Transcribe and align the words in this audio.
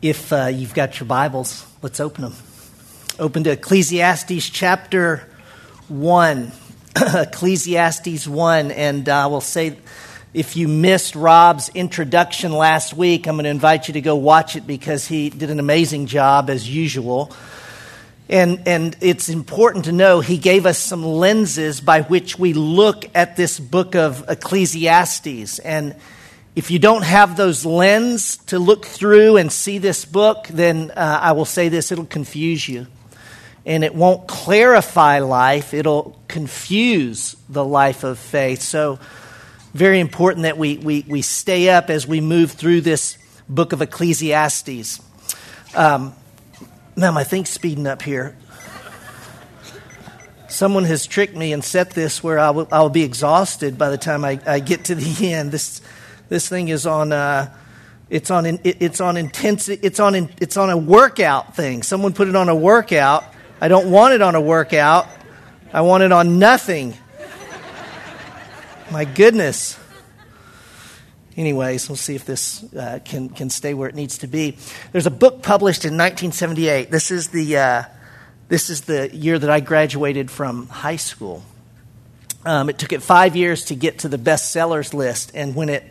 If 0.00 0.32
uh, 0.32 0.46
you've 0.46 0.74
got 0.74 1.00
your 1.00 1.08
Bibles, 1.08 1.66
let's 1.82 1.98
open 1.98 2.22
them. 2.22 2.34
Open 3.18 3.42
to 3.42 3.50
Ecclesiastes 3.50 4.48
chapter 4.48 5.28
1. 5.88 6.52
Ecclesiastes 6.96 8.28
1. 8.28 8.70
And 8.70 9.08
I 9.08 9.22
uh, 9.22 9.28
will 9.28 9.40
say, 9.40 9.76
if 10.32 10.56
you 10.56 10.68
missed 10.68 11.16
Rob's 11.16 11.68
introduction 11.70 12.52
last 12.52 12.94
week, 12.94 13.26
I'm 13.26 13.34
going 13.34 13.42
to 13.42 13.50
invite 13.50 13.88
you 13.88 13.94
to 13.94 14.00
go 14.00 14.14
watch 14.14 14.54
it 14.54 14.68
because 14.68 15.08
he 15.08 15.30
did 15.30 15.50
an 15.50 15.58
amazing 15.58 16.06
job 16.06 16.48
as 16.48 16.72
usual. 16.72 17.32
And, 18.28 18.68
and 18.68 18.96
it's 19.00 19.28
important 19.28 19.86
to 19.86 19.92
know 19.92 20.20
he 20.20 20.38
gave 20.38 20.64
us 20.64 20.78
some 20.78 21.04
lenses 21.04 21.80
by 21.80 22.02
which 22.02 22.38
we 22.38 22.52
look 22.52 23.04
at 23.16 23.34
this 23.34 23.58
book 23.58 23.96
of 23.96 24.24
Ecclesiastes. 24.28 25.58
And 25.58 25.96
if 26.58 26.72
you 26.72 26.80
don't 26.80 27.04
have 27.04 27.36
those 27.36 27.64
lens 27.64 28.38
to 28.38 28.58
look 28.58 28.84
through 28.84 29.36
and 29.36 29.52
see 29.52 29.78
this 29.78 30.04
book, 30.04 30.48
then 30.48 30.90
uh, 30.90 31.20
I 31.22 31.30
will 31.30 31.44
say 31.44 31.68
this 31.68 31.92
it'll 31.92 32.04
confuse 32.04 32.68
you. 32.68 32.88
And 33.64 33.84
it 33.84 33.94
won't 33.94 34.26
clarify 34.26 35.20
life, 35.20 35.72
it'll 35.72 36.20
confuse 36.26 37.36
the 37.48 37.64
life 37.64 38.02
of 38.02 38.18
faith. 38.18 38.60
So, 38.60 38.98
very 39.72 40.00
important 40.00 40.42
that 40.42 40.58
we, 40.58 40.78
we, 40.78 41.04
we 41.06 41.22
stay 41.22 41.68
up 41.68 41.90
as 41.90 42.08
we 42.08 42.20
move 42.20 42.50
through 42.50 42.80
this 42.80 43.18
book 43.48 43.72
of 43.72 43.80
Ecclesiastes. 43.80 45.00
Um, 45.76 46.12
man, 46.96 47.14
my 47.14 47.22
thing's 47.22 47.50
speeding 47.50 47.86
up 47.86 48.02
here. 48.02 48.36
Someone 50.48 50.86
has 50.86 51.06
tricked 51.06 51.36
me 51.36 51.52
and 51.52 51.62
set 51.62 51.90
this 51.90 52.20
where 52.20 52.40
I 52.40 52.50
will, 52.50 52.66
I 52.72 52.80
will 52.80 52.90
be 52.90 53.04
exhausted 53.04 53.78
by 53.78 53.90
the 53.90 53.98
time 53.98 54.24
I, 54.24 54.40
I 54.44 54.58
get 54.58 54.86
to 54.86 54.96
the 54.96 55.32
end. 55.32 55.52
This 55.52 55.82
this 56.28 56.48
thing 56.48 56.68
is 56.68 56.86
on. 56.86 57.12
Uh, 57.12 57.54
it's 58.10 58.30
on. 58.30 58.46
It's 58.64 59.00
on 59.00 59.16
intense. 59.16 59.68
It's 59.68 60.00
on. 60.00 60.14
It's 60.40 60.56
on 60.56 60.70
a 60.70 60.76
workout 60.76 61.56
thing. 61.56 61.82
Someone 61.82 62.12
put 62.12 62.28
it 62.28 62.36
on 62.36 62.48
a 62.48 62.54
workout. 62.54 63.24
I 63.60 63.68
don't 63.68 63.90
want 63.90 64.14
it 64.14 64.22
on 64.22 64.34
a 64.34 64.40
workout. 64.40 65.08
I 65.72 65.82
want 65.82 66.02
it 66.02 66.12
on 66.12 66.38
nothing. 66.38 66.94
My 68.90 69.04
goodness. 69.04 69.78
Anyways, 71.36 71.88
we'll 71.88 71.96
see 71.96 72.14
if 72.14 72.24
this 72.24 72.64
uh, 72.74 72.98
can 73.04 73.28
can 73.28 73.50
stay 73.50 73.74
where 73.74 73.88
it 73.88 73.94
needs 73.94 74.18
to 74.18 74.26
be. 74.26 74.56
There's 74.92 75.06
a 75.06 75.10
book 75.10 75.42
published 75.42 75.84
in 75.84 75.92
1978. 75.92 76.90
This 76.90 77.10
is 77.10 77.28
the 77.28 77.56
uh, 77.56 77.82
this 78.48 78.70
is 78.70 78.82
the 78.82 79.14
year 79.14 79.38
that 79.38 79.50
I 79.50 79.60
graduated 79.60 80.30
from 80.30 80.68
high 80.68 80.96
school. 80.96 81.44
Um, 82.44 82.70
it 82.70 82.78
took 82.78 82.92
it 82.92 83.02
five 83.02 83.36
years 83.36 83.66
to 83.66 83.74
get 83.74 84.00
to 84.00 84.08
the 84.08 84.18
bestsellers 84.18 84.94
list, 84.94 85.32
and 85.34 85.54
when 85.54 85.68
it 85.68 85.84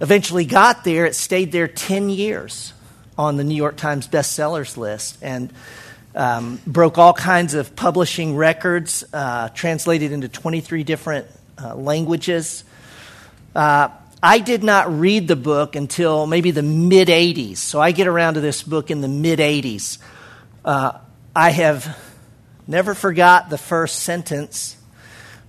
eventually 0.00 0.44
got 0.44 0.84
there, 0.84 1.06
it 1.06 1.14
stayed 1.14 1.52
there 1.52 1.68
10 1.68 2.10
years 2.10 2.72
on 3.18 3.36
the 3.36 3.44
New 3.44 3.54
York 3.54 3.76
Times 3.76 4.08
bestsellers 4.08 4.76
list 4.76 5.18
and 5.22 5.52
um, 6.14 6.60
broke 6.66 6.98
all 6.98 7.12
kinds 7.12 7.54
of 7.54 7.76
publishing 7.76 8.36
records, 8.36 9.04
uh, 9.12 9.48
translated 9.50 10.12
into 10.12 10.28
23 10.28 10.82
different 10.84 11.26
uh, 11.62 11.74
languages. 11.74 12.64
Uh, 13.54 13.88
I 14.22 14.38
did 14.38 14.64
not 14.64 14.98
read 14.98 15.28
the 15.28 15.36
book 15.36 15.76
until 15.76 16.26
maybe 16.26 16.50
the 16.50 16.62
mid 16.62 17.08
80s, 17.08 17.58
so 17.58 17.80
I 17.80 17.92
get 17.92 18.06
around 18.06 18.34
to 18.34 18.40
this 18.40 18.62
book 18.62 18.90
in 18.90 19.00
the 19.00 19.08
mid 19.08 19.38
80s. 19.38 19.98
Uh, 20.64 20.98
I 21.34 21.50
have 21.50 21.98
never 22.66 22.94
forgot 22.94 23.50
the 23.50 23.58
first 23.58 24.00
sentence, 24.00 24.76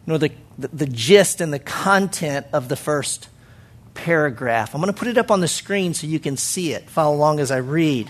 nor 0.06 0.18
the, 0.18 0.32
the, 0.58 0.68
the 0.68 0.86
gist 0.86 1.40
and 1.42 1.52
the 1.52 1.60
content 1.60 2.46
of 2.52 2.68
the 2.68 2.76
first 2.76 3.30
paragraph. 3.98 4.74
I'm 4.74 4.82
going 4.82 4.94
to 4.94 4.98
put 4.98 5.10
it 5.10 5.18
up 5.18 5.32
on 5.32 5.42
the 5.42 5.48
screen 5.48 5.94
so 5.94 6.08
you 6.08 6.20
can 6.20 6.38
see 6.38 6.72
it. 6.72 6.90
Follow 6.90 7.16
along 7.16 7.40
as 7.40 7.52
I 7.52 7.58
read. 7.58 8.10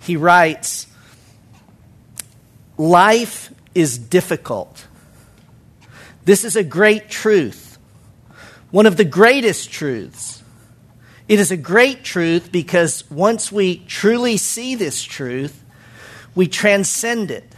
He 0.00 0.16
writes 0.16 0.86
Life 2.76 3.52
is 3.74 3.96
difficult. 3.96 4.86
This 6.24 6.44
is 6.44 6.56
a 6.56 6.64
great 6.64 7.08
truth, 7.08 7.78
one 8.70 8.86
of 8.86 8.96
the 8.96 9.04
greatest 9.04 9.70
truths. 9.70 10.42
It 11.28 11.38
is 11.38 11.50
a 11.50 11.56
great 11.56 12.04
truth 12.04 12.50
because 12.52 13.08
once 13.10 13.50
we 13.50 13.78
truly 13.86 14.36
see 14.36 14.74
this 14.74 15.02
truth, 15.02 15.64
we 16.34 16.48
transcend 16.48 17.30
it. 17.30 17.54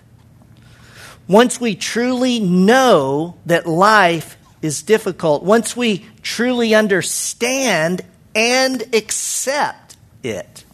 Once 1.27 1.61
we 1.61 1.75
truly 1.75 2.39
know 2.39 3.37
that 3.47 3.66
life 3.66 4.37
is 4.62 4.83
difficult, 4.83 5.43
once 5.43 5.77
we 5.77 6.06
truly 6.27 6.75
understand 6.75 8.03
and 8.35 8.83
accept 8.93 9.97
it, 10.25 10.65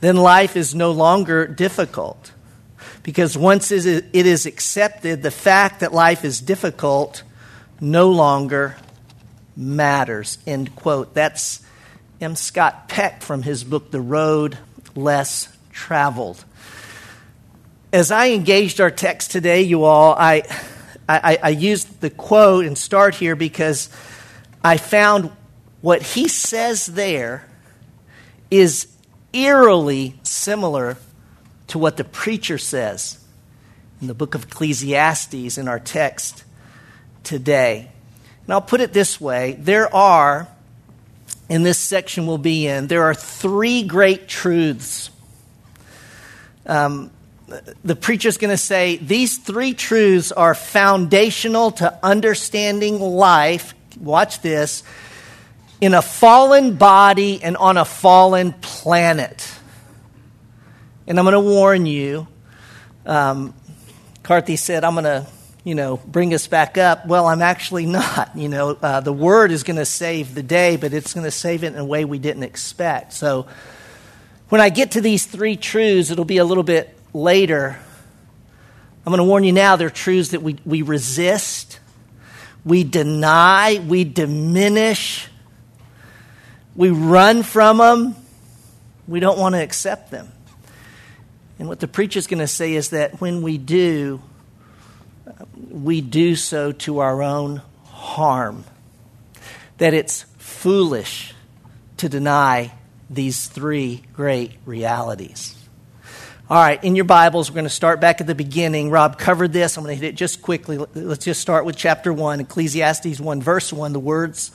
then 0.00 0.16
life 0.16 0.56
is 0.56 0.74
no 0.74 0.90
longer 0.90 1.46
difficult. 1.46 2.32
Because 3.02 3.36
once 3.36 3.70
it 3.70 4.06
is 4.14 4.46
accepted, 4.46 5.22
the 5.22 5.30
fact 5.30 5.80
that 5.80 5.92
life 5.92 6.24
is 6.24 6.40
difficult 6.40 7.22
no 7.78 8.10
longer 8.10 8.76
matters. 9.54 10.38
End 10.46 10.74
quote. 10.74 11.12
That's 11.12 11.62
M. 12.18 12.34
Scott 12.34 12.88
Peck 12.88 13.20
from 13.20 13.42
his 13.42 13.64
book, 13.64 13.90
The 13.90 14.00
Road 14.00 14.56
Less 14.96 15.54
Traveled. 15.72 16.42
As 17.92 18.10
I 18.10 18.30
engaged 18.30 18.80
our 18.80 18.90
text 18.90 19.30
today, 19.30 19.62
you 19.62 19.84
all, 19.84 20.14
I, 20.14 20.42
I, 21.06 21.38
I 21.42 21.48
used 21.50 22.00
the 22.00 22.10
quote 22.10 22.64
and 22.64 22.78
start 22.78 23.14
here 23.14 23.36
because 23.36 23.90
I 24.62 24.76
found 24.76 25.30
what 25.80 26.02
he 26.02 26.28
says 26.28 26.86
there 26.86 27.48
is 28.50 28.88
eerily 29.32 30.18
similar 30.22 30.96
to 31.68 31.78
what 31.78 31.96
the 31.96 32.04
preacher 32.04 32.58
says 32.58 33.22
in 34.00 34.06
the 34.06 34.14
book 34.14 34.34
of 34.34 34.44
Ecclesiastes 34.44 35.58
in 35.58 35.68
our 35.68 35.78
text 35.78 36.44
today. 37.22 37.90
And 38.44 38.52
I'll 38.52 38.62
put 38.62 38.80
it 38.80 38.92
this 38.92 39.20
way 39.20 39.56
there 39.58 39.94
are, 39.94 40.48
in 41.48 41.62
this 41.62 41.78
section 41.78 42.26
we'll 42.26 42.38
be 42.38 42.66
in, 42.66 42.86
there 42.86 43.04
are 43.04 43.14
three 43.14 43.82
great 43.82 44.28
truths. 44.28 45.10
Um, 46.66 47.10
the 47.82 47.96
preacher's 47.96 48.36
going 48.36 48.50
to 48.50 48.58
say 48.58 48.96
these 48.96 49.38
three 49.38 49.72
truths 49.72 50.32
are 50.32 50.54
foundational 50.54 51.70
to 51.72 51.98
understanding 52.02 53.00
life 53.00 53.74
watch 54.00 54.40
this, 54.40 54.82
in 55.80 55.94
a 55.94 56.02
fallen 56.02 56.76
body 56.76 57.42
and 57.42 57.56
on 57.56 57.76
a 57.76 57.84
fallen 57.84 58.52
planet. 58.52 59.54
And 61.06 61.18
I'm 61.18 61.24
going 61.24 61.32
to 61.34 61.40
warn 61.40 61.86
you. 61.86 62.26
Um, 63.06 63.54
Carthy 64.22 64.56
said, 64.56 64.84
I'm 64.84 64.94
going 64.94 65.04
to, 65.04 65.26
you 65.64 65.74
know, 65.74 65.96
bring 65.96 66.34
us 66.34 66.46
back 66.46 66.76
up. 66.76 67.06
Well, 67.06 67.26
I'm 67.26 67.40
actually 67.40 67.86
not. 67.86 68.32
You 68.36 68.48
know, 68.48 68.70
uh, 68.82 69.00
the 69.00 69.12
word 69.12 69.50
is 69.50 69.62
going 69.62 69.76
to 69.76 69.86
save 69.86 70.34
the 70.34 70.42
day, 70.42 70.76
but 70.76 70.92
it's 70.92 71.14
going 71.14 71.24
to 71.24 71.30
save 71.30 71.64
it 71.64 71.72
in 71.72 71.78
a 71.78 71.84
way 71.84 72.04
we 72.04 72.18
didn't 72.18 72.42
expect. 72.42 73.12
So 73.12 73.46
when 74.48 74.60
I 74.60 74.68
get 74.68 74.92
to 74.92 75.00
these 75.00 75.24
three 75.24 75.56
truths, 75.56 76.10
it'll 76.10 76.24
be 76.24 76.38
a 76.38 76.44
little 76.44 76.64
bit 76.64 76.98
later. 77.14 77.78
I'm 79.06 79.10
going 79.10 79.18
to 79.18 79.24
warn 79.24 79.44
you 79.44 79.52
now, 79.52 79.76
they're 79.76 79.90
truths 79.90 80.30
that 80.30 80.42
we, 80.42 80.56
we 80.66 80.82
resist 80.82 81.80
we 82.64 82.84
deny, 82.84 83.82
we 83.86 84.04
diminish, 84.04 85.28
we 86.74 86.90
run 86.90 87.42
from 87.42 87.78
them, 87.78 88.16
we 89.06 89.20
don't 89.20 89.38
want 89.38 89.54
to 89.54 89.62
accept 89.62 90.10
them. 90.10 90.30
And 91.58 91.66
what 91.66 91.80
the 91.80 91.88
preacher 91.88 92.18
is 92.18 92.26
going 92.26 92.38
to 92.38 92.46
say 92.46 92.74
is 92.74 92.90
that 92.90 93.20
when 93.20 93.42
we 93.42 93.58
do, 93.58 94.22
we 95.70 96.00
do 96.00 96.36
so 96.36 96.72
to 96.72 97.00
our 97.00 97.22
own 97.22 97.62
harm. 97.86 98.64
That 99.78 99.94
it's 99.94 100.22
foolish 100.38 101.34
to 101.96 102.08
deny 102.08 102.72
these 103.10 103.46
three 103.48 104.02
great 104.12 104.52
realities. 104.64 105.57
All 106.50 106.56
right, 106.56 106.82
in 106.82 106.96
your 106.96 107.04
Bibles, 107.04 107.50
we're 107.50 107.56
going 107.56 107.66
to 107.66 107.70
start 107.70 108.00
back 108.00 108.22
at 108.22 108.26
the 108.26 108.34
beginning. 108.34 108.88
Rob 108.88 109.18
covered 109.18 109.52
this. 109.52 109.76
I'm 109.76 109.84
going 109.84 109.94
to 109.94 110.02
hit 110.02 110.14
it 110.14 110.16
just 110.16 110.40
quickly. 110.40 110.78
Let's 110.78 111.26
just 111.26 111.42
start 111.42 111.66
with 111.66 111.76
chapter 111.76 112.10
1, 112.10 112.40
Ecclesiastes 112.40 113.20
1, 113.20 113.42
verse 113.42 113.70
1, 113.70 113.92
the 113.92 114.00
words 114.00 114.50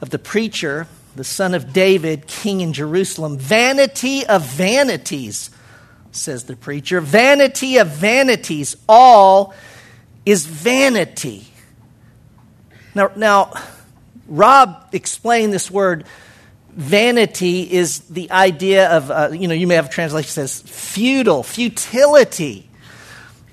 of 0.00 0.10
the 0.10 0.20
preacher, 0.20 0.86
the 1.16 1.24
son 1.24 1.54
of 1.54 1.72
David, 1.72 2.28
king 2.28 2.60
in 2.60 2.72
Jerusalem. 2.72 3.38
Vanity 3.38 4.24
of 4.24 4.46
vanities, 4.46 5.50
says 6.12 6.44
the 6.44 6.54
preacher. 6.54 7.00
Vanity 7.00 7.78
of 7.78 7.88
vanities. 7.88 8.76
All 8.88 9.52
is 10.24 10.46
vanity. 10.46 11.48
Now, 12.94 13.10
now 13.16 13.52
Rob 14.28 14.90
explained 14.92 15.52
this 15.52 15.72
word 15.72 16.04
vanity 16.76 17.72
is 17.72 18.00
the 18.00 18.30
idea 18.30 18.88
of, 18.90 19.10
uh, 19.10 19.30
you 19.32 19.48
know, 19.48 19.54
you 19.54 19.66
may 19.66 19.74
have 19.74 19.86
a 19.86 19.90
translation 19.90 20.28
that 20.28 20.48
says 20.48 20.60
futile, 20.60 21.42
futility. 21.42 22.68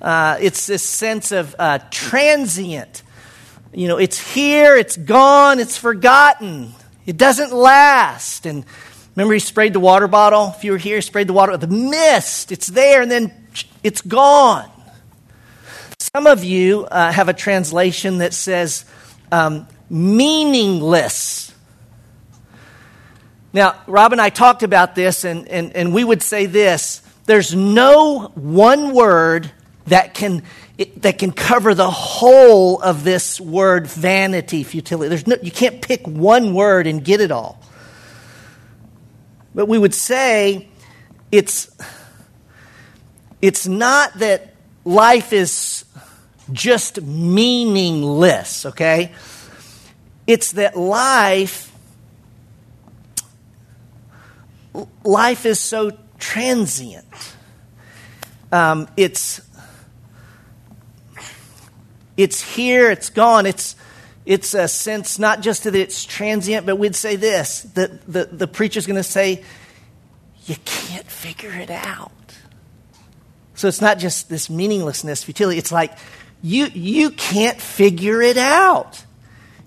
Uh, 0.02 0.38
it's 0.40 0.68
this 0.68 0.84
sense 0.84 1.32
of 1.32 1.56
uh, 1.58 1.80
transient. 1.90 3.02
You 3.74 3.88
know, 3.88 3.98
it's 3.98 4.20
here, 4.34 4.76
it's 4.76 4.98
gone, 4.98 5.60
it's 5.60 5.78
forgotten. 5.78 6.74
It 7.06 7.18
doesn't 7.18 7.52
last. 7.52 8.46
And 8.46 8.66
Remember, 9.16 9.36
he 9.36 9.40
sprayed 9.40 9.74
the 9.74 9.80
water 9.80 10.08
bottle? 10.08 10.54
If 10.58 10.64
you 10.64 10.72
were 10.72 10.78
here, 10.78 10.96
he 10.96 11.02
sprayed 11.02 11.28
the 11.28 11.34
water. 11.34 11.56
The 11.56 11.68
mist, 11.68 12.52
it's 12.52 12.68
there, 12.68 13.02
and 13.02 13.12
then 13.12 13.32
it's 13.84 14.02
gone. 14.02 14.70
Some 16.00 16.26
of 16.26 16.44
you 16.44 16.86
uh, 16.86 17.12
have 17.12 17.30
a 17.30 17.34
translation 17.34 18.20
that 18.20 18.34
says 18.34 18.86
um, 19.32 19.68
meaningless. 19.90 21.53
Now, 23.54 23.80
Rob 23.86 24.12
and 24.12 24.20
I 24.20 24.30
talked 24.30 24.64
about 24.64 24.96
this, 24.96 25.24
and, 25.24 25.48
and, 25.48 25.76
and 25.76 25.94
we 25.94 26.04
would 26.04 26.24
say 26.24 26.48
this 26.48 27.02
there's 27.26 27.56
no 27.56 28.32
one 28.36 28.94
word 28.94 29.50
that 29.86 30.14
can, 30.14 30.44
that 30.98 31.20
can 31.20 31.32
cover 31.32 31.74
the 31.74 31.90
whole 31.90 32.82
of 32.82 33.04
this 33.04 33.40
word 33.40 33.88
vanity, 33.88 34.64
futility. 34.64 35.10
There's 35.10 35.28
no, 35.28 35.38
you 35.42 35.52
can't 35.52 35.82
pick 35.82 36.06
one 36.06 36.54
word 36.54 36.88
and 36.88 37.04
get 37.04 37.22
it 37.22 37.32
all. 37.32 37.62
But 39.56 39.68
we 39.68 39.78
would 39.78 39.94
say 39.94 40.68
it's, 41.32 41.70
it's 43.42 43.68
not 43.68 44.16
that 44.16 44.56
life 44.84 45.32
is 45.32 45.86
just 46.52 47.02
meaningless, 47.02 48.66
okay? 48.66 49.14
It's 50.26 50.54
that 50.54 50.76
life 50.76 51.73
life 55.04 55.46
is 55.46 55.60
so 55.60 55.92
transient. 56.20 57.06
Um, 58.52 58.88
it's 58.98 59.42
it's 62.16 62.42
here, 62.42 62.92
it's 62.92 63.10
gone. 63.10 63.46
It's 63.46 63.76
it's 64.26 64.54
a 64.54 64.68
sense 64.68 65.20
not 65.20 65.42
just 65.42 65.64
that 65.66 65.76
it's 65.76 66.06
transient, 66.06 66.66
but 66.66 66.78
we'd 66.78 66.96
say 66.96 67.16
this: 67.16 67.64
that 67.74 68.06
the, 68.12 68.26
the 68.26 68.48
preacher's 68.48 68.86
going 68.86 68.98
to 68.98 69.04
say, 69.04 69.44
"You 70.46 70.56
can't 70.66 71.08
figure 71.08 71.52
it 71.52 71.70
out." 71.70 72.12
So 73.56 73.68
it's 73.68 73.82
not 73.82 74.00
just 74.00 74.30
this 74.30 74.50
meaninglessness, 74.50 75.24
futility. 75.24 75.58
It's 75.58 75.72
like 75.72 75.98
you 76.42 76.68
you 76.68 77.10
can't 77.12 77.60
figure 77.60 78.22
it 78.22 78.38
out. 78.38 79.04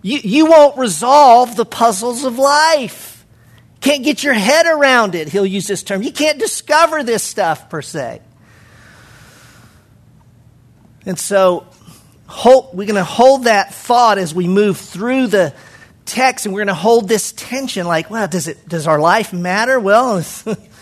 You 0.02 0.19
you 0.19 0.47
won't 0.47 0.79
resolve 0.79 1.56
the 1.56 1.64
puzzles 1.64 2.25
of 2.25 2.38
life 2.38 3.15
can't 3.87 4.03
get 4.03 4.25
your 4.25 4.35
head 4.35 4.67
around 4.67 5.15
it. 5.15 5.29
He'll 5.29 5.47
use 5.47 5.69
this 5.69 5.85
term. 5.85 6.03
You 6.03 6.12
can't 6.12 6.41
discover 6.41 7.05
this 7.05 7.23
stuff 7.23 7.71
per 7.71 7.83
se. 7.83 8.21
And 11.06 11.17
so 11.17 11.69
hold, 12.27 12.77
we're 12.77 12.87
going 12.87 12.97
to 12.97 13.05
hold 13.05 13.44
that 13.44 13.73
thought 13.73 14.19
as 14.19 14.35
we 14.35 14.49
move 14.49 14.77
through 14.77 15.29
the 15.29 15.55
text, 16.05 16.47
and 16.47 16.55
we're 16.55 16.65
going 16.65 16.67
to 16.69 16.75
hold 16.75 17.09
this 17.09 17.31
tension 17.33 17.87
like, 17.87 18.11
well, 18.11 18.27
does, 18.27 18.49
it, 18.49 18.69
does 18.69 18.88
our 18.88 18.99
life 18.99 19.33
matter? 19.33 19.79
Well, 19.79 20.25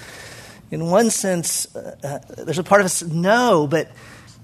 in 0.70 0.86
one 0.86 1.10
sense, 1.10 1.74
uh, 1.76 1.96
uh, 2.02 2.42
there's 2.44 2.58
a 2.58 2.64
part 2.64 2.80
of 2.80 2.86
us, 2.86 3.02
no, 3.02 3.66
but 3.66 3.90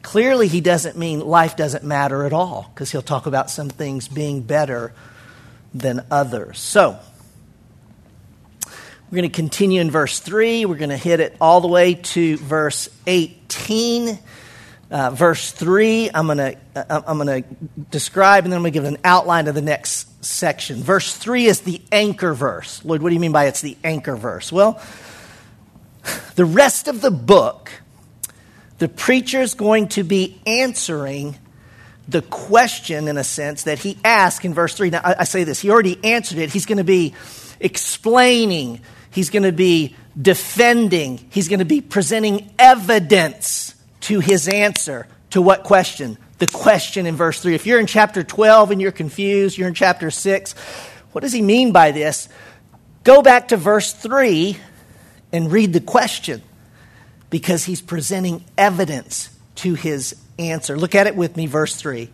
clearly 0.02 0.48
he 0.48 0.60
doesn't 0.60 0.98
mean 0.98 1.20
life 1.20 1.56
doesn't 1.56 1.84
matter 1.84 2.24
at 2.24 2.34
all, 2.34 2.70
because 2.74 2.92
he'll 2.92 3.00
talk 3.00 3.24
about 3.24 3.50
some 3.50 3.70
things 3.70 4.06
being 4.06 4.42
better 4.42 4.92
than 5.72 6.04
others. 6.10 6.58
So, 6.58 6.98
we're 9.10 9.16
going 9.16 9.30
to 9.30 9.34
continue 9.34 9.80
in 9.80 9.90
verse 9.90 10.20
3. 10.20 10.66
We're 10.66 10.76
going 10.76 10.90
to 10.90 10.96
hit 10.96 11.18
it 11.18 11.36
all 11.40 11.60
the 11.60 11.66
way 11.66 11.94
to 11.94 12.36
verse 12.36 12.88
18. 13.08 14.16
Uh, 14.88 15.10
verse 15.10 15.50
3, 15.50 16.10
I'm 16.14 16.26
going 16.26 16.38
to 16.38 16.56
uh, 16.74 17.02
I'm 17.06 17.18
going 17.18 17.42
to 17.42 17.48
describe 17.90 18.44
and 18.44 18.52
then 18.52 18.58
I'm 18.58 18.62
going 18.62 18.72
to 18.72 18.76
give 18.76 18.84
an 18.84 18.98
outline 19.02 19.48
of 19.48 19.54
the 19.56 19.62
next 19.62 20.24
section. 20.24 20.82
Verse 20.82 21.16
3 21.16 21.46
is 21.46 21.60
the 21.60 21.80
anchor 21.90 22.34
verse. 22.34 22.84
Lloyd, 22.84 23.02
what 23.02 23.08
do 23.08 23.14
you 23.14 23.20
mean 23.20 23.32
by 23.32 23.46
it's 23.46 23.60
the 23.60 23.76
anchor 23.82 24.16
verse? 24.16 24.52
Well, 24.52 24.80
the 26.36 26.44
rest 26.44 26.86
of 26.88 27.00
the 27.00 27.10
book, 27.10 27.70
the 28.78 28.88
preacher 28.88 29.40
is 29.40 29.54
going 29.54 29.88
to 29.88 30.04
be 30.04 30.40
answering 30.46 31.36
the 32.08 32.22
question, 32.22 33.06
in 33.06 33.16
a 33.16 33.24
sense, 33.24 33.64
that 33.64 33.78
he 33.80 33.96
asked 34.04 34.44
in 34.44 34.54
verse 34.54 34.74
3. 34.74 34.90
Now, 34.90 35.00
I, 35.04 35.16
I 35.20 35.24
say 35.24 35.44
this, 35.44 35.60
he 35.60 35.70
already 35.70 35.98
answered 36.04 36.38
it. 36.38 36.52
He's 36.52 36.66
going 36.66 36.78
to 36.78 36.84
be 36.84 37.14
explaining 37.60 38.80
He's 39.10 39.30
going 39.30 39.42
to 39.42 39.52
be 39.52 39.96
defending. 40.20 41.18
He's 41.30 41.48
going 41.48 41.58
to 41.58 41.64
be 41.64 41.80
presenting 41.80 42.52
evidence 42.58 43.74
to 44.02 44.20
his 44.20 44.48
answer 44.48 45.06
to 45.30 45.42
what 45.42 45.64
question? 45.64 46.18
The 46.38 46.46
question 46.46 47.06
in 47.06 47.16
verse 47.16 47.40
3. 47.40 47.54
If 47.54 47.66
you're 47.66 47.80
in 47.80 47.86
chapter 47.86 48.22
12 48.22 48.70
and 48.70 48.80
you're 48.80 48.92
confused, 48.92 49.58
you're 49.58 49.68
in 49.68 49.74
chapter 49.74 50.10
6, 50.10 50.54
what 51.12 51.22
does 51.22 51.32
he 51.32 51.42
mean 51.42 51.72
by 51.72 51.90
this? 51.90 52.28
Go 53.04 53.22
back 53.22 53.48
to 53.48 53.56
verse 53.56 53.92
3 53.92 54.56
and 55.32 55.50
read 55.50 55.72
the 55.72 55.80
question 55.80 56.42
because 57.30 57.64
he's 57.64 57.80
presenting 57.80 58.44
evidence 58.58 59.30
to 59.56 59.74
his 59.74 60.16
answer. 60.38 60.76
Look 60.76 60.94
at 60.94 61.06
it 61.06 61.16
with 61.16 61.36
me, 61.36 61.46
verse 61.46 61.76
3. 61.76 62.10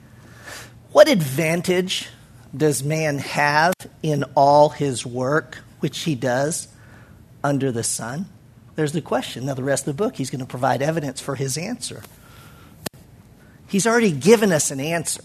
What 0.93 1.09
advantage 1.09 2.09
does 2.57 2.83
man 2.83 3.19
have 3.19 3.75
in 4.03 4.25
all 4.35 4.71
his 4.71 5.05
work 5.05 5.59
which 5.81 6.01
he 6.01 6.15
does? 6.15 6.69
Under 7.47 7.73
the 7.73 7.83
sun? 7.83 8.27
There's 8.75 8.93
the 8.93 9.01
question. 9.01 9.47
Now, 9.47 9.55
the 9.55 9.65
rest 9.65 9.87
of 9.87 9.97
the 9.97 10.03
book, 10.05 10.17
he's 10.17 10.31
going 10.31 10.41
to 10.41 10.47
provide 10.47 10.83
evidence 10.83 11.21
for 11.21 11.35
his 11.35 11.57
answer. 11.57 12.03
He's 13.69 13.87
already 13.87 14.13
given 14.13 14.53
us 14.53 14.71
an 14.71 14.81
answer. 14.81 15.23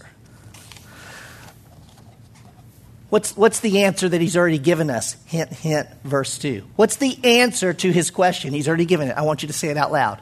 What's, 3.10 3.36
what's 3.36 3.60
the 3.60 3.82
answer 3.82 4.08
that 4.08 4.22
he's 4.22 4.38
already 4.38 4.58
given 4.58 4.88
us? 4.88 5.16
Hint, 5.26 5.50
hint, 5.50 5.86
verse 6.02 6.38
2. 6.38 6.66
What's 6.76 6.96
the 6.96 7.18
answer 7.22 7.74
to 7.74 7.92
his 7.92 8.10
question? 8.10 8.54
He's 8.54 8.68
already 8.68 8.86
given 8.86 9.08
it. 9.08 9.16
I 9.18 9.22
want 9.22 9.42
you 9.42 9.48
to 9.48 9.52
say 9.52 9.68
it 9.68 9.76
out 9.76 9.92
loud. 9.92 10.18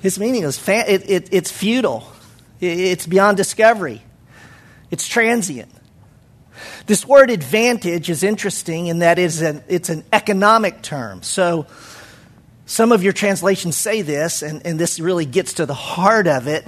His 0.00 0.18
meaning 0.18 0.44
is 0.44 0.66
it, 0.68 1.10
it, 1.10 1.28
it's 1.32 1.50
futile, 1.50 2.10
it, 2.60 2.78
it's 2.78 3.06
beyond 3.06 3.36
discovery, 3.36 4.02
it's 4.90 5.06
transient. 5.06 5.70
This 6.86 7.06
word 7.06 7.30
advantage 7.30 8.10
is 8.10 8.22
interesting 8.22 8.86
in 8.86 9.00
that 9.00 9.18
it's 9.18 9.40
an, 9.40 9.62
it's 9.68 9.88
an 9.88 10.04
economic 10.12 10.82
term. 10.82 11.22
So 11.22 11.66
some 12.66 12.90
of 12.90 13.02
your 13.02 13.12
translations 13.12 13.76
say 13.76 14.02
this, 14.02 14.42
and, 14.42 14.66
and 14.66 14.78
this 14.78 14.98
really 14.98 15.24
gets 15.24 15.54
to 15.54 15.66
the 15.66 15.74
heart 15.74 16.26
of 16.26 16.48
it. 16.48 16.66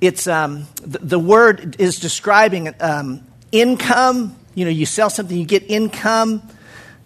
It's 0.00 0.26
um, 0.26 0.66
the, 0.82 0.98
the, 0.98 1.18
word 1.18 1.80
is 1.80 1.98
describing 1.98 2.74
um, 2.80 3.26
income. 3.50 4.36
You 4.54 4.66
know, 4.66 4.70
you 4.70 4.86
sell 4.86 5.10
something, 5.10 5.36
you 5.36 5.46
get 5.46 5.70
income, 5.70 6.42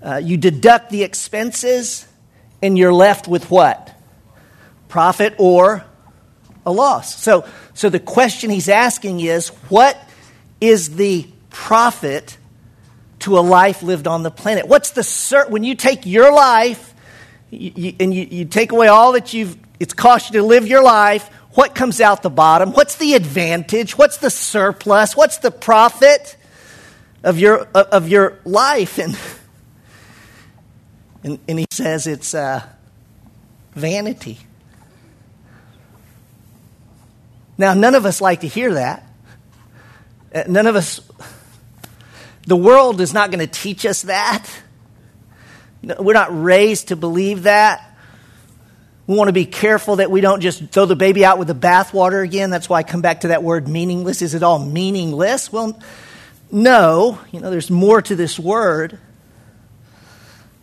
uh, 0.03 0.17
you 0.17 0.37
deduct 0.37 0.91
the 0.91 1.05
expenses, 1.05 2.07
and 2.63 2.77
you're 2.77 2.93
left 2.93 3.29
with 3.29 3.51
what? 3.51 3.95
Profit 4.89 5.35
or 5.39 5.85
a 6.67 6.73
loss. 6.73 7.23
So, 7.23 7.47
so 7.75 7.89
the 7.89 8.01
question 8.01 8.51
he's 8.51 8.69
asking 8.69 9.21
is 9.21 9.49
what 9.69 9.99
is 10.61 10.97
the 10.97 11.29
profit 11.55 12.37
to 13.21 13.39
a 13.39 13.41
life 13.41 13.83
lived 13.83 14.07
on 14.07 14.23
the 14.23 14.31
planet? 14.31 14.67
What's 14.67 14.91
the 14.91 15.01
cert 15.01 15.49
when 15.49 15.65
you 15.65 15.77
take 15.77 16.05
your 16.05 16.33
life 16.33 16.93
you, 17.51 17.73
you, 17.75 17.97
and 18.01 18.13
you, 18.13 18.27
you 18.29 18.45
take 18.45 18.73
away 18.73 18.89
all 18.89 19.13
that 19.13 19.33
you've 19.33 19.57
it's 19.81 19.95
cost 19.95 20.33
you 20.33 20.41
to 20.41 20.47
live 20.47 20.67
your 20.67 20.83
life? 20.83 21.29
What 21.53 21.75
comes 21.75 22.01
out 22.01 22.23
the 22.23 22.31
bottom? 22.31 22.73
What's 22.73 22.97
the 22.97 23.15
advantage? 23.15 23.97
What's 23.97 24.19
the 24.19 24.31
surplus? 24.31 25.17
What's 25.17 25.39
the 25.39 25.53
profit 25.53 26.37
of 27.23 27.39
your 27.39 27.61
of 27.75 28.09
your 28.09 28.41
life? 28.45 28.99
And 28.99 29.17
and, 31.23 31.39
and 31.49 31.59
he 31.61 31.67
says 31.71 32.09
it's 32.09 32.35
uh, 32.35 32.67
vanity. 33.73 34.41
Now, 37.57 37.75
none 37.75 37.95
of 37.95 38.05
us 38.05 38.21
like 38.21 38.41
to 38.41 38.49
hear 38.49 38.75
that. 38.75 39.07
Uh, 40.35 40.43
none 40.49 40.67
of 40.67 40.75
us 40.75 41.01
the 42.47 42.57
world 42.57 43.01
is 43.01 43.15
not 43.15 43.31
going 43.31 43.41
to 43.41 43.47
teach 43.47 43.87
us 43.87 44.03
that. 44.03 44.49
We're 45.83 46.15
not 46.15 46.29
raised 46.31 46.89
to 46.89 46.97
believe 46.97 47.45
that. 47.45 47.91
We 49.07 49.17
want 49.17 49.29
to 49.29 49.35
be 49.35 49.45
careful 49.45 49.97
that 49.97 50.11
we 50.11 50.23
don't 50.23 50.41
just 50.41 50.69
throw 50.69 50.87
the 50.87 50.97
baby 50.97 51.25
out 51.25 51.39
with 51.39 51.49
the 51.49 51.55
bathwater 51.55 52.25
again. 52.25 52.49
That's 52.49 52.69
why 52.69 52.79
I 52.79 52.83
come 52.83 53.03
back 53.03 53.21
to 53.21 53.29
that 53.29 53.43
word 53.43 53.69
meaningless. 53.69 54.23
Is 54.23 54.35
it 54.35 54.43
all 54.43 54.59
meaningless? 54.59 55.53
Well, 55.53 55.79
no. 56.51 57.19
You 57.31 57.41
know, 57.41 57.51
there's 57.51 57.71
more 57.71 58.01
to 58.01 58.17
this 58.17 58.39
word. 58.39 58.99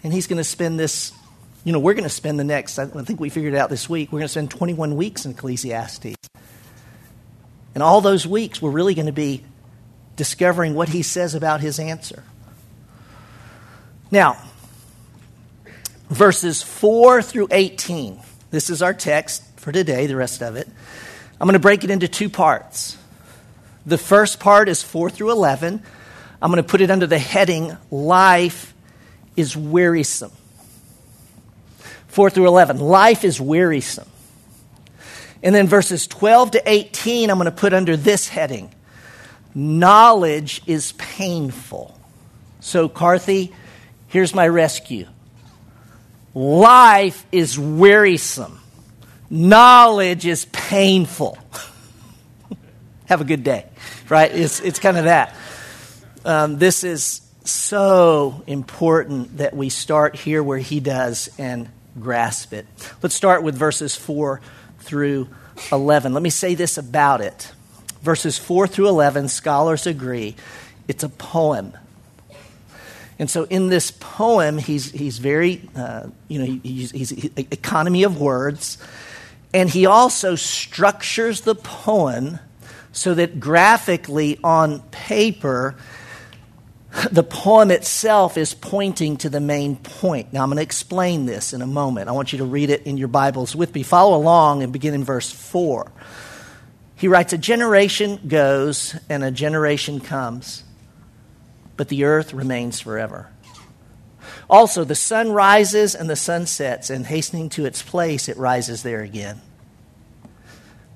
And 0.04 0.12
he's 0.12 0.26
going 0.26 0.38
to 0.38 0.44
spend 0.44 0.80
this, 0.80 1.12
you 1.64 1.72
know, 1.72 1.80
we're 1.80 1.94
going 1.94 2.04
to 2.04 2.10
spend 2.10 2.40
the 2.40 2.44
next, 2.44 2.80
I 2.80 2.88
think 2.88 3.20
we 3.20 3.30
figured 3.30 3.54
it 3.54 3.58
out 3.58 3.70
this 3.70 3.88
week, 3.88 4.12
we're 4.12 4.20
going 4.20 4.28
to 4.28 4.32
spend 4.32 4.50
21 4.50 4.96
weeks 4.96 5.26
in 5.26 5.32
Ecclesiastes. 5.32 6.16
And 7.76 7.84
all 7.84 8.02
those 8.02 8.26
weeks, 8.26 8.60
we're 8.60 8.72
really 8.72 8.96
going 8.96 9.06
to 9.06 9.12
be 9.12 9.44
discovering 10.16 10.76
what 10.76 10.90
he 10.90 11.02
says 11.02 11.36
about 11.36 11.62
his 11.62 11.80
answer. 11.80 12.24
Now, 14.12 14.38
verses 16.10 16.62
4 16.62 17.22
through 17.22 17.48
18. 17.52 18.20
This 18.52 18.70
is 18.70 18.82
our 18.82 18.94
text 18.94 19.44
for 19.58 19.72
today, 19.72 20.08
the 20.08 20.16
rest 20.16 20.42
of 20.42 20.56
it. 20.56 20.68
I'm 21.40 21.48
going 21.48 21.54
to 21.54 21.60
break 21.60 21.84
it 21.84 21.90
into 21.90 22.08
two 22.08 22.30
parts. 22.30 22.98
The 23.86 23.98
first 23.98 24.40
part 24.40 24.70
is 24.70 24.84
4 24.84 25.10
through 25.10 25.32
11. 25.32 25.82
I'm 26.42 26.52
going 26.52 26.64
to 26.64 26.70
put 26.70 26.82
it 26.82 26.92
under 26.92 27.08
the 27.08 27.20
heading 27.20 27.78
Life 27.90 28.74
is 29.36 29.56
Wearisome. 29.56 30.32
4 32.12 32.30
through 32.30 32.48
11. 32.48 32.80
Life 32.80 33.24
is 33.24 33.40
wearisome. 33.40 34.08
And 35.42 35.56
then 35.56 35.68
verses 35.68 36.08
12 36.08 36.52
to 36.52 36.70
18, 36.70 37.30
I'm 37.30 37.38
going 37.38 37.46
to 37.46 37.52
put 37.52 37.74
under 37.74 37.96
this 37.96 38.28
heading 38.28 38.70
Knowledge 39.54 40.62
is 40.66 40.94
painful. 40.94 41.98
So, 42.60 42.88
Carthy, 42.88 43.54
here's 44.08 44.34
my 44.34 44.48
rescue. 44.48 45.08
Life 46.34 47.26
is 47.32 47.60
wearisome. 47.60 48.60
Knowledge 49.30 50.26
is 50.26 50.46
painful. 50.46 51.38
Have 53.06 53.22
a 53.22 53.26
good 53.26 53.44
day, 53.44 53.66
right? 54.10 54.32
It's, 54.32 54.60
it's 54.62 54.80
kind 54.80 54.98
of 54.98 55.06
that. 55.06 55.36
Um, 56.24 56.58
this 56.58 56.84
is 56.84 57.22
so 57.44 58.44
important 58.48 59.38
that 59.38 59.56
we 59.56 59.70
start 59.70 60.16
here 60.16 60.44
where 60.44 60.60
he 60.60 60.80
does 60.80 61.30
and 61.38 61.70
grasp 62.00 62.54
it. 62.54 62.66
Let's 63.02 63.16
start 63.16 63.44
with 63.44 63.56
verses 63.56 63.96
4 63.96 64.40
through 64.80 65.28
11. 65.72 66.14
Let 66.14 66.24
me 66.24 66.30
say 66.30 66.56
this 66.56 66.78
about 66.78 67.22
it. 67.22 67.52
Verses 68.02 68.38
4 68.38 68.68
through 68.68 68.90
11, 68.90 69.30
scholars 69.30 69.86
agree 69.86 70.36
it's 70.88 71.04
a 71.04 71.10
poem. 71.10 71.74
And 73.20 73.30
so 73.30 73.44
in 73.44 73.70
this 73.70 73.92
poem, 73.92 74.58
he's, 74.58 74.92
he's 74.92 75.20
very, 75.20 75.70
uh, 75.76 76.08
you 76.28 76.40
know, 76.40 76.60
he's, 76.64 76.92
he's 76.92 77.12
economy 77.38 78.04
of 78.04 78.20
words. 78.20 78.80
And 79.54 79.70
he 79.70 79.86
also 79.86 80.36
structures 80.36 81.42
the 81.42 81.56
poem 81.56 82.40
so 82.92 83.14
that 83.14 83.40
graphically 83.40 84.40
on 84.44 84.80
paper, 84.90 85.76
the 87.12 87.24
poem 87.24 87.72
itself 87.72 88.38
is 88.38 88.54
pointing 88.54 89.18
to 89.18 89.30
the 89.30 89.40
main 89.40 89.76
point. 89.76 90.34
Now, 90.34 90.44
I'm 90.44 90.50
going 90.50 90.58
to 90.58 90.64
explain 90.64 91.26
this 91.26 91.54
in 91.54 91.62
a 91.62 91.68
moment. 91.68 92.10
I 92.10 92.14
want 92.14 92.34
you 92.34 92.40
to 92.40 92.46
read 92.46 92.70
it 92.70 92.84
in 92.84 92.98
your 92.98 93.08
Bibles 93.08 93.56
with 93.56 93.74
me. 93.74 93.84
Follow 93.84 94.18
along 94.18 94.64
and 94.64 94.74
begin 94.74 94.94
in 94.94 95.04
verse 95.04 95.32
4. 95.32 95.92
He 97.02 97.10
writes, 97.10 97.34
A 97.34 97.38
generation 97.38 98.22
goes 98.28 98.96
and 99.10 99.24
a 99.24 99.32
generation 99.32 100.00
comes 100.00 100.64
but 101.82 101.88
the 101.88 102.04
earth 102.04 102.32
remains 102.32 102.80
forever. 102.80 103.28
Also, 104.48 104.84
the 104.84 104.94
sun 104.94 105.32
rises 105.32 105.96
and 105.96 106.08
the 106.08 106.16
sun 106.16 106.46
sets, 106.46 106.92
and 106.92 107.08
hastening 107.08 107.50
to 107.50 107.66
its 107.66 107.82
place, 107.82 108.30
it 108.30 108.38
rises 108.38 108.84
there 108.84 109.02
again. 109.02 109.42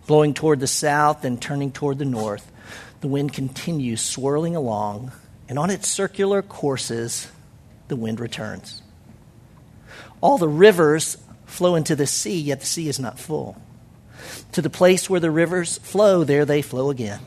Blowing 0.05 0.35
toward 0.35 0.59
the 0.59 0.67
south 0.67 1.25
and 1.25 1.41
turning 1.41 1.71
toward 1.71 1.97
the 1.97 2.05
north, 2.05 2.51
the 3.01 3.07
wind 3.07 3.33
continues 3.33 3.99
swirling 3.99 4.55
along, 4.55 5.11
and 5.49 5.57
on 5.57 5.71
its 5.71 5.87
circular 5.87 6.43
courses, 6.43 7.31
the 7.87 7.95
wind 7.95 8.19
returns. 8.19 8.83
All 10.21 10.37
the 10.37 10.47
rivers 10.47 11.17
flow 11.47 11.73
into 11.73 11.95
the 11.95 12.05
sea, 12.05 12.39
yet 12.39 12.59
the 12.59 12.67
sea 12.67 12.89
is 12.89 12.99
not 12.99 13.17
full. 13.17 13.59
To 14.53 14.61
the 14.61 14.69
place 14.69 15.09
where 15.09 15.19
the 15.19 15.31
rivers 15.31 15.77
flow, 15.79 16.23
there 16.23 16.45
they 16.45 16.61
flow 16.61 16.89
again. 16.89 17.19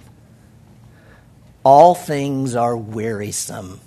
All 1.65 1.95
things 1.95 2.57
are 2.57 2.77
wearisome. 2.77 3.81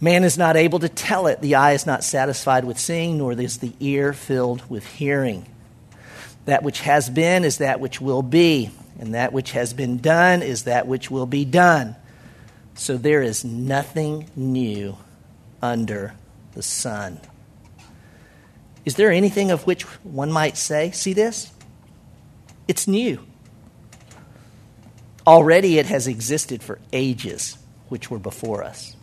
Man 0.00 0.22
is 0.22 0.38
not 0.38 0.56
able 0.56 0.78
to 0.78 0.88
tell 0.88 1.26
it. 1.26 1.40
The 1.40 1.56
eye 1.56 1.72
is 1.72 1.86
not 1.86 2.04
satisfied 2.04 2.64
with 2.64 2.78
seeing, 2.78 3.18
nor 3.18 3.32
is 3.32 3.58
the 3.58 3.72
ear 3.80 4.12
filled 4.12 4.68
with 4.70 4.86
hearing. 4.86 5.46
That 6.44 6.62
which 6.62 6.80
has 6.80 7.10
been 7.10 7.44
is 7.44 7.58
that 7.58 7.80
which 7.80 8.00
will 8.00 8.22
be, 8.22 8.70
and 9.00 9.14
that 9.14 9.32
which 9.32 9.50
has 9.52 9.74
been 9.74 9.98
done 9.98 10.42
is 10.42 10.64
that 10.64 10.86
which 10.86 11.10
will 11.10 11.26
be 11.26 11.44
done. 11.44 11.96
So 12.74 12.96
there 12.96 13.22
is 13.22 13.44
nothing 13.44 14.30
new 14.36 14.96
under 15.60 16.14
the 16.54 16.62
sun. 16.62 17.20
Is 18.84 18.94
there 18.94 19.10
anything 19.10 19.50
of 19.50 19.66
which 19.66 19.82
one 20.04 20.32
might 20.32 20.56
say, 20.56 20.90
see 20.92 21.12
this? 21.12 21.52
It's 22.66 22.86
new. 22.86 23.20
Already 25.26 25.78
it 25.78 25.86
has 25.86 26.06
existed 26.06 26.62
for 26.62 26.78
ages, 26.92 27.58
which 27.88 28.10
were 28.10 28.18
before 28.18 28.64
us. 28.64 28.96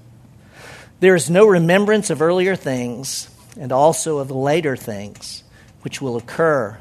There 1.00 1.16
is 1.16 1.30
no 1.30 1.46
remembrance 1.46 2.10
of 2.10 2.22
earlier 2.22 2.56
things 2.56 3.30
and 3.60 3.72
also 3.72 4.18
of 4.18 4.32
later 4.32 4.76
things 4.76 5.44
which 5.82 6.02
will 6.02 6.18
occur. 6.18 6.80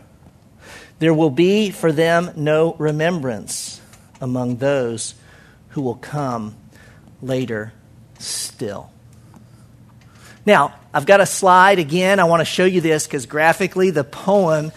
There 0.99 1.13
will 1.13 1.31
be 1.31 1.71
for 1.71 1.93
them 1.93 2.31
no 2.37 2.75
remembrance 2.79 3.81
among 4.21 4.57
those 4.57 5.15
who 5.71 5.83
will 5.83 5.97
come 5.97 6.55
later 7.21 7.73
still. 8.19 8.94
Now, 10.47 10.75
I've 10.93 11.07
got 11.07 11.21
a 11.21 11.27
slide 11.27 11.79
again. 11.79 12.21
I 12.21 12.25
want 12.25 12.41
to 12.41 12.45
show 12.45 12.65
you 12.65 12.81
this 12.81 13.07
because 13.07 13.27
graphically 13.27 13.91
the 13.91 14.05
poem 14.05 14.73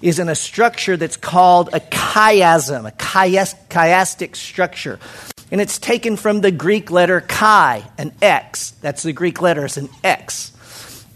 is 0.00 0.18
in 0.18 0.28
a 0.28 0.34
structure 0.34 0.96
that's 0.96 1.16
called 1.16 1.70
a 1.72 1.80
chiasm, 1.80 2.86
a 2.86 2.92
chiastic 2.92 4.36
structure. 4.36 4.98
And 5.50 5.60
it's 5.60 5.78
taken 5.78 6.16
from 6.16 6.40
the 6.40 6.52
Greek 6.52 6.90
letter 6.90 7.20
chi, 7.20 7.82
an 7.96 8.12
X. 8.22 8.72
That's 8.80 9.02
the 9.02 9.12
Greek 9.12 9.40
letter, 9.40 9.64
it's 9.64 9.76
an 9.76 9.88
X. 10.04 10.52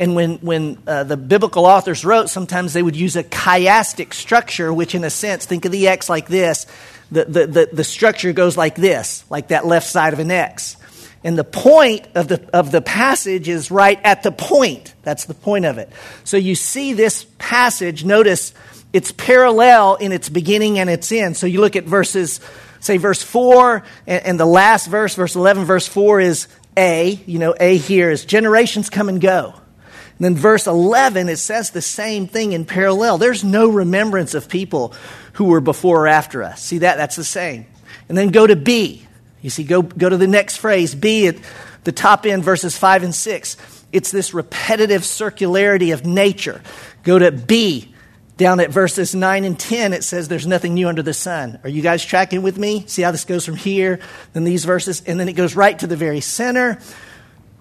And 0.01 0.17
when, 0.17 0.39
when 0.39 0.79
uh, 0.87 1.05
the 1.05 1.17
biblical 1.17 1.65
authors 1.65 2.05
wrote, 2.05 2.29
sometimes 2.29 2.73
they 2.73 2.83
would 2.83 2.97
use 2.97 3.15
a 3.15 3.23
chiastic 3.23 4.15
structure, 4.15 4.73
which, 4.73 4.97
in 4.97 5.05
a 5.05 5.11
sense, 5.11 5.47
think 5.47 5.65
of 5.65 5.71
the 5.71 5.87
X 5.87 6.09
like 6.09 6.27
this. 6.27 6.67
The, 7.13 7.27
the, 7.27 7.47
the, 7.47 7.69
the 7.73 7.85
structure 7.85 8.33
goes 8.33 8.57
like 8.57 8.75
this, 8.75 9.25
like 9.31 9.49
that 9.49 9.67
left 9.67 9.87
side 9.87 10.13
of 10.13 10.19
an 10.19 10.31
X. 10.31 10.77
And 11.25 11.39
the 11.39 11.45
point 11.45 12.09
of 12.15 12.29
the, 12.29 12.49
of 12.53 12.73
the 12.73 12.81
passage 12.81 13.49
is 13.49 13.71
right 13.71 14.01
at 14.03 14.23
the 14.23 14.33
point. 14.33 14.95
That's 15.03 15.27
the 15.27 15.35
point 15.35 15.65
of 15.65 15.79
it. 15.79 15.89
So 16.25 16.37
you 16.37 16.55
see 16.55 16.95
this 16.95 17.27
passage, 17.39 18.05
notice 18.05 18.53
it's 18.93 19.13
parallel 19.13 19.97
in 19.97 20.13
its 20.13 20.29
beginning 20.29 20.79
and 20.79 20.91
its 20.91 21.11
end. 21.13 21.37
So 21.37 21.47
you 21.47 21.61
look 21.61 21.77
at 21.77 21.85
verses, 21.85 22.41
say 22.81 22.97
verse 22.97 23.23
4, 23.23 23.85
and, 24.07 24.27
and 24.27 24.41
the 24.41 24.47
last 24.47 24.89
verse, 24.89 25.15
verse 25.15 25.37
11, 25.37 25.65
verse 25.65 25.87
4 25.87 26.21
is 26.21 26.49
A. 26.77 27.21
You 27.25 27.39
know, 27.39 27.55
A 27.59 27.77
here 27.77 28.11
is 28.11 28.25
generations 28.25 28.91
come 28.91 29.09
and 29.09 29.21
go. 29.21 29.55
And 29.55 30.25
then 30.25 30.35
verse 30.35 30.67
11, 30.67 31.29
it 31.29 31.39
says 31.39 31.71
the 31.71 31.83
same 31.83 32.27
thing 32.27 32.53
in 32.53 32.65
parallel. 32.65 33.19
There's 33.19 33.45
no 33.45 33.69
remembrance 33.69 34.35
of 34.35 34.49
people 34.49 34.95
who 35.35 35.45
were 35.45 35.61
before 35.61 36.05
or 36.05 36.09
after 36.09 36.43
us. 36.43 36.63
See 36.63 36.79
that? 36.79 36.97
That's 36.97 37.17
the 37.17 37.25
same. 37.25 37.67
And 38.09 38.19
then 38.19 38.29
go 38.29 38.47
to 38.47 38.57
B. 38.57 39.07
You 39.43 39.51
see, 39.51 39.65
go, 39.65 39.83
go 39.83 40.09
to 40.09 40.17
the 40.17 40.27
next 40.27 40.57
phrase, 40.57 40.95
B 40.95 41.27
at 41.27 41.37
the 41.85 41.93
top 41.93 42.25
end, 42.25 42.45
verses 42.45 42.77
5 42.79 43.03
and 43.03 43.15
6. 43.15 43.57
It's 43.93 44.11
this 44.11 44.33
repetitive 44.33 45.03
circularity 45.03 45.93
of 45.93 46.07
nature. 46.07 46.63
Go 47.03 47.19
to 47.19 47.31
B, 47.31 47.93
down 48.37 48.61
at 48.61 48.71
verses 48.71 49.15
9 49.15 49.45
and 49.45 49.59
10, 49.59 49.93
it 49.93 50.03
says 50.03 50.27
there's 50.27 50.47
nothing 50.47 50.75
new 50.75 50.89
under 50.89 51.03
the 51.03 51.15
sun. 51.15 51.61
Are 51.63 51.69
you 51.69 51.83
guys 51.83 52.05
tracking 52.05 52.43
with 52.43 52.59
me? 52.59 52.85
See 52.87 53.03
how 53.03 53.11
this 53.11 53.25
goes 53.25 53.45
from 53.45 53.57
here, 53.57 54.01
then 54.33 54.45
these 54.45 54.65
verses, 54.65 55.03
and 55.07 55.21
then 55.21 55.29
it 55.29 55.35
goes 55.35 55.55
right 55.55 55.79
to 55.79 55.87
the 55.87 55.97
very 55.97 56.21
center, 56.21 56.79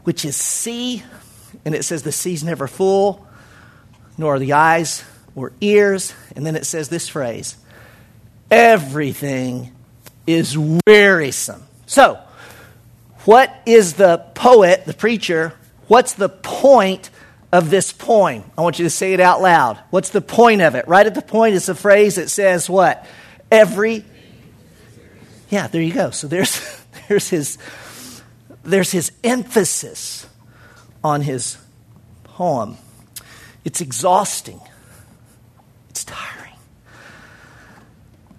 which 0.05 0.23
is 0.23 0.35
C, 0.35 1.03
and 1.65 1.75
it 1.75 1.83
says 1.83 2.03
the 2.03 2.11
sea's 2.11 2.43
never 2.43 2.67
full, 2.67 3.27
nor 4.17 4.35
are 4.35 4.39
the 4.39 4.53
eyes 4.53 5.03
or 5.35 5.51
ears. 5.61 6.13
And 6.35 6.45
then 6.45 6.55
it 6.55 6.65
says 6.65 6.89
this 6.89 7.07
phrase 7.07 7.57
everything 8.49 9.75
is 10.25 10.57
wearisome. 10.57 11.63
So, 11.91 12.17
what 13.25 13.53
is 13.65 13.95
the 13.95 14.19
poet, 14.33 14.85
the 14.85 14.93
preacher, 14.93 15.51
what's 15.89 16.13
the 16.13 16.29
point 16.29 17.09
of 17.51 17.69
this 17.69 17.91
poem. 17.91 18.45
I 18.57 18.61
want 18.61 18.79
you 18.79 18.85
to 18.85 18.89
say 18.89 19.11
it 19.11 19.19
out 19.19 19.41
loud. 19.41 19.77
What's 19.89 20.11
the 20.11 20.21
point 20.21 20.61
of 20.61 20.75
it? 20.75 20.87
Right 20.87 21.05
at 21.05 21.15
the 21.15 21.21
point 21.21 21.53
is 21.53 21.67
a 21.67 21.75
phrase 21.75 22.15
that 22.15 22.29
says 22.29 22.69
what? 22.69 23.05
Every 23.51 24.05
Yeah, 25.49 25.67
there 25.67 25.81
you 25.81 25.93
go. 25.93 26.11
So 26.11 26.27
there's 26.27 26.61
there's 27.09 27.27
his 27.27 27.57
there's 28.63 28.91
his 28.91 29.11
emphasis 29.21 30.25
on 31.03 31.19
his 31.19 31.57
poem. 32.23 32.77
It's 33.65 33.81
exhausting. 33.81 34.61
It's 35.89 36.05
tiring. 36.05 36.55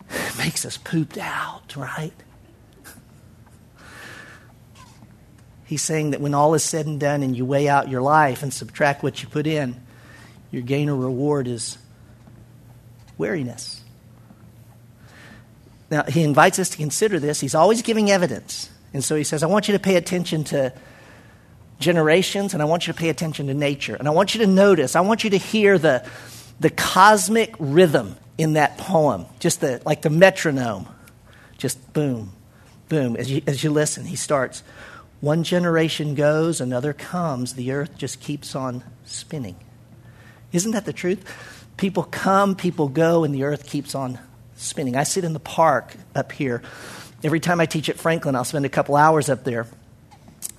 It 0.08 0.38
makes 0.38 0.64
us 0.64 0.78
pooped 0.78 1.18
out, 1.18 1.76
right? 1.76 2.14
He's 5.72 5.80
saying 5.80 6.10
that 6.10 6.20
when 6.20 6.34
all 6.34 6.52
is 6.52 6.62
said 6.62 6.84
and 6.84 7.00
done 7.00 7.22
and 7.22 7.34
you 7.34 7.46
weigh 7.46 7.66
out 7.66 7.88
your 7.88 8.02
life 8.02 8.42
and 8.42 8.52
subtract 8.52 9.02
what 9.02 9.22
you 9.22 9.28
put 9.30 9.46
in, 9.46 9.80
your 10.50 10.60
gain 10.60 10.90
or 10.90 10.96
reward 10.96 11.48
is 11.48 11.78
weariness. 13.16 13.80
Now, 15.90 16.02
he 16.02 16.24
invites 16.24 16.58
us 16.58 16.68
to 16.68 16.76
consider 16.76 17.18
this. 17.18 17.40
He's 17.40 17.54
always 17.54 17.80
giving 17.80 18.10
evidence. 18.10 18.68
And 18.92 19.02
so 19.02 19.16
he 19.16 19.24
says, 19.24 19.42
I 19.42 19.46
want 19.46 19.66
you 19.66 19.72
to 19.72 19.78
pay 19.78 19.96
attention 19.96 20.44
to 20.44 20.74
generations, 21.78 22.52
and 22.52 22.60
I 22.60 22.66
want 22.66 22.86
you 22.86 22.92
to 22.92 22.98
pay 22.98 23.08
attention 23.08 23.46
to 23.46 23.54
nature. 23.54 23.94
And 23.94 24.06
I 24.06 24.10
want 24.10 24.34
you 24.34 24.40
to 24.42 24.46
notice, 24.46 24.94
I 24.94 25.00
want 25.00 25.24
you 25.24 25.30
to 25.30 25.38
hear 25.38 25.78
the, 25.78 26.06
the 26.60 26.68
cosmic 26.68 27.54
rhythm 27.58 28.16
in 28.36 28.52
that 28.52 28.76
poem, 28.76 29.24
just 29.38 29.62
the, 29.62 29.80
like 29.86 30.02
the 30.02 30.10
metronome. 30.10 30.86
Just 31.56 31.94
boom, 31.94 32.34
boom. 32.90 33.16
As 33.16 33.30
you, 33.30 33.40
as 33.46 33.64
you 33.64 33.70
listen, 33.70 34.04
he 34.04 34.16
starts, 34.16 34.62
one 35.22 35.44
generation 35.44 36.16
goes, 36.16 36.60
another 36.60 36.92
comes, 36.92 37.54
the 37.54 37.70
earth 37.70 37.96
just 37.96 38.20
keeps 38.20 38.56
on 38.56 38.82
spinning. 39.04 39.54
Isn't 40.50 40.72
that 40.72 40.84
the 40.84 40.92
truth? 40.92 41.24
People 41.76 42.02
come, 42.02 42.56
people 42.56 42.88
go, 42.88 43.22
and 43.22 43.32
the 43.32 43.44
earth 43.44 43.64
keeps 43.64 43.94
on 43.94 44.18
spinning. 44.56 44.96
I 44.96 45.04
sit 45.04 45.22
in 45.22 45.32
the 45.32 45.38
park 45.38 45.94
up 46.16 46.32
here. 46.32 46.60
Every 47.22 47.38
time 47.38 47.60
I 47.60 47.66
teach 47.66 47.88
at 47.88 47.98
Franklin, 47.98 48.34
I'll 48.34 48.42
spend 48.42 48.64
a 48.64 48.68
couple 48.68 48.96
hours 48.96 49.30
up 49.30 49.44
there 49.44 49.68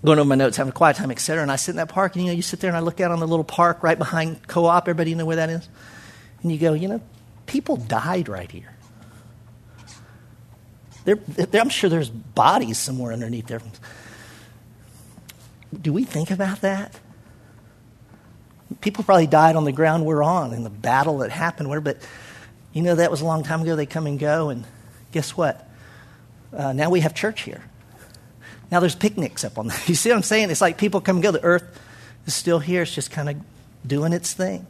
going 0.06 0.18
over 0.18 0.30
my 0.30 0.36
notes, 0.36 0.56
having 0.56 0.72
a 0.72 0.74
quiet 0.74 0.96
time, 0.96 1.12
etc. 1.12 1.42
And 1.42 1.52
I 1.52 1.58
sit 1.58 1.72
in 1.72 1.76
that 1.76 1.90
park, 1.90 2.16
and 2.16 2.24
you 2.24 2.32
know, 2.32 2.36
you 2.36 2.42
sit 2.42 2.62
there 2.62 2.70
and 2.70 2.78
I 2.78 2.80
look 2.80 3.02
out 3.02 3.12
on 3.12 3.20
the 3.20 3.28
little 3.28 3.44
park 3.44 3.84
right 3.84 3.98
behind 3.98 4.48
Co-op. 4.48 4.84
Everybody 4.84 5.14
know 5.14 5.26
where 5.26 5.36
that 5.36 5.50
is? 5.50 5.68
And 6.42 6.50
you 6.50 6.58
go, 6.58 6.72
you 6.72 6.88
know, 6.88 7.02
people 7.48 7.76
died 7.76 8.30
right 8.30 8.50
here. 8.50 8.74
They're, 11.04 11.20
they're, 11.28 11.60
I'm 11.62 11.68
sure 11.68 11.90
there's 11.90 12.10
bodies 12.10 12.78
somewhere 12.78 13.12
underneath 13.12 13.48
there. 13.48 13.60
Do 15.82 15.94
we 15.94 16.04
think 16.04 16.32
about 16.32 16.62
that? 16.62 17.00
People 18.82 19.04
probably 19.04 19.28
died 19.28 19.56
on 19.56 19.66
the 19.66 19.72
ground 19.72 20.06
we're 20.06 20.24
on 20.24 20.54
in 20.54 20.64
the 20.64 20.70
battle 20.70 21.20
that 21.20 21.32
happened 21.32 21.70
where, 21.70 21.82
but 21.82 21.98
you 22.74 22.82
know 22.82 22.96
that 22.96 23.12
was 23.12 23.22
a 23.22 23.26
long 23.26 23.44
time 23.44 23.62
ago. 23.62 23.76
They 23.76 23.86
come 23.86 24.08
and 24.08 24.20
go, 24.20 24.50
and 24.50 24.66
guess 25.12 25.38
what? 25.38 25.70
Uh, 26.56 26.74
now 26.74 26.90
we 26.90 27.02
have 27.02 27.14
church 27.14 27.42
here. 27.42 27.62
Now 28.72 28.80
there's 28.80 28.96
picnics 28.96 29.44
up 29.44 29.58
on 29.58 29.68
that. 29.68 29.84
You 29.88 29.96
see 29.96 30.10
what 30.10 30.16
I'm 30.16 30.24
saying? 30.24 30.50
It's 30.50 30.62
like 30.62 30.78
people 30.78 31.02
come 31.02 31.18
and 31.18 31.24
go. 31.24 31.32
The 31.32 31.44
earth 31.44 31.80
is 32.26 32.34
still 32.34 32.60
here. 32.60 32.82
It's 32.82 32.94
just 32.94 33.12
kind 33.12 33.30
of 33.30 33.38
doing 33.86 34.14
its 34.14 34.34
thing. 34.34 34.66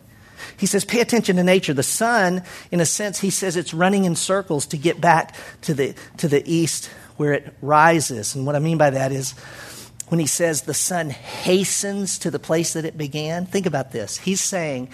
He 0.58 0.66
says, 0.66 0.84
pay 0.84 1.00
attention 1.00 1.38
to 1.38 1.44
nature. 1.44 1.74
The 1.74 1.84
sun, 1.84 2.44
in 2.72 2.82
a 2.82 2.86
sense, 2.86 3.20
he 3.20 3.30
says 3.30 3.56
it's 3.56 3.74
running 3.74 4.06
in 4.06 4.16
circles 4.16 4.66
to 4.68 4.78
get 4.78 5.00
back 5.00 5.36
to 5.62 5.74
the, 5.74 5.96
to 6.18 6.28
the 6.28 6.44
east 6.52 6.90
where 7.18 7.34
it 7.34 7.54
rises. 7.62 8.36
And 8.36 8.46
what 8.46 8.56
I 8.56 8.60
mean 8.60 8.78
by 8.78 8.90
that 8.90 9.12
is 9.12 9.36
when 10.14 10.20
he 10.20 10.28
says 10.28 10.62
the 10.62 10.76
sun 10.76 11.10
hastens 11.10 12.20
to 12.20 12.30
the 12.30 12.38
place 12.38 12.74
that 12.74 12.86
it 12.86 12.96
began, 12.96 13.48
think 13.48 13.66
about 13.66 13.92
this. 13.92 14.20
He's 14.20 14.40
saying 14.40 14.90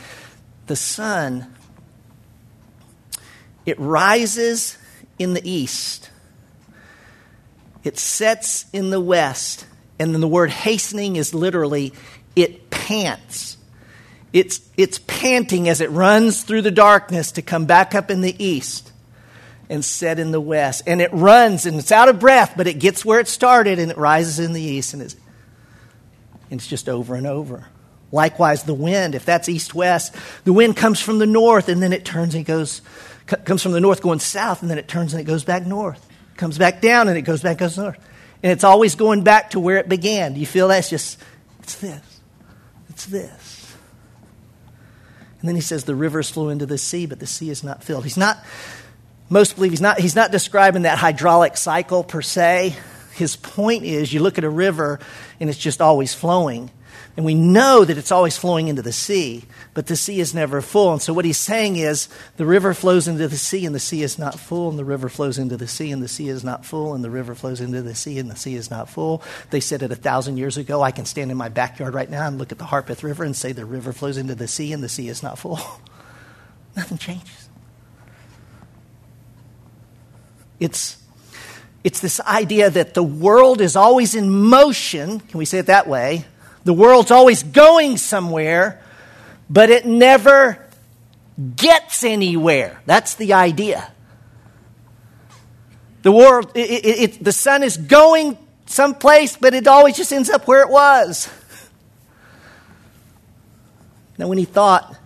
the 0.67 0.77
sun, 0.77 1.53
it 3.65 3.77
rises 3.77 4.77
in 5.17 5.33
the 5.33 5.49
east 5.49 6.09
it 7.83 7.97
sets 7.97 8.65
in 8.73 8.89
the 8.89 8.99
west. 8.99 9.65
And 9.97 10.13
then 10.13 10.21
the 10.21 10.27
word 10.27 10.49
hastening 10.49 11.15
is 11.15 11.33
literally, 11.33 11.93
it 12.35 12.69
pants. 12.69 13.57
It's, 14.31 14.61
it's 14.77 14.99
panting 14.99 15.67
as 15.67 15.81
it 15.81 15.89
runs 15.89 16.43
through 16.43 16.61
the 16.61 16.71
darkness 16.71 17.31
to 17.33 17.41
come 17.41 17.65
back 17.65 17.95
up 17.95 18.11
in 18.11 18.21
the 18.21 18.35
east 18.43 18.88
and 19.69 19.85
set 19.85 20.19
in 20.19 20.31
the 20.31 20.41
west. 20.41 20.83
And 20.88 21.01
it 21.01 21.13
runs 21.13 21.65
and 21.65 21.77
it's 21.77 21.91
out 21.91 22.09
of 22.09 22.19
breath, 22.19 22.53
but 22.57 22.67
it 22.67 22.79
gets 22.79 23.05
where 23.05 23.19
it 23.19 23.27
started 23.27 23.79
and 23.79 23.91
it 23.91 23.97
rises 23.97 24.39
in 24.39 24.53
the 24.53 24.61
east 24.61 24.93
and 24.93 25.01
it's, 25.01 25.15
and 26.49 26.59
it's 26.59 26.67
just 26.67 26.89
over 26.89 27.15
and 27.15 27.27
over. 27.27 27.67
Likewise, 28.11 28.63
the 28.63 28.73
wind, 28.73 29.13
if 29.13 29.23
that's 29.23 29.47
east 29.47 29.75
west, 29.75 30.15
the 30.43 30.53
wind 30.53 30.75
comes 30.75 30.99
from 30.99 31.19
the 31.19 31.27
north 31.27 31.69
and 31.69 31.81
then 31.81 31.93
it 31.93 32.03
turns 32.03 32.33
and 32.33 32.41
it 32.41 32.47
goes, 32.47 32.81
comes 33.45 33.61
from 33.61 33.71
the 33.71 33.79
north 33.79 34.01
going 34.01 34.19
south 34.19 34.61
and 34.63 34.71
then 34.71 34.79
it 34.79 34.88
turns 34.88 35.13
and 35.13 35.21
it 35.21 35.25
goes 35.25 35.43
back 35.43 35.65
north 35.65 36.05
comes 36.39 36.57
back 36.57 36.81
down 36.81 37.07
and 37.07 37.17
it 37.17 37.21
goes 37.21 37.43
back 37.43 37.59
goes 37.59 37.77
north. 37.77 37.97
And 38.41 38.51
it's 38.51 38.63
always 38.63 38.95
going 38.95 39.23
back 39.23 39.51
to 39.51 39.59
where 39.59 39.77
it 39.77 39.89
began. 39.89 40.33
Do 40.33 40.39
you 40.39 40.45
feel 40.47 40.69
that's 40.69 40.89
just, 40.89 41.19
it's 41.61 41.75
this. 41.75 42.21
It's 42.89 43.05
this. 43.05 43.75
And 45.39 45.47
then 45.47 45.55
he 45.55 45.61
says 45.61 45.83
the 45.83 45.95
rivers 45.95 46.29
flow 46.29 46.49
into 46.49 46.65
the 46.65 46.77
sea, 46.77 47.05
but 47.05 47.19
the 47.19 47.27
sea 47.27 47.49
is 47.49 47.63
not 47.63 47.83
filled. 47.83 48.05
He's 48.05 48.17
not, 48.17 48.43
most 49.29 49.55
believe 49.55 49.71
he's 49.71 49.81
not, 49.81 50.00
he's 50.00 50.15
not 50.15 50.31
describing 50.31 50.83
that 50.83 50.98
hydraulic 50.98 51.55
cycle 51.57 52.03
per 52.03 52.21
se. 52.21 52.75
His 53.13 53.36
point 53.36 53.83
is 53.83 54.13
you 54.13 54.21
look 54.21 54.38
at 54.38 54.43
a 54.43 54.50
river 54.50 55.00
and 55.39 55.50
it's 55.50 55.59
just 55.59 55.81
always 55.81 56.13
flowing. 56.13 56.71
And 57.17 57.25
we 57.25 57.36
know 57.36 57.83
that 57.83 57.98
it's 57.98 58.13
always 58.13 58.38
flowing 58.38 58.69
into 58.69 58.81
the 58.81 58.93
sea, 58.93 59.43
but 59.74 59.88
the 59.88 59.95
sea 59.95 60.21
is 60.21 60.33
never 60.33 60.62
full. 60.62 60.93
And 60.93 61.01
so 61.01 61.13
what 61.13 61.25
he's 61.25 61.38
saying 61.38 61.75
is 61.75 62.07
the 62.38 62.45
river 62.45 62.74
flows 62.74 63.09
into 63.09 63.27
the 63.27 63.36
sea 63.36 63.65
and 63.65 63.75
the 63.75 63.79
sea 63.79 64.03
is 64.03 64.18
not 64.18 64.39
full, 64.39 64.70
and 64.70 64.79
the 64.79 64.85
river 64.85 65.09
flows 65.09 65.37
into 65.37 65.57
the 65.57 65.68
sea 65.68 65.92
and 65.92 66.01
the 66.01 66.07
sea 66.07 66.29
is 66.29 66.44
not 66.44 66.65
full, 66.65 66.94
and 66.94 67.03
the 67.03 67.09
river 67.09 67.35
flows 67.35 67.59
into 67.59 67.81
the 67.81 67.96
sea 67.96 68.20
and 68.20 68.31
the 68.31 68.37
sea 68.37 68.55
is 68.55 68.72
not 68.72 68.89
full. 68.89 69.22
They 69.50 69.59
said 69.59 69.83
it 69.83 69.92
a 69.92 69.96
thousand 69.96 70.37
years 70.37 70.55
ago. 70.55 70.81
I 70.81 70.92
can 70.92 71.05
stand 71.05 71.29
in 71.29 71.35
my 71.35 71.50
backyard 71.50 71.94
right 71.94 72.09
now 72.09 72.25
and 72.25 72.37
look 72.37 72.53
at 72.53 72.57
the 72.57 72.65
Harpeth 72.65 73.03
River 73.03 73.25
and 73.25 73.35
say 73.35 73.51
the 73.51 73.65
river 73.65 73.92
flows 73.92 74.18
into 74.18 74.35
the 74.35 74.48
sea 74.48 74.72
and 74.72 74.81
the 74.81 74.89
sea 74.89 75.09
is 75.09 75.22
not 75.22 75.37
full. 75.37 75.59
Nothing 76.77 76.98
changes. 77.00 77.38
It's 80.59 80.98
it's 81.83 82.01
this 82.01 82.19
idea 82.22 82.69
that 82.69 82.93
the 82.93 83.03
world 83.03 83.61
is 83.61 83.75
always 83.75 84.13
in 84.13 84.29
motion. 84.29 85.19
Can 85.22 85.37
we 85.37 85.45
say 85.45 85.59
it 85.59 85.67
that 85.67 85.87
way? 85.87 86.25
The 86.65 86.74
world's 86.74 87.11
always 87.11 87.41
going 87.41 87.98
somewhere, 87.98 88.83
but 89.50 89.69
it 89.69 89.85
never 89.85 90.65
gets 91.55 92.03
anywhere. 92.03 92.81
That's 92.85 93.15
the 93.15 93.33
idea. 93.33 93.91
The 96.01 96.11
world, 96.11 96.51
it, 96.53 96.69
it, 96.69 96.85
it, 96.85 97.24
the 97.24 97.31
sun 97.31 97.63
is 97.63 97.77
going 97.77 98.37
someplace, 98.65 99.37
but 99.37 99.53
it 99.53 99.67
always 99.67 99.95
just 99.95 100.11
ends 100.11 100.29
up 100.29 100.48
where 100.48 100.61
it 100.61 100.69
was. 100.69 101.29
Now, 104.17 104.27
when 104.27 104.37
he 104.37 104.45
thought 104.45 104.98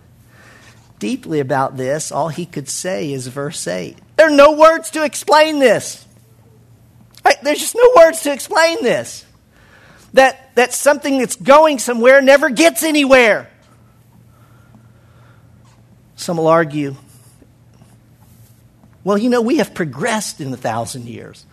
deeply 0.97 1.39
about 1.39 1.77
this, 1.77 2.11
all 2.11 2.29
he 2.29 2.47
could 2.47 2.67
say 2.67 3.13
is 3.13 3.27
verse 3.27 3.67
8. 3.67 3.97
There 4.23 4.31
are 4.31 4.37
no 4.37 4.53
words 4.53 4.91
to 4.91 5.03
explain 5.03 5.59
this. 5.59 6.07
Right? 7.25 7.35
There's 7.43 7.59
just 7.59 7.75
no 7.75 7.91
words 7.97 8.21
to 8.21 8.31
explain 8.31 8.81
this 8.81 9.25
that, 10.13 10.55
that 10.55 10.71
something 10.71 11.17
that's 11.17 11.35
going 11.35 11.77
somewhere 11.77 12.21
never 12.21 12.49
gets 12.49 12.83
anywhere. 12.83 13.49
Some 16.15 16.37
will 16.37 16.47
argue, 16.47 16.95
well, 19.03 19.17
you 19.17 19.29
know, 19.29 19.41
we 19.41 19.57
have 19.57 19.73
progressed 19.73 20.39
in 20.39 20.53
a 20.53 20.57
thousand 20.57 21.09
years, 21.09 21.45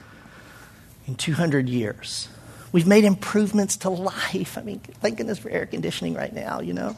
in 1.09 1.17
200 1.17 1.69
years. 1.69 2.29
We've 2.71 2.87
made 2.87 3.03
improvements 3.03 3.79
to 3.79 3.91
life. 3.91 4.57
I 4.57 4.63
mean, 4.63 4.79
thank 4.79 5.17
goodness 5.17 5.41
for 5.41 5.51
air 5.51 5.67
conditioning 5.67 6.15
right 6.15 6.33
now, 6.33 6.61
you 6.61 6.75
know. 6.75 6.97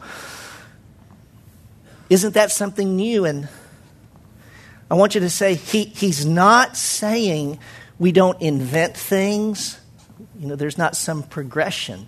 Isn't 2.11 2.35
that 2.35 2.51
something 2.51 2.95
new? 2.95 3.25
And 3.25 3.49
I 4.93 4.95
want 4.95 5.15
you 5.15 5.21
to 5.21 5.29
say, 5.29 5.55
he, 5.55 5.85
he's 5.85 6.25
not 6.25 6.77
saying 6.77 7.57
we 7.97 8.11
don't 8.11 8.39
invent 8.41 8.95
things 8.95 9.79
you 10.39 10.47
know, 10.47 10.55
there's 10.55 10.77
not 10.77 10.95
some 10.95 11.23
progression. 11.23 12.07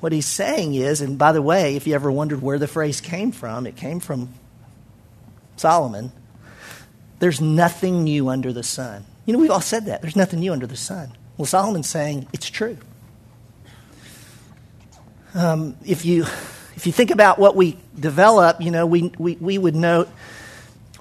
What 0.00 0.12
he's 0.12 0.26
saying 0.26 0.74
is, 0.74 1.00
and 1.00 1.18
by 1.18 1.32
the 1.32 1.42
way, 1.42 1.76
if 1.76 1.86
you 1.86 1.94
ever 1.94 2.10
wondered 2.10 2.42
where 2.42 2.58
the 2.58 2.68
phrase 2.68 3.00
came 3.00 3.32
from, 3.32 3.66
it 3.66 3.76
came 3.76 4.00
from 4.00 4.30
Solomon. 5.56 6.12
There's 7.18 7.40
nothing 7.40 8.04
new 8.04 8.28
under 8.28 8.52
the 8.52 8.62
sun. 8.62 9.04
You 9.26 9.34
know, 9.34 9.38
we've 9.38 9.50
all 9.50 9.60
said 9.60 9.86
that. 9.86 10.00
There's 10.00 10.16
nothing 10.16 10.40
new 10.40 10.52
under 10.52 10.66
the 10.66 10.76
sun. 10.76 11.16
Well, 11.36 11.46
Solomon's 11.46 11.88
saying 11.88 12.28
it's 12.32 12.48
true. 12.48 12.78
Um, 15.34 15.76
if 15.84 16.04
you 16.04 16.22
if 16.76 16.86
you 16.86 16.92
think 16.92 17.10
about 17.10 17.38
what 17.38 17.54
we 17.54 17.76
develop, 17.98 18.60
you 18.60 18.70
know, 18.70 18.86
we, 18.86 19.12
we, 19.18 19.36
we 19.36 19.58
would 19.58 19.76
note 19.76 20.08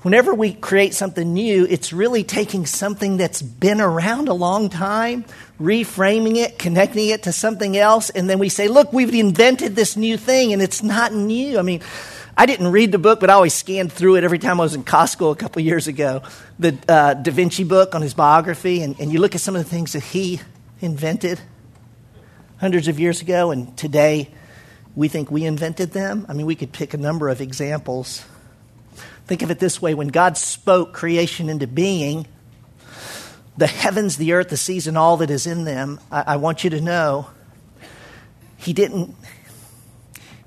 whenever 0.02 0.34
we 0.34 0.54
create 0.54 0.94
something 0.94 1.34
new, 1.34 1.66
it's 1.70 1.92
really 1.92 2.24
taking 2.24 2.66
something 2.66 3.18
that's 3.18 3.42
been 3.42 3.82
around 3.82 4.28
a 4.28 4.34
long 4.34 4.70
time, 4.70 5.26
reframing 5.60 6.38
it, 6.38 6.58
connecting 6.58 7.10
it 7.10 7.24
to 7.24 7.32
something 7.32 7.78
else, 7.78 8.10
and 8.10 8.30
then 8.30 8.40
we 8.40 8.50
say, 8.50 8.68
look, 8.68 8.94
we've 8.94 9.14
invented 9.14 9.76
this 9.76 9.98
new 9.98 10.18
thing, 10.18 10.54
and 10.54 10.62
it's 10.62 10.82
not 10.82 11.14
new. 11.14 11.60
I 11.60 11.62
mean, 11.62 11.82
I 12.38 12.46
didn't 12.46 12.68
read 12.68 12.92
the 12.94 13.00
book, 13.00 13.20
but 13.20 13.30
I 13.30 13.34
always 13.34 13.54
scanned 13.54 13.92
through 13.92 14.16
it 14.16 14.24
every 14.24 14.40
time 14.40 14.60
I 14.60 14.64
was 14.64 14.74
in 14.74 14.84
Costco 14.84 15.34
a 15.34 15.36
couple 15.36 15.62
years 15.62 15.88
ago. 15.88 16.22
The 16.58 16.78
uh, 16.88 17.14
Da 17.16 17.32
Vinci 17.32 17.66
book 17.66 17.96
on 17.96 18.02
his 18.02 18.14
biography, 18.14 18.82
and, 18.82 18.98
and 19.00 19.12
you 19.12 19.20
look 19.20 19.36
at 19.36 19.42
some 19.42 19.56
of 19.56 19.64
the 19.64 19.70
things 19.70 19.94
that 19.94 20.04
he 20.04 20.40
invented 20.80 21.42
hundreds 22.58 22.88
of 22.88 23.00
years 23.00 23.22
ago, 23.22 23.52
and 23.52 23.76
today 23.78 24.30
we 24.96 25.10
think 25.10 25.30
we 25.30 25.44
invented 25.44 25.92
them. 25.92 26.26
I 26.30 26.34
mean, 26.34 26.46
we 26.46 26.56
could 26.56 26.72
pick 26.72 26.94
a 26.94 26.98
number 26.98 27.28
of 27.28 27.42
examples 27.42 28.24
Think 29.30 29.44
of 29.44 29.52
it 29.52 29.60
this 29.60 29.80
way 29.80 29.94
when 29.94 30.08
God 30.08 30.38
spoke 30.38 30.92
creation 30.92 31.50
into 31.50 31.68
being, 31.68 32.26
the 33.58 33.68
heavens, 33.68 34.18
the 34.18 34.34
earth, 34.34 34.50
the 34.50 34.58
seas, 34.58 34.88
and 34.88 34.98
all 34.98 35.18
that 35.18 35.30
is 35.30 35.46
in 35.46 35.66
them, 35.66 36.00
I, 36.12 36.24
I 36.34 36.36
want 36.38 36.64
you 36.64 36.72
to 36.72 36.82
know 36.82 37.28
He 38.58 38.74
didn't, 38.74 39.16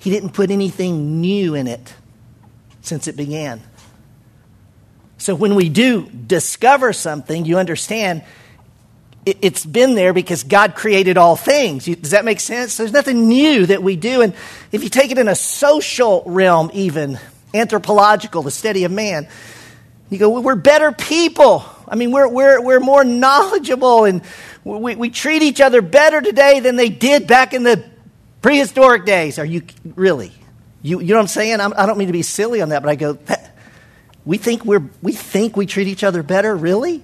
he 0.00 0.10
didn't 0.10 0.30
put 0.30 0.50
anything 0.50 1.20
new 1.20 1.54
in 1.54 1.68
it 1.68 1.94
since 2.80 3.06
it 3.06 3.16
began. 3.16 3.62
So 5.16 5.36
when 5.36 5.54
we 5.54 5.68
do 5.68 6.10
discover 6.10 6.92
something, 6.92 7.44
you 7.44 7.58
understand 7.58 8.24
it, 9.24 9.44
has 9.44 9.64
been 9.64 9.94
there 9.94 10.12
because 10.12 10.42
God 10.42 10.74
created 10.74 11.16
all 11.16 11.36
things. 11.36 11.84
Does 11.84 12.10
that 12.10 12.24
make 12.24 12.40
sense? 12.40 12.78
There's 12.78 12.92
nothing 12.92 13.28
new 13.28 13.64
that 13.66 13.80
we 13.80 13.94
do. 13.94 14.22
And 14.22 14.34
if 14.72 14.82
you 14.82 14.88
take 14.88 15.12
it 15.12 15.18
in 15.18 15.28
a 15.28 15.36
social 15.36 16.24
realm, 16.26 16.72
even, 16.74 17.20
anthropological, 17.54 18.42
the 18.42 18.50
study 18.50 18.84
of 18.84 18.92
man. 18.92 19.28
You 20.10 20.18
go, 20.18 20.40
we're 20.40 20.56
better 20.56 20.92
people. 20.92 21.64
I 21.88 21.96
mean, 21.96 22.12
we're, 22.12 22.28
we're, 22.28 22.60
we're 22.60 22.80
more 22.80 23.04
knowledgeable 23.04 24.04
and 24.04 24.22
we, 24.64 24.94
we 24.94 25.10
treat 25.10 25.42
each 25.42 25.60
other 25.60 25.82
better 25.82 26.20
today 26.20 26.60
than 26.60 26.76
they 26.76 26.88
did 26.88 27.26
back 27.26 27.54
in 27.54 27.62
the 27.62 27.84
prehistoric 28.42 29.04
days. 29.04 29.38
Are 29.38 29.44
you 29.44 29.62
really? 29.96 30.32
You, 30.82 31.00
you 31.00 31.08
know 31.08 31.14
what 31.14 31.22
I'm 31.22 31.28
saying? 31.28 31.60
I'm, 31.60 31.72
I 31.74 31.82
do 31.82 31.88
not 31.88 31.96
mean 31.96 32.08
to 32.08 32.12
be 32.12 32.22
silly 32.22 32.60
on 32.60 32.70
that, 32.70 32.82
but 32.82 32.88
I 32.88 32.96
go, 32.96 33.14
that, 33.14 33.56
we 34.24 34.38
think 34.38 34.64
we're 34.64 34.88
we 35.00 35.12
think 35.12 35.56
we 35.56 35.66
treat 35.66 35.88
each 35.88 36.04
other 36.04 36.22
better, 36.22 36.54
really? 36.54 37.02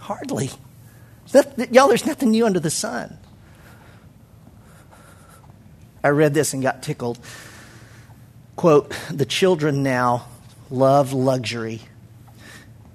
Hardly. 0.00 0.50
Y'all, 1.70 1.88
there's 1.88 2.06
nothing 2.06 2.30
new 2.30 2.46
under 2.46 2.60
the 2.60 2.70
sun. 2.70 3.18
I 6.02 6.08
read 6.08 6.32
this 6.34 6.54
and 6.54 6.62
got 6.62 6.82
tickled. 6.82 7.18
Quote, 8.58 8.92
the 9.08 9.24
children 9.24 9.84
now 9.84 10.26
love 10.68 11.12
luxury. 11.12 11.80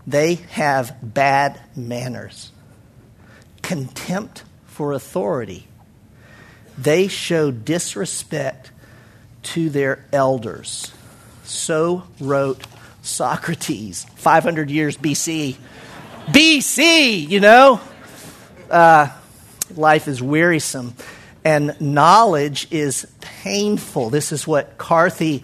They 0.06 0.36
have 0.52 0.94
bad 1.02 1.58
manners, 1.74 2.52
contempt 3.62 4.44
for 4.66 4.92
authority. 4.92 5.66
They 6.78 7.08
show 7.08 7.50
disrespect 7.50 8.72
to 9.44 9.70
their 9.70 10.04
elders. 10.12 10.92
So 11.46 12.04
wrote 12.20 12.62
Socrates, 13.02 14.06
500 14.16 14.70
years 14.70 14.98
BC. 14.98 15.56
BC, 16.28 17.30
you 17.30 17.40
know? 17.40 17.80
Uh, 18.70 19.08
life 19.78 20.10
is 20.10 20.22
wearisome 20.22 20.94
and 21.46 21.80
knowledge 21.82 22.68
is 22.72 23.08
painful. 23.22 24.10
This 24.10 24.32
is 24.32 24.48
what 24.48 24.78
Carthy 24.78 25.44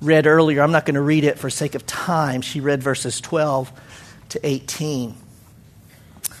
read 0.00 0.26
earlier. 0.26 0.62
I'm 0.62 0.72
not 0.72 0.86
going 0.86 0.94
to 0.94 1.00
read 1.00 1.24
it 1.24 1.38
for 1.38 1.50
sake 1.50 1.74
of 1.74 1.86
time. 1.86 2.40
She 2.40 2.60
read 2.60 2.82
verses 2.82 3.20
12 3.20 3.72
to 4.30 4.46
18. 4.46 5.14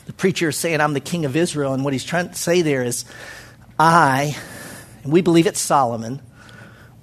The 0.06 0.12
preacher 0.14 0.48
is 0.48 0.56
saying, 0.56 0.80
I'm 0.80 0.94
the 0.94 1.00
king 1.00 1.24
of 1.24 1.36
Israel, 1.36 1.74
and 1.74 1.84
what 1.84 1.92
he's 1.92 2.04
trying 2.04 2.28
to 2.28 2.34
say 2.34 2.62
there 2.62 2.82
is, 2.82 3.04
I, 3.78 4.36
and 5.02 5.12
we 5.12 5.20
believe 5.20 5.46
it's 5.46 5.60
Solomon, 5.60 6.20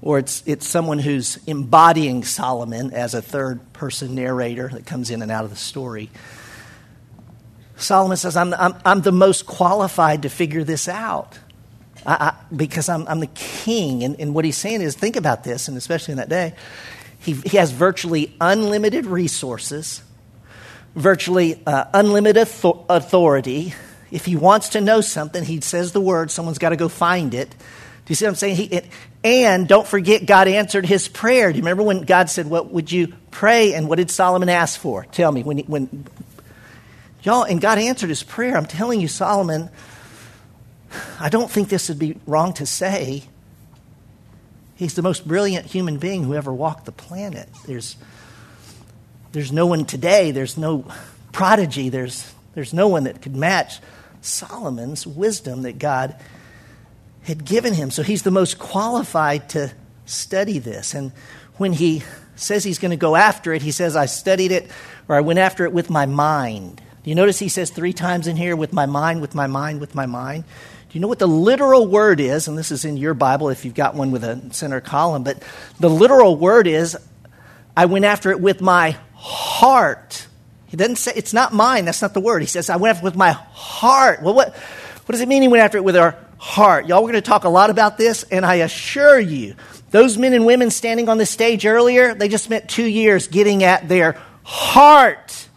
or 0.01 0.19
it's, 0.19 0.43
it's 0.45 0.67
someone 0.67 0.99
who's 0.99 1.37
embodying 1.45 2.23
Solomon 2.23 2.93
as 2.93 3.13
a 3.13 3.21
third 3.21 3.73
person 3.73 4.15
narrator 4.15 4.69
that 4.69 4.85
comes 4.85 5.09
in 5.11 5.21
and 5.21 5.31
out 5.31 5.43
of 5.43 5.49
the 5.49 5.55
story. 5.55 6.09
Solomon 7.77 8.17
says, 8.17 8.37
I'm, 8.37 8.53
I'm, 8.53 8.75
I'm 8.85 9.01
the 9.01 9.11
most 9.11 9.45
qualified 9.45 10.23
to 10.23 10.29
figure 10.29 10.63
this 10.63 10.87
out. 10.87 11.37
I, 12.05 12.13
I, 12.13 12.33
because 12.55 12.89
I'm, 12.89 13.07
I'm, 13.07 13.19
the 13.19 13.27
king. 13.27 14.03
And, 14.03 14.19
and, 14.19 14.33
what 14.33 14.45
he's 14.45 14.57
saying 14.57 14.81
is 14.81 14.95
think 14.95 15.15
about 15.15 15.43
this, 15.43 15.67
and 15.67 15.77
especially 15.77 16.13
in 16.13 16.17
that 16.17 16.29
day, 16.29 16.53
he, 17.19 17.33
he 17.33 17.57
has 17.57 17.71
virtually 17.71 18.35
unlimited 18.39 19.05
resources, 19.05 20.03
virtually 20.95 21.61
uh, 21.65 21.85
unlimited 21.93 22.37
authority. 22.37 23.73
If 24.11 24.25
he 24.25 24.35
wants 24.35 24.69
to 24.69 24.81
know 24.81 25.01
something, 25.01 25.43
he 25.43 25.61
says 25.61 25.91
the 25.91 26.01
word, 26.01 26.29
someone's 26.29 26.59
got 26.59 26.69
to 26.69 26.75
go 26.75 26.89
find 26.89 27.33
it. 27.33 27.49
Do 27.49 28.11
you 28.11 28.15
see 28.15 28.25
what 28.25 28.29
I'm 28.29 28.35
saying? 28.35 28.55
He, 28.55 28.63
it, 28.65 28.85
and 29.23 29.67
don't 29.67 29.87
forget, 29.87 30.27
God 30.27 30.47
answered 30.47 30.85
his 30.85 31.07
prayer. 31.07 31.51
Do 31.51 31.57
you 31.57 31.63
remember 31.63 31.81
when 31.81 32.03
God 32.03 32.29
said, 32.29 32.47
What 32.47 32.71
would 32.71 32.91
you 32.91 33.13
pray? 33.31 33.73
And 33.73 33.89
what 33.89 33.95
did 33.95 34.11
Solomon 34.11 34.49
ask 34.49 34.79
for? 34.79 35.05
Tell 35.05 35.31
me. 35.31 35.41
When, 35.41 35.57
when 35.59 36.05
Y'all, 37.25 37.41
and 37.41 37.59
God 37.59 37.79
answered 37.79 38.09
his 38.09 38.21
prayer. 38.21 38.55
I'm 38.55 38.67
telling 38.67 39.01
you, 39.01 39.07
Solomon 39.07 39.71
I 41.19 41.29
don't 41.29 41.49
think 41.49 41.69
this 41.69 41.89
would 41.89 41.99
be 41.99 42.17
wrong 42.25 42.53
to 42.53 42.65
say. 42.65 43.23
He's 44.75 44.95
the 44.95 45.01
most 45.01 45.27
brilliant 45.27 45.65
human 45.67 45.97
being 45.97 46.23
who 46.23 46.33
ever 46.33 46.53
walked 46.53 46.85
the 46.85 46.91
planet. 46.91 47.49
There's, 47.65 47.95
there's 49.31 49.51
no 49.51 49.65
one 49.65 49.85
today, 49.85 50.31
there's 50.31 50.57
no 50.57 50.85
prodigy, 51.31 51.89
there's, 51.89 52.33
there's 52.53 52.73
no 52.73 52.87
one 52.87 53.05
that 53.05 53.21
could 53.21 53.35
match 53.35 53.79
Solomon's 54.21 55.07
wisdom 55.07 55.61
that 55.61 55.79
God 55.79 56.15
had 57.23 57.45
given 57.45 57.73
him. 57.73 57.91
So 57.91 58.03
he's 58.03 58.23
the 58.23 58.31
most 58.31 58.59
qualified 58.59 59.49
to 59.49 59.71
study 60.05 60.59
this. 60.59 60.93
And 60.93 61.11
when 61.57 61.73
he 61.73 62.03
says 62.35 62.63
he's 62.63 62.79
going 62.79 62.91
to 62.91 62.97
go 62.97 63.15
after 63.15 63.53
it, 63.53 63.61
he 63.61 63.71
says, 63.71 63.95
I 63.95 64.05
studied 64.05 64.51
it 64.51 64.69
or 65.07 65.15
I 65.15 65.21
went 65.21 65.39
after 65.39 65.65
it 65.65 65.71
with 65.71 65.89
my 65.89 66.05
mind. 66.05 66.81
Do 67.03 67.09
you 67.09 67.15
notice 67.15 67.39
he 67.39 67.49
says 67.49 67.69
three 67.69 67.93
times 67.93 68.27
in 68.27 68.35
here, 68.35 68.55
with 68.55 68.73
my 68.73 68.87
mind, 68.87 69.21
with 69.21 69.35
my 69.35 69.47
mind, 69.47 69.79
with 69.79 69.93
my 69.93 70.05
mind? 70.05 70.43
You 70.95 71.01
know 71.01 71.09
what 71.09 71.19
the 71.19 71.27
literal 71.27 71.85
word 71.85 72.21
is? 72.21 72.47
And 72.47 72.57
this 72.57 72.71
is 72.71 72.85
in 72.85 72.95
your 72.95 73.13
Bible 73.13 73.49
if 73.49 73.65
you've 73.65 73.73
got 73.73 73.95
one 73.95 74.11
with 74.11 74.23
a 74.23 74.41
center 74.53 74.79
column, 74.79 75.25
but 75.25 75.43
the 75.77 75.89
literal 75.89 76.37
word 76.37 76.67
is 76.67 76.97
I 77.75 77.87
went 77.87 78.05
after 78.05 78.31
it 78.31 78.39
with 78.39 78.61
my 78.61 78.95
heart. 79.13 80.25
He 80.67 80.77
doesn't 80.77 80.95
say 80.95 81.11
it's 81.13 81.33
not 81.33 81.53
mine, 81.53 81.83
that's 81.83 82.01
not 82.01 82.13
the 82.13 82.21
word. 82.21 82.41
He 82.41 82.45
says 82.45 82.69
I 82.69 82.77
went 82.77 82.95
after 82.95 83.03
it 83.05 83.09
with 83.09 83.17
my 83.17 83.31
heart. 83.31 84.21
Well, 84.21 84.33
what, 84.33 84.55
what 84.55 85.11
does 85.11 85.19
it 85.19 85.27
mean 85.27 85.41
he 85.41 85.49
went 85.49 85.65
after 85.65 85.77
it 85.77 85.83
with 85.83 85.97
our 85.97 86.17
heart? 86.37 86.87
Y'all, 86.87 87.03
we're 87.03 87.11
going 87.11 87.21
to 87.21 87.29
talk 87.29 87.43
a 87.43 87.49
lot 87.49 87.69
about 87.69 87.97
this, 87.97 88.23
and 88.31 88.45
I 88.45 88.55
assure 88.55 89.19
you, 89.19 89.55
those 89.91 90.17
men 90.17 90.31
and 90.31 90.45
women 90.45 90.71
standing 90.71 91.09
on 91.09 91.17
the 91.17 91.25
stage 91.25 91.65
earlier, 91.65 92.15
they 92.15 92.29
just 92.29 92.45
spent 92.45 92.69
two 92.69 92.85
years 92.85 93.27
getting 93.27 93.65
at 93.65 93.89
their 93.89 94.13
heart 94.43 95.49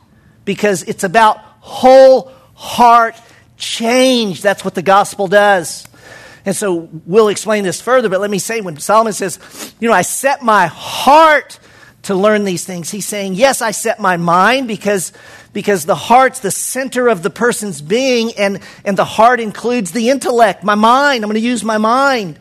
because 0.45 0.83
it's 0.83 1.05
about 1.05 1.39
whole 1.61 2.33
heart 2.55 3.15
change. 3.59 4.41
That's 4.41 4.65
what 4.65 4.75
the 4.75 4.83
gospel 4.83 5.27
does. 5.27 5.87
And 6.47 6.57
so 6.57 6.89
we'll 7.05 7.29
explain 7.29 7.65
this 7.65 7.81
further, 7.81 8.09
but 8.09 8.21
let 8.21 8.31
me 8.31 8.39
say 8.39 8.63
when 8.63 8.79
Solomon 8.79 9.13
says, 9.13 9.39
you 9.81 9.89
know, 9.89 9.95
I 9.95 10.03
set 10.03 10.43
my 10.43 10.67
heart 10.67 11.59
to 12.03 12.15
learn 12.15 12.45
these 12.45 12.65
things, 12.65 12.91
he's 12.91 13.05
saying, 13.05 13.35
yes, 13.35 13.61
I 13.61 13.73
set 13.73 14.01
my 14.01 14.17
mind 14.17 14.67
because, 14.67 15.13
because 15.53 15.85
the 15.85 15.95
heart's 15.95 16.41
the 16.41 16.51
center 16.51 17.09
of 17.09 17.23
the 17.23 17.29
person's 17.29 17.83
being, 17.83 18.33
and, 18.39 18.61
and 18.85 18.97
the 18.97 19.05
heart 19.05 19.41
includes 19.41 19.91
the 19.91 20.09
intellect, 20.09 20.65
my 20.65 20.77
mind. 20.77 21.23
I'm 21.23 21.29
going 21.29 21.35
to 21.35 21.47
use 21.47 21.65
my 21.65 21.77
mind. 21.77 22.39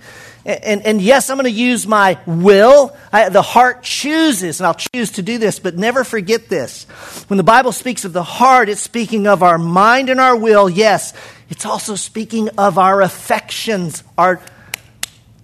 And, 0.47 0.85
and, 0.85 1.01
yes, 1.01 1.29
I'm 1.29 1.35
going 1.35 1.43
to 1.43 1.51
use 1.51 1.85
my 1.85 2.17
will. 2.25 2.95
I, 3.11 3.27
the 3.27 3.41
heart 3.41 3.83
chooses, 3.83 4.61
and 4.61 4.67
I'll 4.67 4.79
choose 4.93 5.11
to 5.11 5.21
do 5.21 5.37
this, 5.37 5.59
but 5.59 5.75
never 5.75 6.05
forget 6.05 6.47
this. 6.47 6.85
When 7.27 7.35
the 7.35 7.43
Bible 7.43 7.73
speaks 7.73 8.05
of 8.05 8.13
the 8.13 8.23
heart, 8.23 8.69
it's 8.69 8.79
speaking 8.79 9.27
of 9.27 9.43
our 9.43 9.57
mind 9.57 10.09
and 10.09 10.21
our 10.21 10.37
will, 10.37 10.69
yes. 10.69 11.13
It's 11.49 11.65
also 11.65 11.95
speaking 11.95 12.47
of 12.57 12.77
our 12.77 13.01
affections, 13.01 14.05
our, 14.17 14.39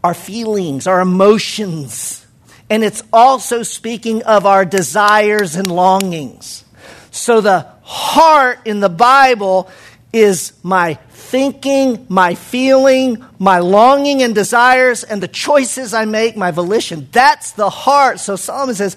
our 0.06 0.14
feelings, 0.14 0.88
our 0.88 1.02
emotions. 1.02 2.26
And 2.70 2.82
it's 2.82 3.04
also 3.12 3.62
speaking 3.62 4.24
of 4.24 4.46
our 4.46 4.64
desires 4.64 5.58
and 5.58 5.70
longings. 5.70 6.64
So 7.12 7.42
the 7.42 7.68
heart 7.82 8.60
in 8.64 8.80
the 8.80 8.88
Bible 8.88 9.70
is 10.14 10.54
my 10.64 10.98
thinking, 11.34 12.06
my 12.10 12.36
feeling, 12.36 13.26
my 13.40 13.58
longing 13.58 14.22
and 14.22 14.36
desires, 14.36 15.04
and 15.04 15.20
the 15.20 15.28
choices 15.28 15.92
I 15.92 16.06
make, 16.06 16.38
my 16.38 16.52
volition. 16.52 17.08
That's 17.12 17.54
the 17.54 17.72
heart. 17.72 18.20
So 18.20 18.36
Solomon 18.36 18.76
says, 18.76 18.96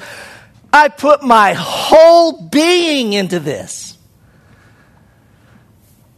I 0.71 0.89
put 0.89 1.23
my 1.23 1.55
whole 1.55 2.43
being 2.49 3.15
into 3.15 3.41
this. 3.41 3.97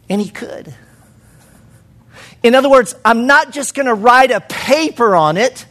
And 0.09 0.19
he 0.19 0.29
could. 0.29 0.75
In 2.43 2.53
other 2.53 2.69
words, 2.69 2.95
I'm 3.05 3.25
not 3.25 3.53
just 3.53 3.73
going 3.73 3.85
to 3.85 3.93
write 3.93 4.31
a 4.31 4.41
paper 4.41 5.15
on 5.15 5.37
it. 5.37 5.65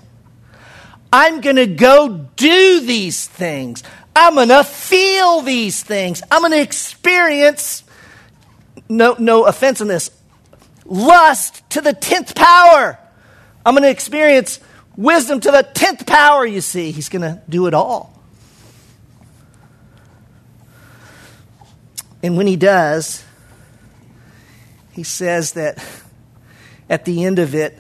I'm 1.13 1.43
going 1.43 1.57
to 1.57 1.67
go 1.67 2.27
do 2.37 2.81
these 2.81 3.27
things. 3.27 3.83
I'm 4.17 4.37
going 4.37 4.49
to 4.49 4.65
feel 4.65 5.43
these 5.43 5.83
things. 5.83 6.23
I'm 6.31 6.41
going 6.41 6.53
to 6.53 6.63
experience, 6.63 7.85
no, 8.89 9.15
no 9.19 9.45
offense 9.45 9.83
in 9.83 9.89
this, 9.89 10.11
lust 10.89 11.69
to 11.71 11.81
the 11.81 11.93
10th 11.93 12.35
power. 12.35 12.99
I'm 13.65 13.75
going 13.75 13.85
to 13.85 13.91
experience 13.91 14.59
wisdom 14.97 15.41
to 15.41 15.51
the 15.51 15.63
10th 15.75 16.07
power, 16.07 16.45
you 16.45 16.61
see. 16.61 16.91
He's 16.91 17.09
going 17.09 17.23
to 17.23 17.41
do 17.49 17.67
it 17.67 17.75
all. 17.75 18.15
And 22.23 22.37
when 22.37 22.47
he 22.47 22.57
does, 22.57 23.25
he 24.93 25.05
says 25.05 25.53
that 25.53 25.85
at 26.91 27.05
the 27.05 27.25
end 27.25 27.39
of 27.39 27.55
it, 27.55 27.79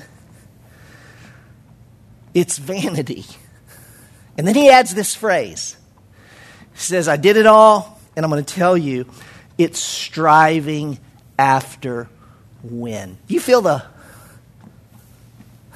it's 2.34 2.58
vanity. 2.58 3.24
And 4.36 4.46
then 4.46 4.54
he 4.54 4.70
adds 4.70 4.94
this 4.94 5.16
phrase. 5.16 5.76
He 6.74 6.78
says, 6.78 7.08
I 7.08 7.16
did 7.16 7.36
it 7.36 7.46
all, 7.46 8.00
and 8.14 8.24
I'm 8.24 8.30
going 8.30 8.44
to 8.44 8.54
tell 8.54 8.76
you, 8.76 9.06
it's 9.56 9.80
striving 9.80 11.00
after 11.36 12.08
win. 12.62 13.18
You 13.26 13.40
feel 13.40 13.60
the 13.60 13.84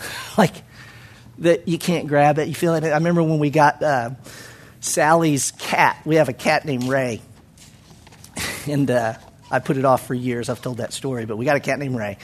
like 0.38 0.54
that 1.38 1.68
you 1.68 1.78
can't 1.78 2.08
grab 2.08 2.38
it. 2.38 2.48
You 2.48 2.54
feel 2.54 2.74
it. 2.74 2.84
I 2.84 2.94
remember 2.94 3.22
when 3.22 3.38
we 3.38 3.50
got 3.50 3.82
uh, 3.82 4.10
Sally's 4.80 5.52
cat. 5.52 6.00
We 6.04 6.16
have 6.16 6.28
a 6.28 6.32
cat 6.32 6.64
named 6.64 6.84
Ray, 6.84 7.20
and 8.66 8.90
uh, 8.90 9.14
I 9.50 9.58
put 9.58 9.76
it 9.76 9.84
off 9.84 10.06
for 10.06 10.14
years. 10.14 10.48
I've 10.48 10.62
told 10.62 10.78
that 10.78 10.92
story, 10.92 11.26
but 11.26 11.36
we 11.36 11.44
got 11.44 11.56
a 11.56 11.60
cat 11.60 11.78
named 11.78 11.96
Ray. 11.96 12.18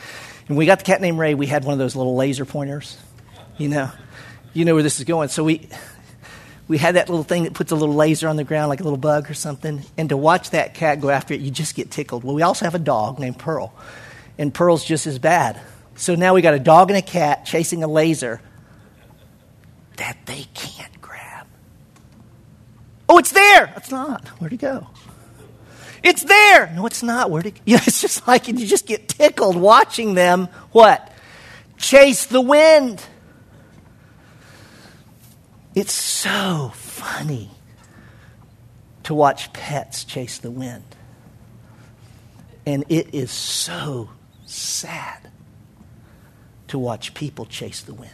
And 0.49 0.57
we 0.57 0.64
got 0.64 0.79
the 0.79 0.85
cat 0.85 1.01
named 1.01 1.18
Ray. 1.18 1.35
We 1.35 1.47
had 1.47 1.64
one 1.64 1.75
of 1.75 1.79
those 1.79 1.94
little 1.94 2.16
laser 2.16 2.47
pointers. 2.47 2.97
You 3.59 3.68
know, 3.68 3.90
you 4.55 4.64
know 4.64 4.75
where 4.75 4.83
this 4.83 4.99
is 4.99 5.05
going. 5.05 5.29
So 5.29 5.44
we 5.44 5.68
we 6.68 6.79
had 6.79 6.94
that 6.94 7.09
little 7.09 7.25
thing 7.25 7.44
that 7.44 7.55
puts 7.55 7.73
a 7.73 7.77
little 7.77 7.94
laser 7.94 8.29
on 8.29 8.37
the 8.37 8.44
ground, 8.44 8.68
like 8.68 8.81
a 8.81 8.85
little 8.85 8.99
bug 8.99 9.31
or 9.31 9.35
something. 9.35 9.83
And 9.97 10.09
to 10.11 10.16
watch 10.16 10.51
that 10.51 10.75
cat 10.75 11.01
go 11.01 11.11
after 11.11 11.35
it, 11.35 11.40
you 11.40 11.51
just 11.51 11.75
get 11.75 11.90
tickled. 11.90 12.25
Well, 12.25 12.35
we 12.35 12.42
also 12.42 12.64
have 12.64 12.75
a 12.75 12.79
dog 12.79 13.18
named 13.18 13.38
Pearl 13.38 13.75
and 14.38 14.55
Pearl's 14.55 14.85
just 14.85 15.07
as 15.07 15.18
bad. 15.18 15.61
So 15.96 16.14
now 16.14 16.35
we 16.35 16.42
got 16.42 16.55
a 16.55 16.61
dog 16.61 16.90
and 16.90 16.96
a 16.96 17.03
cat 17.03 17.44
chasing 17.44 17.83
a 17.83 17.88
laser 17.88 18.40
that 19.96 20.16
they 20.27 20.44
can't 20.55 21.01
grab. 21.01 21.46
Oh, 23.09 23.18
it's 23.18 23.33
there. 23.33 23.72
It's 23.77 23.90
not. 23.90 24.29
Where'd 24.40 24.53
it 24.53 24.59
go? 24.59 24.87
It's 26.05 26.22
there. 26.22 26.72
No, 26.74 26.87
it's 26.87 27.03
not. 27.03 27.31
Where'd 27.31 27.46
it? 27.46 27.61
Yeah, 27.66 27.81
it's 27.85 28.01
just 28.01 28.27
like 28.29 28.46
you 28.46 28.55
just 28.66 28.87
get 28.87 29.09
tickled 29.09 29.57
watching 29.57 30.14
them. 30.14 30.48
What? 30.70 31.12
Chase 31.77 32.27
the 32.27 32.40
wind. 32.40 33.05
It's 35.74 35.92
so 35.92 36.72
funny 36.74 37.51
to 39.05 39.14
watch 39.14 39.53
pets 39.53 40.05
chase 40.05 40.38
the 40.38 40.51
wind. 40.51 40.85
And 42.66 42.85
it 42.88 43.14
is 43.14 43.31
so 43.31 44.11
sad 44.51 45.31
to 46.69 46.79
watch 46.79 47.15
people 47.15 47.47
chase 47.47 47.81
the 47.81 47.95
wind. 47.95 48.13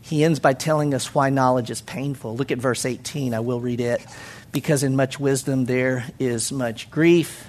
He 0.00 0.24
ends 0.24 0.38
by 0.40 0.52
telling 0.52 0.92
us 0.92 1.14
why 1.14 1.30
knowledge 1.30 1.70
is 1.70 1.80
painful. 1.80 2.36
Look 2.36 2.50
at 2.50 2.58
verse 2.58 2.84
18. 2.84 3.32
I 3.32 3.40
will 3.40 3.60
read 3.60 3.80
it. 3.80 4.04
Because 4.52 4.82
in 4.82 4.94
much 4.94 5.18
wisdom 5.18 5.64
there 5.64 6.04
is 6.18 6.52
much 6.52 6.90
grief, 6.90 7.46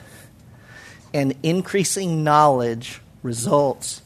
and 1.13 1.35
increasing 1.43 2.23
knowledge 2.23 3.01
results 3.21 4.01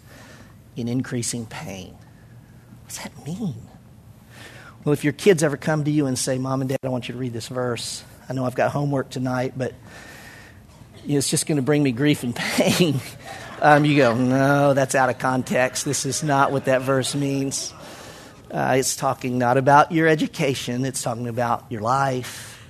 in 0.76 0.88
increasing 0.88 1.46
pain. 1.46 1.92
What 1.92 2.88
does 2.90 2.98
that 2.98 3.26
mean? 3.26 3.68
Well, 4.84 4.94
if 4.94 5.04
your 5.04 5.14
kids 5.14 5.44
ever 5.44 5.58
come 5.58 5.84
to 5.84 5.92
you 5.92 6.08
and 6.08 6.18
say, 6.18 6.40
Mom 6.40 6.62
and 6.62 6.70
Dad, 6.70 6.80
I 6.84 6.90
want 6.90 7.08
you 7.08 7.14
to 7.14 7.20
read 7.20 7.34
this 7.34 7.50
verse, 7.50 8.04
I 8.30 8.34
know 8.34 8.46
I've 8.46 8.56
got 8.56 8.72
homework 8.72 9.10
tonight, 9.10 9.54
but 9.56 9.74
it's 11.06 11.30
just 11.30 11.48
going 11.48 11.56
to 11.56 11.62
bring 11.62 11.82
me 11.82 11.92
grief 11.92 12.24
and 12.24 12.36
pain. 12.36 13.00
Um, 13.60 13.86
you 13.86 13.98
go, 13.98 14.14
no, 14.14 14.76
that's 14.76 14.94
out 14.94 15.10
of 15.10 15.18
context. 15.18 15.84
This 15.84 16.06
is 16.06 16.22
not 16.22 16.52
what 16.52 16.66
that 16.66 16.84
verse 16.84 17.16
means. 17.16 17.74
Uh, 18.52 18.76
it's 18.78 18.96
talking 18.96 19.40
not 19.40 19.58
about 19.58 19.92
your 19.92 20.08
education, 20.08 20.86
it's 20.86 21.02
talking 21.02 21.28
about 21.28 21.66
your 21.72 21.82
life. 21.82 22.64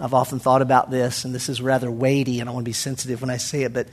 I've 0.00 0.14
often 0.14 0.40
thought 0.40 0.62
about 0.62 0.90
this, 0.90 1.24
and 1.24 1.32
this 1.32 1.48
is 1.48 1.62
rather 1.62 1.88
weighty, 1.88 2.40
and 2.40 2.50
I 2.50 2.52
want 2.52 2.64
to 2.64 2.68
be 2.68 2.72
sensitive 2.72 3.20
when 3.20 3.30
I 3.30 3.36
say 3.36 3.62
it, 3.62 3.72
but 3.72 3.86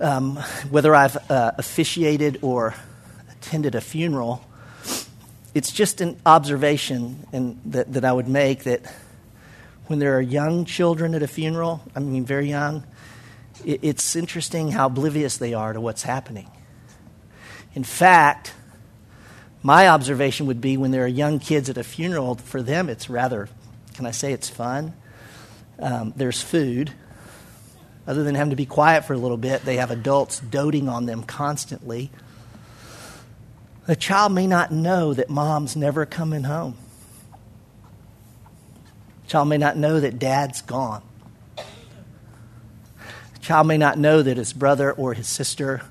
um, 0.00 0.34
whether 0.68 0.96
I've 0.96 1.16
uh, 1.30 1.52
officiated 1.56 2.40
or 2.42 2.74
attended 3.30 3.76
a 3.76 3.80
funeral, 3.80 4.44
it's 5.54 5.70
just 5.70 6.00
an 6.00 6.18
observation 6.24 7.26
and 7.32 7.60
that, 7.66 7.92
that 7.92 8.04
I 8.04 8.12
would 8.12 8.28
make 8.28 8.64
that 8.64 8.82
when 9.86 9.98
there 9.98 10.16
are 10.16 10.20
young 10.20 10.64
children 10.64 11.14
at 11.14 11.22
a 11.22 11.28
funeral, 11.28 11.82
I 11.94 12.00
mean, 12.00 12.24
very 12.24 12.48
young, 12.48 12.84
it, 13.64 13.80
it's 13.82 14.16
interesting 14.16 14.70
how 14.70 14.86
oblivious 14.86 15.36
they 15.36 15.54
are 15.54 15.72
to 15.72 15.80
what's 15.80 16.02
happening. 16.02 16.50
In 17.74 17.84
fact, 17.84 18.54
my 19.62 19.88
observation 19.88 20.46
would 20.46 20.60
be 20.60 20.76
when 20.76 20.90
there 20.90 21.04
are 21.04 21.08
young 21.08 21.38
kids 21.38 21.70
at 21.70 21.76
a 21.76 21.84
funeral, 21.84 22.36
for 22.36 22.62
them 22.62 22.88
it's 22.88 23.08
rather, 23.08 23.48
can 23.94 24.06
I 24.06 24.10
say 24.10 24.32
it's 24.32 24.48
fun? 24.48 24.94
Um, 25.78 26.12
there's 26.16 26.40
food. 26.40 26.92
Other 28.06 28.24
than 28.24 28.34
having 28.34 28.50
to 28.50 28.56
be 28.56 28.66
quiet 28.66 29.04
for 29.04 29.12
a 29.12 29.18
little 29.18 29.36
bit, 29.36 29.64
they 29.64 29.76
have 29.76 29.90
adults 29.90 30.40
doting 30.40 30.88
on 30.88 31.06
them 31.06 31.22
constantly. 31.22 32.10
The 33.92 33.96
child 33.96 34.32
may 34.32 34.46
not 34.46 34.72
know 34.72 35.12
that 35.12 35.28
mom's 35.28 35.76
never 35.76 36.06
coming 36.06 36.44
home. 36.44 36.78
The 39.24 39.28
child 39.28 39.48
may 39.50 39.58
not 39.58 39.76
know 39.76 40.00
that 40.00 40.18
dad's 40.18 40.62
gone. 40.62 41.02
The 41.56 43.40
child 43.42 43.66
may 43.66 43.76
not 43.76 43.98
know 43.98 44.22
that 44.22 44.38
his 44.38 44.54
brother 44.54 44.92
or 44.92 45.12
his 45.12 45.28
sister 45.28 45.82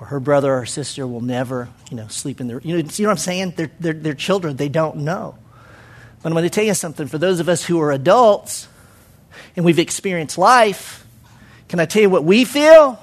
or 0.00 0.06
her 0.06 0.18
brother 0.18 0.54
or 0.54 0.64
sister 0.64 1.06
will 1.06 1.20
never, 1.20 1.68
you 1.90 1.96
know, 1.98 2.08
sleep 2.08 2.40
in 2.40 2.48
their, 2.48 2.60
you 2.60 2.82
know, 2.82 2.88
see 2.88 3.04
what 3.04 3.10
I'm 3.10 3.18
saying? 3.18 3.52
They're, 3.54 3.70
they're, 3.78 3.92
they're 3.92 4.14
children, 4.14 4.56
they 4.56 4.70
don't 4.70 4.96
know. 4.96 5.36
But 6.22 6.30
I'm 6.30 6.32
going 6.32 6.44
to 6.44 6.48
tell 6.48 6.64
you 6.64 6.72
something. 6.72 7.06
For 7.06 7.18
those 7.18 7.38
of 7.38 7.50
us 7.50 7.62
who 7.62 7.82
are 7.82 7.92
adults 7.92 8.66
and 9.56 9.64
we've 9.66 9.78
experienced 9.78 10.38
life, 10.38 11.06
can 11.68 11.80
I 11.80 11.84
tell 11.84 12.00
you 12.00 12.08
what 12.08 12.24
we 12.24 12.46
feel? 12.46 12.98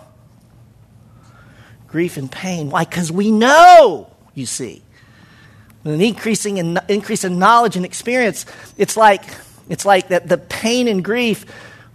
Grief 1.95 2.17
and 2.17 2.29
pain. 2.29 2.71
Why? 2.71 2.83
Because 2.83 3.09
we 3.09 3.31
know, 3.31 4.09
you 4.33 4.45
see. 4.45 4.81
With 5.81 5.93
an 5.93 6.01
increasing 6.01 6.57
in, 6.57 6.77
increase 6.89 7.23
in 7.23 7.39
knowledge 7.39 7.77
and 7.77 7.85
experience, 7.85 8.45
it's 8.77 8.97
like, 8.97 9.23
it's 9.69 9.85
like 9.85 10.09
that 10.09 10.27
the 10.27 10.37
pain 10.37 10.89
and 10.89 11.01
grief 11.01 11.45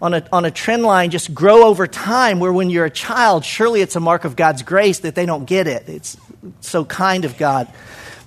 on 0.00 0.14
a, 0.14 0.26
on 0.32 0.46
a 0.46 0.50
trend 0.50 0.84
line 0.84 1.10
just 1.10 1.34
grow 1.34 1.66
over 1.66 1.86
time, 1.86 2.40
where 2.40 2.50
when 2.50 2.70
you're 2.70 2.86
a 2.86 2.90
child, 2.90 3.44
surely 3.44 3.82
it's 3.82 3.94
a 3.94 4.00
mark 4.00 4.24
of 4.24 4.36
God's 4.36 4.62
grace 4.62 5.00
that 5.00 5.14
they 5.14 5.26
don't 5.26 5.44
get 5.44 5.66
it. 5.66 5.86
It's 5.86 6.16
so 6.62 6.82
kind 6.86 7.26
of 7.26 7.36
God. 7.36 7.70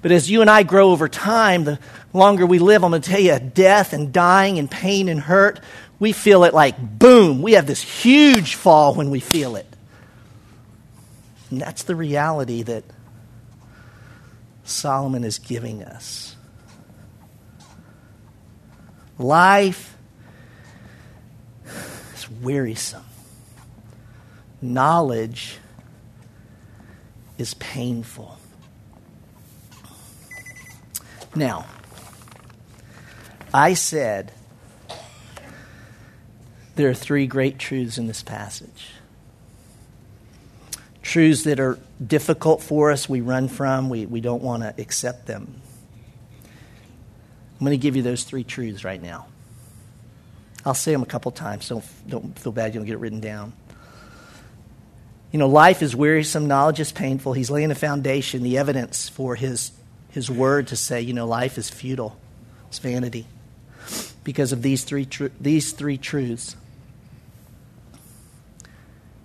But 0.04 0.12
as 0.12 0.30
you 0.30 0.42
and 0.42 0.52
I 0.52 0.62
grow 0.62 0.92
over 0.92 1.10
time, 1.10 1.64
the 1.64 1.80
longer 2.14 2.46
we 2.46 2.60
live, 2.60 2.84
I'm 2.84 2.92
going 2.92 3.02
to 3.02 3.10
tell 3.10 3.20
you, 3.20 3.40
death 3.40 3.94
and 3.94 4.14
dying 4.14 4.60
and 4.60 4.70
pain 4.70 5.10
and 5.10 5.20
hurt, 5.20 5.60
we 5.98 6.12
feel 6.12 6.44
it 6.44 6.54
like 6.54 6.78
boom. 6.78 7.42
We 7.42 7.54
have 7.54 7.66
this 7.66 7.82
huge 7.82 8.54
fall 8.54 8.94
when 8.94 9.10
we 9.10 9.20
feel 9.20 9.56
it. 9.56 9.66
And 11.54 11.62
that's 11.62 11.84
the 11.84 11.96
reality 11.96 12.64
that 12.64 12.84
Solomon 14.64 15.24
is 15.24 15.38
giving 15.38 15.84
us. 15.84 16.36
Life 19.20 19.96
is 22.16 22.28
wearisome. 22.42 23.06
Knowledge 24.64 25.60
is 27.38 27.54
painful. 27.54 28.40
Now, 31.36 31.68
I 33.54 33.76
said 33.76 34.32
there 36.78 36.90
are 36.90 36.96
three 36.96 37.28
great 37.28 37.60
truths 37.60 38.00
in 38.00 38.08
this 38.08 38.24
passage. 38.24 38.90
Truths 41.04 41.44
that 41.44 41.60
are 41.60 41.78
difficult 42.06 42.64
for 42.64 42.90
us, 42.92 43.08
we 43.08 43.22
run 43.22 43.48
from, 43.48 43.90
we, 43.90 44.06
we 44.06 44.22
don't 44.22 44.42
want 44.42 44.64
to 44.64 44.74
accept 44.82 45.28
them. 45.28 45.62
I'm 46.44 47.66
going 47.66 47.78
to 47.78 47.82
give 47.82 47.96
you 47.96 48.02
those 48.02 48.24
three 48.24 48.44
truths 48.44 48.84
right 48.84 49.02
now. 49.02 49.28
I'll 50.66 50.74
say 50.74 50.92
them 50.94 51.04
a 51.04 51.06
couple 51.06 51.32
times. 51.32 51.68
Don't, 51.70 51.84
don't 52.08 52.40
feel 52.40 52.52
bad 52.52 52.74
you 52.74 52.80
don't 52.80 52.86
get 52.88 52.94
it 52.94 53.00
written 53.00 53.20
down. 53.20 53.54
You 55.32 55.40
know, 55.40 55.48
life 55.48 55.82
is 55.82 55.96
wearisome, 55.96 56.48
knowledge 56.48 56.80
is 56.80 56.92
painful. 56.92 57.34
He's 57.34 57.50
laying 57.50 57.72
a 57.72 57.76
foundation, 57.76 58.44
the 58.44 58.58
evidence 58.58 59.10
for 59.10 59.36
his, 59.36 59.72
his 60.10 60.30
word 60.30 60.68
to 60.68 60.76
say, 60.76 61.02
you 61.02 61.14
know, 61.14 61.26
life 61.26 61.58
is 61.58 61.70
futile, 61.70 62.18
it's 62.68 62.80
vanity. 62.80 63.28
Because 64.24 64.52
of 64.52 64.62
these 64.62 64.84
three, 64.84 65.06
tr- 65.06 65.28
these 65.42 65.74
three 65.74 65.98
truths. 65.98 66.56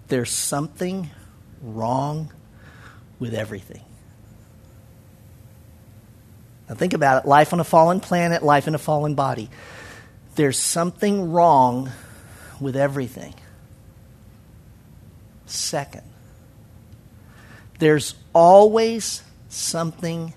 There's 0.08 0.30
something 0.30 1.10
wrong 1.62 2.32
with 3.18 3.34
everything. 3.34 3.82
Now, 6.68 6.74
think 6.74 6.92
about 6.92 7.24
it 7.24 7.28
life 7.28 7.52
on 7.52 7.60
a 7.60 7.64
fallen 7.64 8.00
planet, 8.00 8.42
life 8.42 8.68
in 8.68 8.74
a 8.74 8.78
fallen 8.78 9.14
body 9.14 9.48
there's 10.38 10.56
something 10.56 11.32
wrong 11.32 11.90
with 12.60 12.76
everything. 12.76 13.34
Second, 15.46 16.04
there's 17.80 18.14
always 18.32 19.24
something 19.48 20.32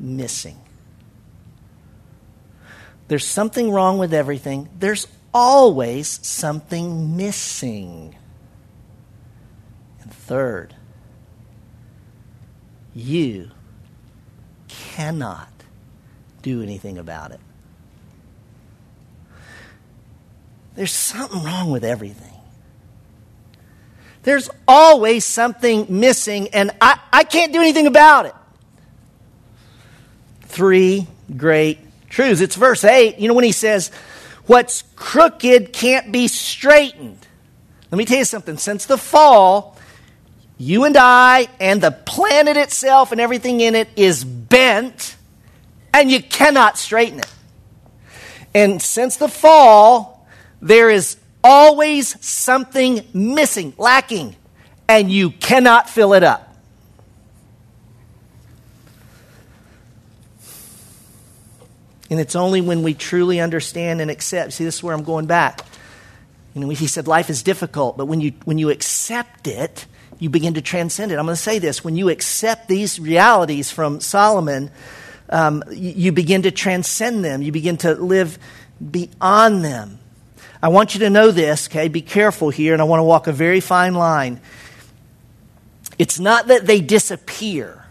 missing. 0.00 0.56
There's 3.08 3.26
something 3.26 3.70
wrong 3.70 3.98
with 3.98 4.14
everything. 4.14 4.70
There's 4.78 5.06
always 5.34 6.26
something 6.26 7.14
missing. 7.18 8.16
Third, 10.26 10.74
you 12.94 13.50
cannot 14.68 15.50
do 16.40 16.62
anything 16.62 16.96
about 16.96 17.32
it. 17.32 17.40
There's 20.76 20.92
something 20.92 21.42
wrong 21.42 21.70
with 21.70 21.84
everything. 21.84 22.32
There's 24.22 24.48
always 24.66 25.26
something 25.26 25.86
missing, 25.88 26.48
and 26.48 26.70
I, 26.80 26.98
I 27.12 27.24
can't 27.24 27.52
do 27.52 27.60
anything 27.60 27.86
about 27.86 28.24
it. 28.24 28.34
Three 30.42 31.06
great 31.36 31.78
truths. 32.08 32.40
It's 32.40 32.56
verse 32.56 32.82
8. 32.82 33.18
You 33.18 33.28
know, 33.28 33.34
when 33.34 33.44
he 33.44 33.52
says, 33.52 33.90
What's 34.46 34.84
crooked 34.96 35.72
can't 35.72 36.12
be 36.12 36.28
straightened. 36.28 37.26
Let 37.90 37.98
me 37.98 38.04
tell 38.04 38.18
you 38.18 38.24
something. 38.24 38.56
Since 38.56 38.86
the 38.86 38.98
fall, 38.98 39.73
you 40.58 40.84
and 40.84 40.96
I 40.96 41.48
and 41.60 41.80
the 41.80 41.90
planet 41.90 42.56
itself 42.56 43.12
and 43.12 43.20
everything 43.20 43.60
in 43.60 43.74
it 43.74 43.88
is 43.96 44.24
bent, 44.24 45.16
and 45.92 46.10
you 46.10 46.22
cannot 46.22 46.78
straighten 46.78 47.18
it. 47.18 47.32
And 48.54 48.80
since 48.80 49.16
the 49.16 49.28
fall, 49.28 50.26
there 50.60 50.90
is 50.90 51.16
always 51.42 52.24
something 52.24 53.04
missing, 53.12 53.74
lacking, 53.76 54.36
and 54.88 55.10
you 55.10 55.30
cannot 55.30 55.90
fill 55.90 56.14
it 56.14 56.22
up. 56.22 56.56
And 62.10 62.20
it's 62.20 62.36
only 62.36 62.60
when 62.60 62.82
we 62.82 62.94
truly 62.94 63.40
understand 63.40 64.00
and 64.00 64.10
accept. 64.10 64.52
See, 64.52 64.64
this 64.64 64.76
is 64.76 64.82
where 64.82 64.94
I'm 64.94 65.02
going 65.02 65.26
back. 65.26 65.62
You 66.54 66.60
know, 66.60 66.68
he 66.68 66.86
said 66.86 67.08
life 67.08 67.28
is 67.28 67.42
difficult, 67.42 67.96
but 67.96 68.06
when 68.06 68.20
you, 68.20 68.34
when 68.44 68.58
you 68.58 68.70
accept 68.70 69.48
it, 69.48 69.86
you 70.18 70.30
begin 70.30 70.54
to 70.54 70.62
transcend 70.62 71.12
it. 71.12 71.18
I'm 71.18 71.26
going 71.26 71.36
to 71.36 71.42
say 71.42 71.58
this 71.58 71.84
when 71.84 71.96
you 71.96 72.08
accept 72.08 72.68
these 72.68 73.00
realities 73.00 73.70
from 73.70 74.00
Solomon, 74.00 74.70
um, 75.30 75.62
you, 75.70 75.90
you 75.90 76.12
begin 76.12 76.42
to 76.42 76.50
transcend 76.50 77.24
them, 77.24 77.42
you 77.42 77.52
begin 77.52 77.76
to 77.78 77.94
live 77.94 78.38
beyond 78.90 79.64
them. 79.64 79.98
I 80.62 80.68
want 80.68 80.94
you 80.94 81.00
to 81.00 81.10
know 81.10 81.30
this, 81.30 81.68
okay? 81.68 81.88
Be 81.88 82.00
careful 82.00 82.50
here, 82.50 82.72
and 82.72 82.80
I 82.80 82.86
want 82.86 83.00
to 83.00 83.04
walk 83.04 83.26
a 83.26 83.32
very 83.32 83.60
fine 83.60 83.94
line. 83.94 84.40
It's 85.98 86.18
not 86.18 86.46
that 86.46 86.66
they 86.66 86.80
disappear, 86.80 87.84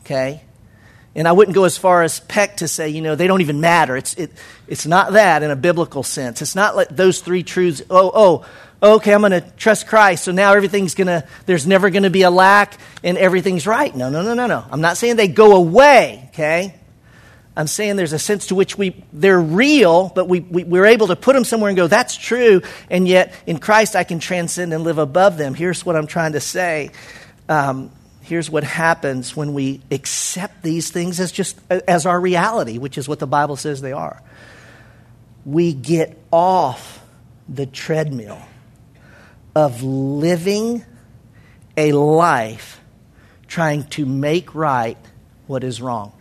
okay? 0.00 0.42
And 1.14 1.28
I 1.28 1.32
wouldn't 1.32 1.54
go 1.54 1.64
as 1.64 1.78
far 1.78 2.02
as 2.02 2.20
Peck 2.20 2.58
to 2.58 2.68
say, 2.68 2.88
you 2.88 3.00
know, 3.00 3.14
they 3.14 3.26
don't 3.26 3.40
even 3.40 3.60
matter. 3.60 3.96
It's, 3.96 4.14
it, 4.14 4.32
it's 4.66 4.84
not 4.86 5.12
that 5.12 5.42
in 5.42 5.50
a 5.50 5.56
biblical 5.56 6.02
sense. 6.02 6.42
It's 6.42 6.56
not 6.56 6.76
like 6.76 6.88
those 6.88 7.20
three 7.20 7.42
truths, 7.42 7.82
oh, 7.88 8.10
oh, 8.14 8.46
okay, 8.84 9.14
I'm 9.14 9.20
going 9.20 9.32
to 9.32 9.40
trust 9.56 9.86
Christ, 9.86 10.24
so 10.24 10.32
now 10.32 10.52
everything's 10.52 10.94
going 10.94 11.06
to, 11.06 11.26
there's 11.46 11.66
never 11.66 11.90
going 11.90 12.02
to 12.02 12.10
be 12.10 12.22
a 12.22 12.30
lack 12.30 12.78
and 13.02 13.16
everything's 13.16 13.66
right. 13.66 13.94
No, 13.94 14.10
no, 14.10 14.22
no, 14.22 14.34
no, 14.34 14.46
no. 14.46 14.64
I'm 14.70 14.80
not 14.80 14.96
saying 14.98 15.16
they 15.16 15.28
go 15.28 15.56
away, 15.56 16.28
okay? 16.32 16.74
I'm 17.56 17.66
saying 17.66 17.96
there's 17.96 18.12
a 18.12 18.18
sense 18.18 18.48
to 18.48 18.54
which 18.54 18.76
we, 18.76 19.02
they're 19.12 19.40
real, 19.40 20.12
but 20.14 20.28
we, 20.28 20.40
we, 20.40 20.64
we're 20.64 20.86
able 20.86 21.06
to 21.06 21.16
put 21.16 21.34
them 21.34 21.44
somewhere 21.44 21.70
and 21.70 21.76
go, 21.76 21.86
that's 21.86 22.16
true, 22.16 22.62
and 22.90 23.08
yet 23.08 23.34
in 23.46 23.58
Christ 23.58 23.96
I 23.96 24.04
can 24.04 24.18
transcend 24.18 24.74
and 24.74 24.84
live 24.84 24.98
above 24.98 25.38
them. 25.38 25.54
Here's 25.54 25.86
what 25.86 25.96
I'm 25.96 26.06
trying 26.06 26.32
to 26.32 26.40
say. 26.40 26.90
Um, 27.48 27.90
here's 28.22 28.50
what 28.50 28.64
happens 28.64 29.34
when 29.36 29.54
we 29.54 29.80
accept 29.90 30.62
these 30.62 30.90
things 30.90 31.20
as 31.20 31.32
just 31.32 31.58
as 31.70 32.06
our 32.06 32.20
reality, 32.20 32.78
which 32.78 32.98
is 32.98 33.08
what 33.08 33.18
the 33.18 33.26
Bible 33.26 33.56
says 33.56 33.80
they 33.80 33.92
are. 33.92 34.20
We 35.46 35.72
get 35.72 36.18
off 36.30 37.02
the 37.48 37.66
treadmill 37.66 38.42
of 39.54 39.82
living 39.82 40.84
a 41.76 41.92
life 41.92 42.80
trying 43.46 43.84
to 43.84 44.04
make 44.06 44.54
right 44.54 44.98
what 45.46 45.64
is 45.64 45.80
wrong. 45.80 46.12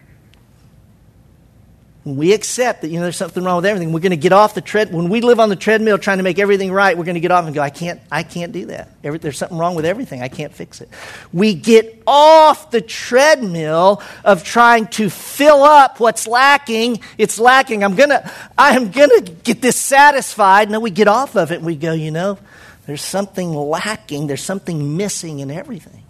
When 2.03 2.17
we 2.17 2.33
accept 2.33 2.81
that, 2.81 2.89
you 2.89 2.97
know, 2.97 3.03
there's 3.03 3.15
something 3.15 3.41
wrong 3.45 3.55
with 3.55 3.65
everything, 3.65 3.93
we're 3.93 4.01
going 4.01 4.11
to 4.11 4.17
get 4.17 4.33
off 4.33 4.55
the 4.55 4.61
tread. 4.61 4.91
When 4.93 5.07
we 5.07 5.21
live 5.21 5.39
on 5.39 5.47
the 5.47 5.55
treadmill 5.55 5.97
trying 5.97 6.17
to 6.17 6.23
make 6.23 6.37
everything 6.37 6.69
right, 6.69 6.97
we're 6.97 7.05
going 7.05 7.15
to 7.15 7.21
get 7.21 7.31
off 7.31 7.45
and 7.45 7.55
go, 7.55 7.61
I 7.61 7.69
can't, 7.69 8.01
I 8.11 8.23
can't 8.23 8.51
do 8.51 8.65
that. 8.65 8.89
Every, 9.05 9.19
there's 9.19 9.37
something 9.37 9.57
wrong 9.57 9.75
with 9.75 9.85
everything. 9.85 10.21
I 10.21 10.27
can't 10.27 10.53
fix 10.53 10.81
it. 10.81 10.89
We 11.31 11.53
get 11.53 12.03
off 12.05 12.71
the 12.71 12.81
treadmill 12.81 14.03
of 14.25 14.43
trying 14.43 14.87
to 14.87 15.09
fill 15.09 15.63
up 15.63 16.01
what's 16.01 16.27
lacking. 16.27 16.99
It's 17.17 17.39
lacking. 17.39 17.85
I'm 17.85 17.95
going 17.95 18.09
to, 18.09 18.29
I'm 18.57 18.91
going 18.91 19.23
to 19.23 19.31
get 19.31 19.61
this 19.61 19.77
satisfied. 19.77 20.69
No, 20.69 20.81
we 20.81 20.91
get 20.91 21.07
off 21.07 21.37
of 21.37 21.53
it 21.53 21.55
and 21.55 21.65
we 21.65 21.77
go, 21.77 21.93
you 21.93 22.11
know, 22.11 22.37
there's 22.85 23.01
something 23.01 23.53
lacking. 23.53 24.27
There's 24.27 24.43
something 24.43 24.97
missing 24.97 25.39
in 25.39 25.49
everything. 25.49 26.03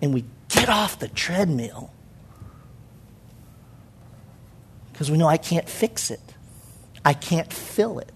And 0.00 0.14
we 0.14 0.24
get 0.48 0.68
off 0.68 0.98
the 0.98 1.08
treadmill 1.08 1.90
because 4.92 5.10
we 5.10 5.18
know 5.18 5.26
I 5.26 5.36
can't 5.36 5.68
fix 5.68 6.10
it, 6.10 6.20
I 7.04 7.12
can't 7.12 7.52
fill 7.52 7.98
it. 7.98 8.12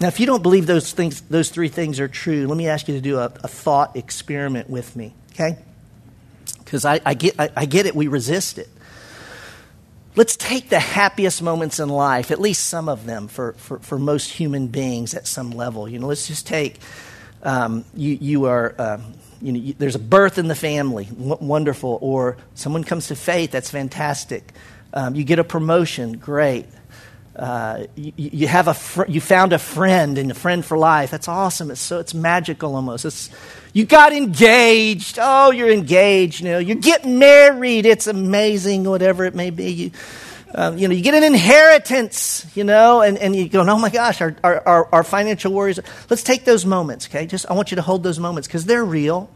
Now, 0.00 0.06
if 0.06 0.20
you 0.20 0.26
don't 0.26 0.44
believe 0.44 0.68
those 0.68 0.92
things, 0.92 1.22
those 1.22 1.50
three 1.50 1.68
things 1.68 1.98
are 1.98 2.06
true, 2.06 2.46
let 2.46 2.56
me 2.56 2.68
ask 2.68 2.86
you 2.86 2.94
to 2.94 3.00
do 3.00 3.18
a, 3.18 3.24
a 3.24 3.48
thought 3.48 3.96
experiment 3.96 4.70
with 4.70 4.94
me, 4.94 5.12
okay? 5.32 5.58
Because 6.58 6.84
I, 6.84 7.00
I, 7.04 7.14
get, 7.14 7.34
I, 7.40 7.50
I 7.56 7.66
get 7.66 7.86
it, 7.86 7.96
we 7.96 8.06
resist 8.06 8.58
it. 8.58 8.68
Let's 10.16 10.36
take 10.36 10.68
the 10.68 10.80
happiest 10.80 11.42
moments 11.42 11.78
in 11.78 11.88
life, 11.88 12.30
at 12.30 12.40
least 12.40 12.64
some 12.64 12.88
of 12.88 13.06
them 13.06 13.28
for, 13.28 13.52
for, 13.54 13.78
for 13.78 13.98
most 13.98 14.30
human 14.30 14.66
beings 14.66 15.14
at 15.14 15.26
some 15.26 15.50
level. 15.50 15.88
You 15.88 15.98
know, 15.98 16.08
let's 16.08 16.26
just 16.26 16.46
take 16.46 16.80
um, 17.42 17.84
you, 17.94 18.18
you 18.20 18.44
are 18.46 18.74
um, 18.78 19.14
you 19.40 19.52
know, 19.52 19.58
you, 19.58 19.74
there's 19.78 19.94
a 19.94 20.00
birth 20.00 20.38
in 20.38 20.48
the 20.48 20.54
family, 20.54 21.04
w- 21.04 21.38
wonderful. 21.40 21.98
Or 22.00 22.36
someone 22.54 22.84
comes 22.84 23.08
to 23.08 23.16
faith, 23.16 23.50
that's 23.50 23.70
fantastic. 23.70 24.52
Um, 24.92 25.14
you 25.14 25.24
get 25.24 25.38
a 25.38 25.44
promotion, 25.44 26.18
great. 26.18 26.66
Uh, 27.36 27.86
you, 27.94 28.12
you, 28.16 28.48
have 28.48 28.66
a 28.66 28.74
fr- 28.74 29.06
you 29.06 29.20
found 29.20 29.52
a 29.52 29.58
friend 29.58 30.18
and 30.18 30.30
a 30.30 30.34
friend 30.34 30.64
for 30.64 30.76
life. 30.76 31.10
That's 31.10 31.28
awesome. 31.28 31.70
It's 31.70 31.80
so 31.80 32.00
it's 32.00 32.14
magical 32.14 32.74
almost. 32.74 33.04
It's, 33.04 33.30
you 33.78 33.84
got 33.84 34.12
engaged. 34.12 35.20
Oh, 35.22 35.52
you're 35.52 35.70
engaged. 35.70 36.40
You 36.40 36.50
know, 36.50 36.58
you're 36.58 36.74
getting 36.74 37.20
married. 37.20 37.86
It's 37.86 38.08
amazing. 38.08 38.82
Whatever 38.82 39.24
it 39.24 39.36
may 39.36 39.50
be. 39.50 39.70
You, 39.70 39.90
um, 40.52 40.78
you 40.78 40.88
know, 40.88 40.94
you 40.94 41.00
get 41.00 41.14
an 41.14 41.22
inheritance, 41.22 42.44
you 42.56 42.64
know, 42.64 43.02
and, 43.02 43.16
and 43.18 43.36
you 43.36 43.48
go, 43.48 43.60
oh 43.60 43.78
my 43.78 43.88
gosh, 43.88 44.20
our, 44.20 44.34
our, 44.42 44.88
our 44.92 45.04
financial 45.04 45.52
worries. 45.52 45.78
Let's 46.10 46.24
take 46.24 46.44
those 46.44 46.66
moments, 46.66 47.06
okay? 47.06 47.24
Just, 47.24 47.48
I 47.48 47.52
want 47.52 47.70
you 47.70 47.76
to 47.76 47.82
hold 47.82 48.02
those 48.02 48.18
moments 48.18 48.48
because 48.48 48.64
they're 48.64 48.84
real. 48.84 49.30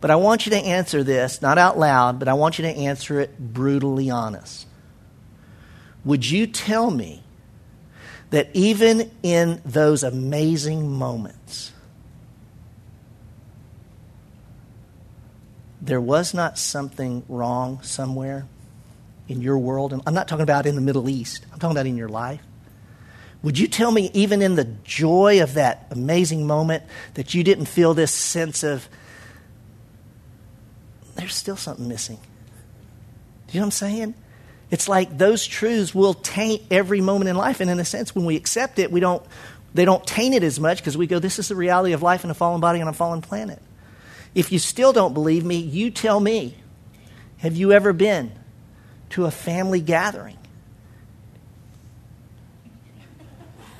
But 0.00 0.10
I 0.10 0.16
want 0.16 0.46
you 0.46 0.50
to 0.52 0.58
answer 0.58 1.04
this, 1.04 1.42
not 1.42 1.58
out 1.58 1.78
loud, 1.78 2.18
but 2.18 2.28
I 2.28 2.32
want 2.32 2.58
you 2.58 2.62
to 2.62 2.70
answer 2.70 3.20
it 3.20 3.38
brutally 3.38 4.08
honest. 4.08 4.66
Would 6.06 6.30
you 6.30 6.46
tell 6.46 6.90
me 6.90 7.22
that 8.30 8.48
even 8.54 9.10
in 9.22 9.60
those 9.66 10.02
amazing 10.02 10.90
moments, 10.90 11.39
there 15.80 16.00
was 16.00 16.34
not 16.34 16.58
something 16.58 17.24
wrong 17.28 17.82
somewhere? 17.82 18.46
in 19.30 19.40
your 19.40 19.56
world? 19.56 19.92
And 19.92 20.02
I'm 20.06 20.12
not 20.12 20.28
talking 20.28 20.42
about 20.42 20.66
in 20.66 20.74
the 20.74 20.80
Middle 20.80 21.08
East, 21.08 21.46
I'm 21.52 21.58
talking 21.58 21.76
about 21.76 21.86
in 21.86 21.96
your 21.96 22.08
life. 22.08 22.42
Would 23.42 23.58
you 23.58 23.68
tell 23.68 23.90
me, 23.90 24.10
even 24.12 24.42
in 24.42 24.56
the 24.56 24.64
joy 24.84 25.42
of 25.42 25.54
that 25.54 25.86
amazing 25.90 26.46
moment, 26.46 26.82
that 27.14 27.32
you 27.32 27.42
didn't 27.42 27.66
feel 27.66 27.94
this 27.94 28.12
sense 28.12 28.62
of 28.62 28.86
there's 31.14 31.34
still 31.34 31.56
something 31.56 31.88
missing? 31.88 32.18
Do 33.46 33.52
you 33.52 33.60
know 33.60 33.64
what 33.64 33.66
I'm 33.68 33.70
saying? 33.70 34.14
It's 34.70 34.88
like 34.88 35.16
those 35.16 35.46
truths 35.46 35.94
will 35.94 36.14
taint 36.14 36.62
every 36.70 37.00
moment 37.00 37.30
in 37.30 37.36
life. 37.36 37.60
And 37.60 37.70
in 37.70 37.80
a 37.80 37.84
sense, 37.84 38.14
when 38.14 38.26
we 38.26 38.36
accept 38.36 38.78
it, 38.78 38.92
we 38.92 39.00
don't, 39.00 39.22
they 39.72 39.86
don't 39.86 40.06
taint 40.06 40.34
it 40.34 40.42
as 40.42 40.60
much 40.60 40.78
because 40.78 40.98
we 40.98 41.06
go, 41.06 41.18
this 41.18 41.38
is 41.38 41.48
the 41.48 41.56
reality 41.56 41.92
of 41.94 42.02
life 42.02 42.24
in 42.24 42.30
a 42.30 42.34
fallen 42.34 42.60
body 42.60 42.82
on 42.82 42.88
a 42.88 42.92
fallen 42.92 43.22
planet. 43.22 43.62
If 44.34 44.52
you 44.52 44.58
still 44.58 44.92
don't 44.92 45.14
believe 45.14 45.44
me, 45.44 45.56
you 45.56 45.90
tell 45.90 46.20
me. 46.20 46.56
Have 47.38 47.56
you 47.56 47.72
ever 47.72 47.92
been 47.92 48.32
to 49.10 49.26
a 49.26 49.30
family 49.30 49.80
gathering. 49.80 50.38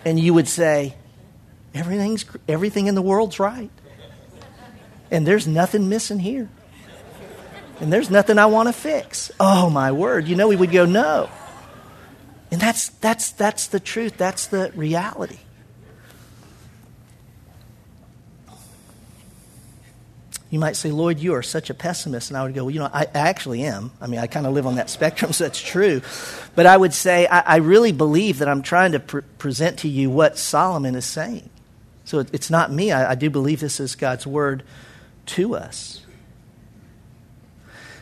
And 0.05 0.19
you 0.19 0.35
would 0.35 0.49
say, 0.49 0.95
Everything's, 1.73 2.25
everything 2.49 2.89
in 2.89 2.97
the 2.97 3.03
world's 3.03 3.39
right. 3.39 3.71
And 5.11 5.25
there's 5.25 5.47
nothing 5.47 5.89
missing 5.89 6.19
here. 6.19 6.49
And 7.81 7.93
there's 7.93 8.11
nothing 8.11 8.39
I 8.39 8.47
want 8.47 8.69
to 8.69 8.73
fix. 8.73 9.31
Oh, 9.39 9.71
my 9.71 9.93
word. 9.93 10.27
You 10.27 10.35
know, 10.35 10.49
we 10.49 10.57
would 10.57 10.73
go, 10.73 10.85
No. 10.85 11.31
And 12.51 12.61
that's, 12.61 12.89
that's, 12.89 13.31
that's 13.31 13.69
the 13.69 13.79
truth, 13.79 14.17
that's 14.17 14.49
the 14.49 14.73
reality. 14.75 15.39
You 20.51 20.59
might 20.59 20.75
say, 20.75 20.91
Lloyd, 20.91 21.21
you 21.21 21.35
are 21.35 21.43
such 21.43 21.71
a 21.71 21.75
pessimist. 21.75 22.31
And 22.31 22.37
I 22.37 22.43
would 22.43 22.55
go, 22.55 22.65
well, 22.65 22.71
you 22.71 22.81
know, 22.81 22.91
I, 22.93 23.07
actually 23.15 23.63
am. 23.63 23.93
I 24.01 24.09
mean, 24.09 24.19
I 24.19 24.27
kind 24.27 24.47
of 24.47 24.53
live 24.53 24.67
on 24.67 24.75
that 24.77 24.91
spectrum, 24.91 25.33
so 25.33 25.45
that's 25.45 25.61
true. 25.61 26.03
But 26.57 26.67
I 26.67 26.77
would 26.77 26.93
say, 26.93 27.27
I, 27.27 27.41
I 27.41 27.57
really 27.57 27.93
believe 27.93 28.39
that 28.39 28.49
I'm 28.49 28.63
trying 28.63 28.93
to 28.93 29.01
pre- 29.01 29.23
present 29.39 29.79
to 29.81 29.89
you 29.89 30.11
what 30.11 30.37
Solomon 30.37 30.97
is 30.97 31.07
saying. 31.07 31.49
So 32.05 32.19
it, 32.19 32.29
it's 32.33 32.51
not 32.51 32.73
me. 32.73 32.91
I, 32.91 33.13
I 33.13 33.15
do 33.15 33.31
believe 33.31 33.61
this 33.61 33.79
is 33.79 33.95
God's 33.95 34.27
word 34.27 34.65
to 35.27 35.55
us. 35.55 36.05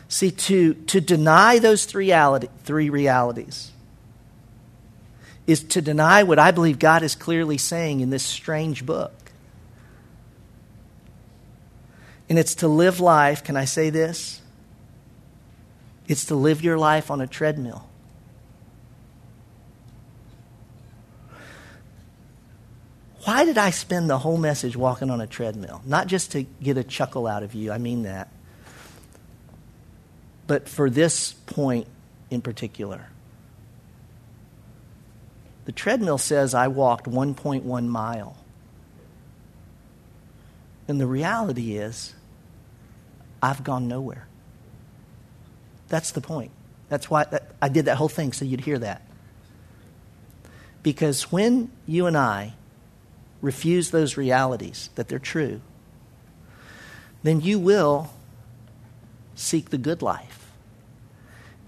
See, 0.07 0.31
to, 0.31 0.73
to 0.73 0.99
deny 0.99 1.59
those 1.59 1.85
three, 1.85 2.05
reality, 2.05 2.47
three 2.63 2.89
realities 2.89 3.71
is 5.45 5.63
to 5.63 5.81
deny 5.81 6.23
what 6.23 6.39
I 6.39 6.49
believe 6.49 6.79
God 6.79 7.03
is 7.03 7.13
clearly 7.13 7.59
saying 7.59 8.01
in 8.01 8.09
this 8.09 8.23
strange 8.23 8.85
book. 8.85 9.28
And 12.29 12.37
it's 12.37 12.55
to 12.55 12.67
live 12.67 12.99
life, 12.99 13.43
can 13.43 13.57
I 13.57 13.65
say 13.65 13.89
this? 13.89 14.39
It's 16.07 16.25
to 16.25 16.35
live 16.35 16.63
your 16.63 16.77
life 16.77 17.09
on 17.11 17.21
a 17.21 17.27
treadmill. 17.27 17.87
Why 23.23 23.45
did 23.45 23.57
I 23.57 23.71
spend 23.71 24.09
the 24.09 24.19
whole 24.19 24.37
message 24.37 24.75
walking 24.77 25.09
on 25.09 25.21
a 25.21 25.27
treadmill? 25.27 25.81
Not 25.85 26.07
just 26.07 26.31
to 26.31 26.43
get 26.43 26.77
a 26.77 26.83
chuckle 26.83 27.27
out 27.27 27.43
of 27.43 27.53
you, 27.53 27.71
I 27.71 27.77
mean 27.77 28.03
that. 28.03 28.29
But 30.47 30.69
for 30.69 30.89
this 30.89 31.33
point 31.33 31.87
in 32.29 32.41
particular. 32.41 33.09
The 35.65 35.71
treadmill 35.71 36.17
says 36.17 36.53
I 36.53 36.67
walked 36.67 37.05
1.1 37.05 37.87
mile. 37.87 38.37
And 40.87 40.99
the 40.99 41.05
reality 41.05 41.77
is, 41.77 42.15
I've 43.41 43.63
gone 43.63 43.87
nowhere. 43.87 44.27
That's 45.87 46.11
the 46.11 46.21
point. 46.21 46.51
That's 46.89 47.09
why 47.09 47.25
I 47.61 47.69
did 47.69 47.85
that 47.85 47.97
whole 47.97 48.09
thing 48.09 48.33
so 48.33 48.45
you'd 48.45 48.61
hear 48.61 48.79
that. 48.79 49.01
Because 50.81 51.31
when 51.31 51.71
you 51.85 52.05
and 52.05 52.17
I 52.17 52.53
refuse 53.41 53.91
those 53.91 54.17
realities, 54.17 54.89
that 54.95 55.07
they're 55.07 55.19
true, 55.19 55.61
then 57.23 57.41
you 57.41 57.59
will 57.59 58.11
seek 59.35 59.69
the 59.69 59.77
good 59.77 60.01
life. 60.01 60.51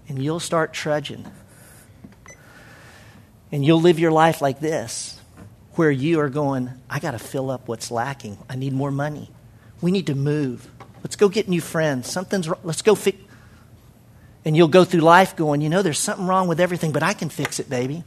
And 0.08 0.22
you'll 0.22 0.40
start 0.40 0.72
trudging. 0.72 1.26
And 3.50 3.64
you'll 3.64 3.80
live 3.80 3.98
your 3.98 4.12
life 4.12 4.40
like 4.42 4.60
this, 4.60 5.20
where 5.74 5.90
you 5.90 6.20
are 6.20 6.28
going, 6.28 6.70
I 6.90 6.98
got 6.98 7.12
to 7.12 7.18
fill 7.18 7.50
up 7.50 7.68
what's 7.68 7.90
lacking. 7.90 8.38
I 8.48 8.56
need 8.56 8.72
more 8.72 8.90
money. 8.90 9.30
We 9.80 9.90
need 9.90 10.06
to 10.06 10.14
move. 10.14 10.68
Let's 11.02 11.16
go 11.16 11.28
get 11.28 11.48
new 11.48 11.60
friends. 11.60 12.10
Something's 12.10 12.48
wrong. 12.48 12.60
Let's 12.62 12.82
go 12.82 12.94
fix. 12.94 13.18
And 14.44 14.56
you'll 14.56 14.68
go 14.68 14.84
through 14.84 15.00
life 15.00 15.36
going, 15.36 15.60
you 15.60 15.68
know, 15.68 15.82
there's 15.82 15.98
something 15.98 16.26
wrong 16.26 16.48
with 16.48 16.60
everything, 16.60 16.92
but 16.92 17.02
I 17.02 17.12
can 17.12 17.28
fix 17.28 17.60
it, 17.60 17.70
baby. 17.70 18.02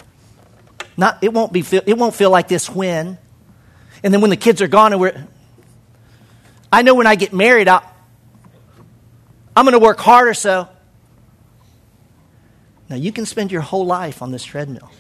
Not, 0.97 1.23
it, 1.23 1.33
won't 1.33 1.53
be, 1.53 1.63
it 1.71 1.97
won't 1.97 2.15
feel 2.15 2.29
like 2.29 2.47
this 2.47 2.69
when. 2.69 3.17
And 4.03 4.13
then 4.13 4.21
when 4.21 4.29
the 4.29 4.37
kids 4.37 4.61
are 4.61 4.67
gone 4.67 4.91
and 4.91 5.01
we're. 5.01 5.27
I 6.71 6.81
know 6.81 6.93
when 6.95 7.07
I 7.07 7.15
get 7.15 7.31
married, 7.31 7.67
i 7.67 7.81
I'm 9.55 9.63
going 9.63 9.73
to 9.73 9.79
work 9.79 9.99
harder 9.99 10.33
so. 10.33 10.67
Now, 12.89 12.97
you 12.97 13.11
can 13.11 13.25
spend 13.25 13.51
your 13.51 13.61
whole 13.61 13.85
life 13.85 14.21
on 14.21 14.31
this 14.31 14.43
treadmill. 14.43 14.91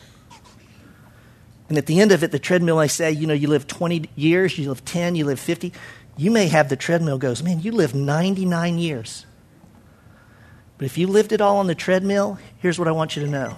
And 1.67 1.77
at 1.77 1.85
the 1.85 1.99
end 1.99 2.11
of 2.11 2.23
it, 2.23 2.31
the 2.31 2.39
treadmill 2.39 2.79
I 2.79 2.87
say, 2.87 3.11
you 3.11 3.27
know, 3.27 3.33
you 3.33 3.47
live 3.47 3.67
20 3.67 4.09
years, 4.15 4.57
you 4.57 4.69
live 4.69 4.85
10, 4.85 5.15
you 5.15 5.25
live 5.25 5.39
50. 5.39 5.73
You 6.17 6.31
may 6.31 6.47
have 6.47 6.69
the 6.69 6.75
treadmill 6.75 7.17
goes, 7.17 7.43
man, 7.43 7.59
you 7.59 7.71
live 7.71 7.93
99 7.93 8.77
years. 8.79 9.25
But 10.77 10.85
if 10.85 10.97
you 10.97 11.07
lived 11.07 11.31
it 11.31 11.41
all 11.41 11.57
on 11.57 11.67
the 11.67 11.75
treadmill, 11.75 12.39
here's 12.59 12.79
what 12.79 12.87
I 12.87 12.91
want 12.91 13.15
you 13.15 13.23
to 13.23 13.29
know. 13.29 13.57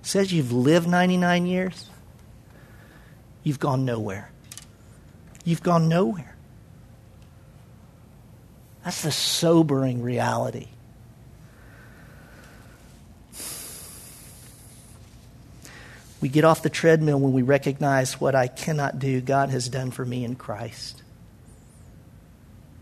It 0.00 0.06
says 0.06 0.32
you've 0.32 0.52
lived 0.52 0.88
99 0.88 1.46
years, 1.46 1.90
you've 3.42 3.58
gone 3.58 3.84
nowhere. 3.84 4.30
You've 5.44 5.62
gone 5.62 5.88
nowhere. 5.88 6.36
That's 8.84 9.02
the 9.02 9.12
sobering 9.12 10.02
reality. 10.02 10.68
We 16.20 16.28
get 16.28 16.44
off 16.44 16.62
the 16.62 16.70
treadmill 16.70 17.20
when 17.20 17.32
we 17.32 17.42
recognize 17.42 18.20
what 18.20 18.34
I 18.34 18.48
cannot 18.48 18.98
do, 18.98 19.20
God 19.20 19.50
has 19.50 19.68
done 19.68 19.90
for 19.90 20.04
me 20.04 20.24
in 20.24 20.34
Christ. 20.34 20.97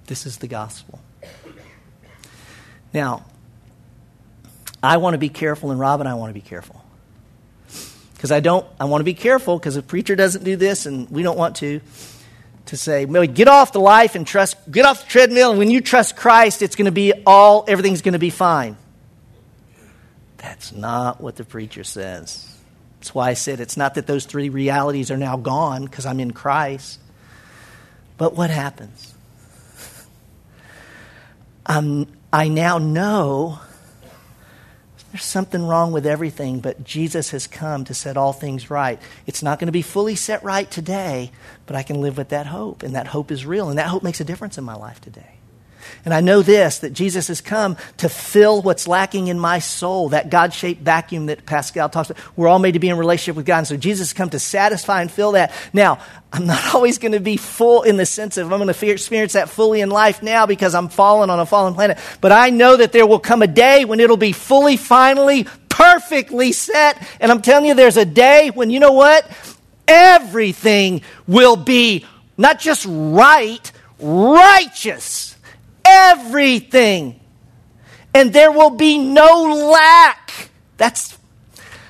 This 0.07 0.27
is 0.27 0.39
the 0.39 0.49
gospel. 0.49 1.01
Now, 2.93 3.25
I 4.83 4.99
want 4.99 5.15
to 5.15 5.19
be 5.19 5.29
careful, 5.29 5.71
and 5.71 5.81
Rob 5.81 6.01
and 6.01 6.09
I 6.09 6.15
want 6.15 6.31
to 6.31 6.35
be 6.35 6.47
careful. 6.47 6.83
Because 8.15 8.33
I 8.33 8.41
don't, 8.41 8.67
I 8.81 8.87
want 8.87 9.01
to 9.01 9.05
be 9.05 9.15
careful 9.15 9.59
because 9.59 9.77
if 9.77 9.87
preacher 9.87 10.17
doesn't 10.17 10.45
do 10.45 10.57
this 10.57 10.87
and 10.87 11.11
we 11.11 11.23
don't 11.23 11.37
want 11.37 11.57
to, 11.57 11.81
to 12.67 12.77
say, 12.77 13.05
get 13.27 13.49
off 13.49 13.73
the 13.73 13.81
life 13.81 14.15
and 14.15 14.27
trust, 14.27 14.57
get 14.71 14.87
off 14.87 15.05
the 15.05 15.11
treadmill, 15.11 15.51
and 15.51 15.59
when 15.59 15.71
you 15.71 15.81
trust 15.81 16.17
Christ, 16.17 16.63
it's 16.63 16.77
going 16.77 16.87
to 16.87 16.93
be 16.93 17.13
all, 17.27 17.65
everything's 17.69 18.03
going 18.03 18.15
to 18.15 18.19
be 18.19 18.31
fine. 18.31 18.77
That's 20.39 20.73
not 20.73 21.21
what 21.21 21.37
the 21.37 21.45
preacher 21.45 21.85
says. 21.85 22.49
That's 23.01 23.15
why 23.15 23.31
I 23.31 23.35
said 23.35 23.61
it's 23.61 23.77
not 23.77 23.95
that 23.97 24.07
those 24.07 24.25
three 24.25 24.49
realities 24.49 25.11
are 25.11 25.17
now 25.17 25.37
gone 25.37 25.85
because 25.85 26.07
I'm 26.07 26.21
in 26.21 26.33
Christ. 26.33 27.01
But 28.17 28.35
what 28.35 28.51
happens? 28.51 29.13
I'm, 31.67 32.07
I 32.33 32.49
now 32.49 32.79
know 32.79 33.59
there's 35.13 35.25
something 35.25 35.67
wrong 35.67 35.93
with 35.93 36.07
everything, 36.07 36.61
but 36.61 36.85
Jesus 36.85 37.31
has 37.31 37.47
come 37.47 37.85
to 37.87 37.95
set 37.95 38.17
all 38.17 38.33
things 38.33 38.71
right. 38.71 39.01
It's 39.27 39.43
not 39.43 39.59
going 39.59 39.67
to 39.67 39.73
be 39.73 39.83
fully 39.83 40.15
set 40.15 40.45
right 40.45 40.71
today, 40.71 41.33
but 41.65 41.75
I 41.75 41.83
can 41.83 42.01
live 42.01 42.19
with 42.19 42.29
that 42.29 42.47
hope, 42.47 42.83
and 42.83 42.95
that 42.95 43.07
hope 43.07 43.31
is 43.31 43.47
real, 43.47 43.69
and 43.71 43.79
that 43.79 43.87
hope 43.87 44.03
makes 44.03 44.21
a 44.21 44.25
difference 44.25 44.59
in 44.59 44.65
my 44.65 44.75
life 44.75 45.01
today. 45.01 45.36
And 46.05 46.15
I 46.15 46.21
know 46.21 46.43
this 46.43 46.79
that 46.81 46.93
Jesus 46.93 47.29
has 47.29 47.41
come 47.41 47.77
to 47.99 48.09
fill 48.09 48.63
what's 48.63 48.89
lacking 48.89 49.29
in 49.29 49.39
my 49.39 49.59
soul, 49.59 50.11
that 50.11 50.31
God 50.31 50.53
shaped 50.55 50.83
vacuum 50.83 51.27
that 51.27 51.47
Pascal 51.47 51.89
talks 51.89 52.11
about. 52.11 52.23
We're 52.37 52.49
all 52.49 52.59
made 52.59 52.73
to 52.73 52.79
be 52.79 52.89
in 52.89 52.99
relationship 52.99 53.37
with 53.37 53.47
God. 53.47 53.59
And 53.59 53.67
so 53.67 53.77
Jesus 53.77 54.09
has 54.09 54.13
come 54.13 54.31
to 54.31 54.39
satisfy 54.39 55.01
and 55.03 55.11
fill 55.11 55.33
that. 55.33 55.53
Now, 55.73 55.99
I'm 56.33 56.47
not 56.47 56.63
always 56.75 56.99
going 56.99 57.13
to 57.13 57.21
be 57.21 57.37
full 57.37 57.83
in 57.83 57.97
the 57.97 58.07
sense 58.07 58.37
of 58.37 58.53
I'm 58.53 58.59
going 58.61 58.73
to 58.73 58.91
experience 58.91 59.33
that 59.35 59.49
fully 59.49 59.81
in 59.81 59.91
life 59.91 60.23
now 60.23 60.47
because 60.47 60.75
I'm 60.75 60.89
fallen 60.89 61.31
on 61.31 61.41
a 61.41 61.47
fallen 61.47 61.75
planet. 61.75 61.99
But 62.21 62.33
I 62.33 62.51
know 62.51 62.77
that 62.77 62.93
there 62.93 63.07
will 63.07 63.19
come 63.19 63.43
a 63.43 63.47
day 63.47 63.85
when 63.85 64.01
it'll 64.01 64.17
be 64.17 64.33
fully, 64.33 64.77
finally, 64.77 65.47
perfectly 65.69 66.53
set. 66.53 67.07
And 67.21 67.31
I'm 67.31 67.43
telling 67.43 67.67
you, 67.67 67.75
there's 67.75 67.97
a 67.97 68.05
day 68.05 68.51
when, 68.55 68.71
you 68.71 68.81
know 68.81 68.93
what? 68.93 69.31
Everything 69.87 71.03
will 71.27 71.57
be 71.57 72.05
not 72.37 72.59
just 72.59 72.87
right, 72.89 73.73
righteous 73.99 75.36
everything. 75.87 77.21
And 78.15 78.33
there 78.33 78.51
will 78.51 78.71
be 78.71 78.99
no 78.99 79.71
lack. 79.71 80.51
That's, 80.77 81.19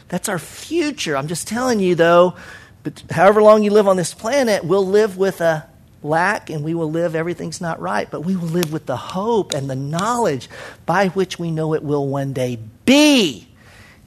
that's 0.09 0.29
our 0.29 0.39
future. 0.39 1.17
I'm 1.17 1.29
just 1.29 1.47
telling 1.49 1.81
you, 1.81 1.95
though, 1.95 2.37
but 2.83 3.03
however 3.11 3.43
long 3.43 3.63
you 3.63 3.71
live 3.71 3.89
on 3.89 3.97
this 3.97 4.15
planet, 4.15 4.65
we'll 4.65 4.87
live 4.87 5.17
with 5.17 5.41
a 5.41 5.69
lack 6.03 6.51
and 6.51 6.63
we 6.63 6.75
will 6.75 6.91
live 6.91 7.15
everything's 7.15 7.61
not 7.61 7.81
right, 7.81 8.11
but 8.11 8.21
we 8.21 8.37
will 8.37 8.49
live 8.49 8.73
with 8.73 8.87
the 8.87 8.97
hope 8.97 9.53
and 9.53 9.69
the 9.69 9.77
knowledge 9.77 10.49
by 10.85 11.09
which 11.09 11.39
we 11.39 11.51
know 11.51 11.75
it 11.75 11.83
will 11.83 12.07
one 12.07 12.33
day 12.33 12.59
be. 12.85 13.49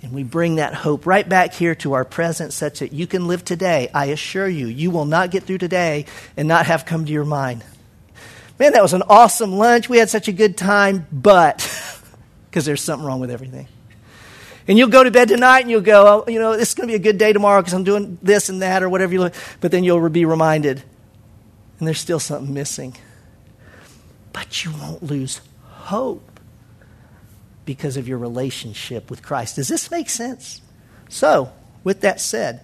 And 0.01 0.13
we 0.13 0.23
bring 0.23 0.55
that 0.55 0.73
hope 0.73 1.05
right 1.05 1.27
back 1.27 1.53
here 1.53 1.75
to 1.75 1.93
our 1.93 2.05
present 2.05 2.53
such 2.53 2.79
that 2.79 2.93
you 2.93 3.05
can 3.05 3.27
live 3.27 3.43
today. 3.43 3.89
I 3.93 4.05
assure 4.05 4.47
you, 4.47 4.67
you 4.67 4.91
will 4.91 5.03
not 5.03 5.29
get 5.29 5.43
through 5.43 5.57
today 5.57 6.05
and 6.37 6.47
not 6.47 6.67
have 6.67 6.85
come 6.85 7.05
to 7.05 7.11
your 7.11 7.25
mind 7.25 7.63
man, 8.59 8.73
that 8.73 8.81
was 8.81 8.93
an 8.93 9.03
awesome 9.09 9.53
lunch. 9.53 9.89
We 9.89 9.97
had 9.97 10.09
such 10.09 10.27
a 10.27 10.31
good 10.31 10.57
time, 10.57 11.07
but, 11.11 11.57
because 12.49 12.65
there's 12.65 12.81
something 12.81 13.05
wrong 13.05 13.19
with 13.19 13.31
everything. 13.31 13.67
And 14.67 14.77
you'll 14.77 14.89
go 14.89 15.03
to 15.03 15.09
bed 15.09 15.29
tonight 15.29 15.61
and 15.61 15.71
you'll 15.71 15.81
go, 15.81 16.23
oh, 16.27 16.29
you 16.29 16.37
know, 16.37 16.51
is 16.51 16.75
going 16.75 16.87
to 16.87 16.91
be 16.91 16.95
a 16.95 16.99
good 16.99 17.17
day 17.17 17.33
tomorrow 17.33 17.61
because 17.61 17.73
I'm 17.73 17.83
doing 17.83 18.19
this 18.21 18.49
and 18.49 18.61
that 18.61 18.83
or 18.83 18.89
whatever 18.89 19.13
you. 19.13 19.31
But 19.61 19.71
then 19.71 19.83
you'll 19.83 20.07
be 20.09 20.25
reminded, 20.25 20.83
and 21.79 21.87
there's 21.87 21.99
still 21.99 22.19
something 22.19 22.53
missing. 22.53 22.95
But 24.31 24.63
you 24.63 24.71
won't 24.71 25.01
lose 25.01 25.41
hope 25.63 26.39
because 27.65 27.97
of 27.97 28.07
your 28.07 28.19
relationship 28.19 29.09
with 29.09 29.23
Christ. 29.23 29.55
Does 29.55 29.69
this 29.69 29.89
make 29.89 30.09
sense? 30.09 30.61
So, 31.07 31.51
with 31.83 32.01
that 32.01 32.21
said, 32.21 32.61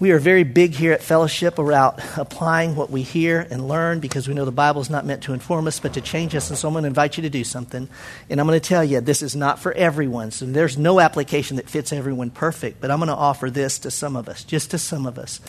we 0.00 0.12
are 0.12 0.18
very 0.20 0.44
big 0.44 0.74
here 0.74 0.92
at 0.92 1.02
Fellowship 1.02 1.58
about 1.58 2.00
applying 2.16 2.76
what 2.76 2.88
we 2.88 3.02
hear 3.02 3.46
and 3.50 3.66
learn 3.66 3.98
because 3.98 4.28
we 4.28 4.34
know 4.34 4.44
the 4.44 4.52
Bible 4.52 4.80
is 4.80 4.90
not 4.90 5.04
meant 5.04 5.24
to 5.24 5.32
inform 5.32 5.66
us 5.66 5.80
but 5.80 5.94
to 5.94 6.00
change 6.00 6.36
us. 6.36 6.50
And 6.50 6.58
so 6.58 6.68
I'm 6.68 6.74
going 6.74 6.84
to 6.84 6.88
invite 6.88 7.16
you 7.16 7.22
to 7.22 7.30
do 7.30 7.42
something. 7.42 7.88
And 8.30 8.40
I'm 8.40 8.46
going 8.46 8.60
to 8.60 8.66
tell 8.66 8.84
you 8.84 9.00
this 9.00 9.22
is 9.22 9.34
not 9.34 9.58
for 9.58 9.72
everyone. 9.72 10.30
So 10.30 10.46
there's 10.46 10.78
no 10.78 11.00
application 11.00 11.56
that 11.56 11.68
fits 11.68 11.92
everyone 11.92 12.30
perfect. 12.30 12.80
But 12.80 12.92
I'm 12.92 12.98
going 12.98 13.08
to 13.08 13.14
offer 13.14 13.50
this 13.50 13.80
to 13.80 13.90
some 13.90 14.14
of 14.14 14.28
us, 14.28 14.44
just 14.44 14.70
to 14.70 14.78
some 14.78 15.04
of 15.04 15.18
us. 15.18 15.40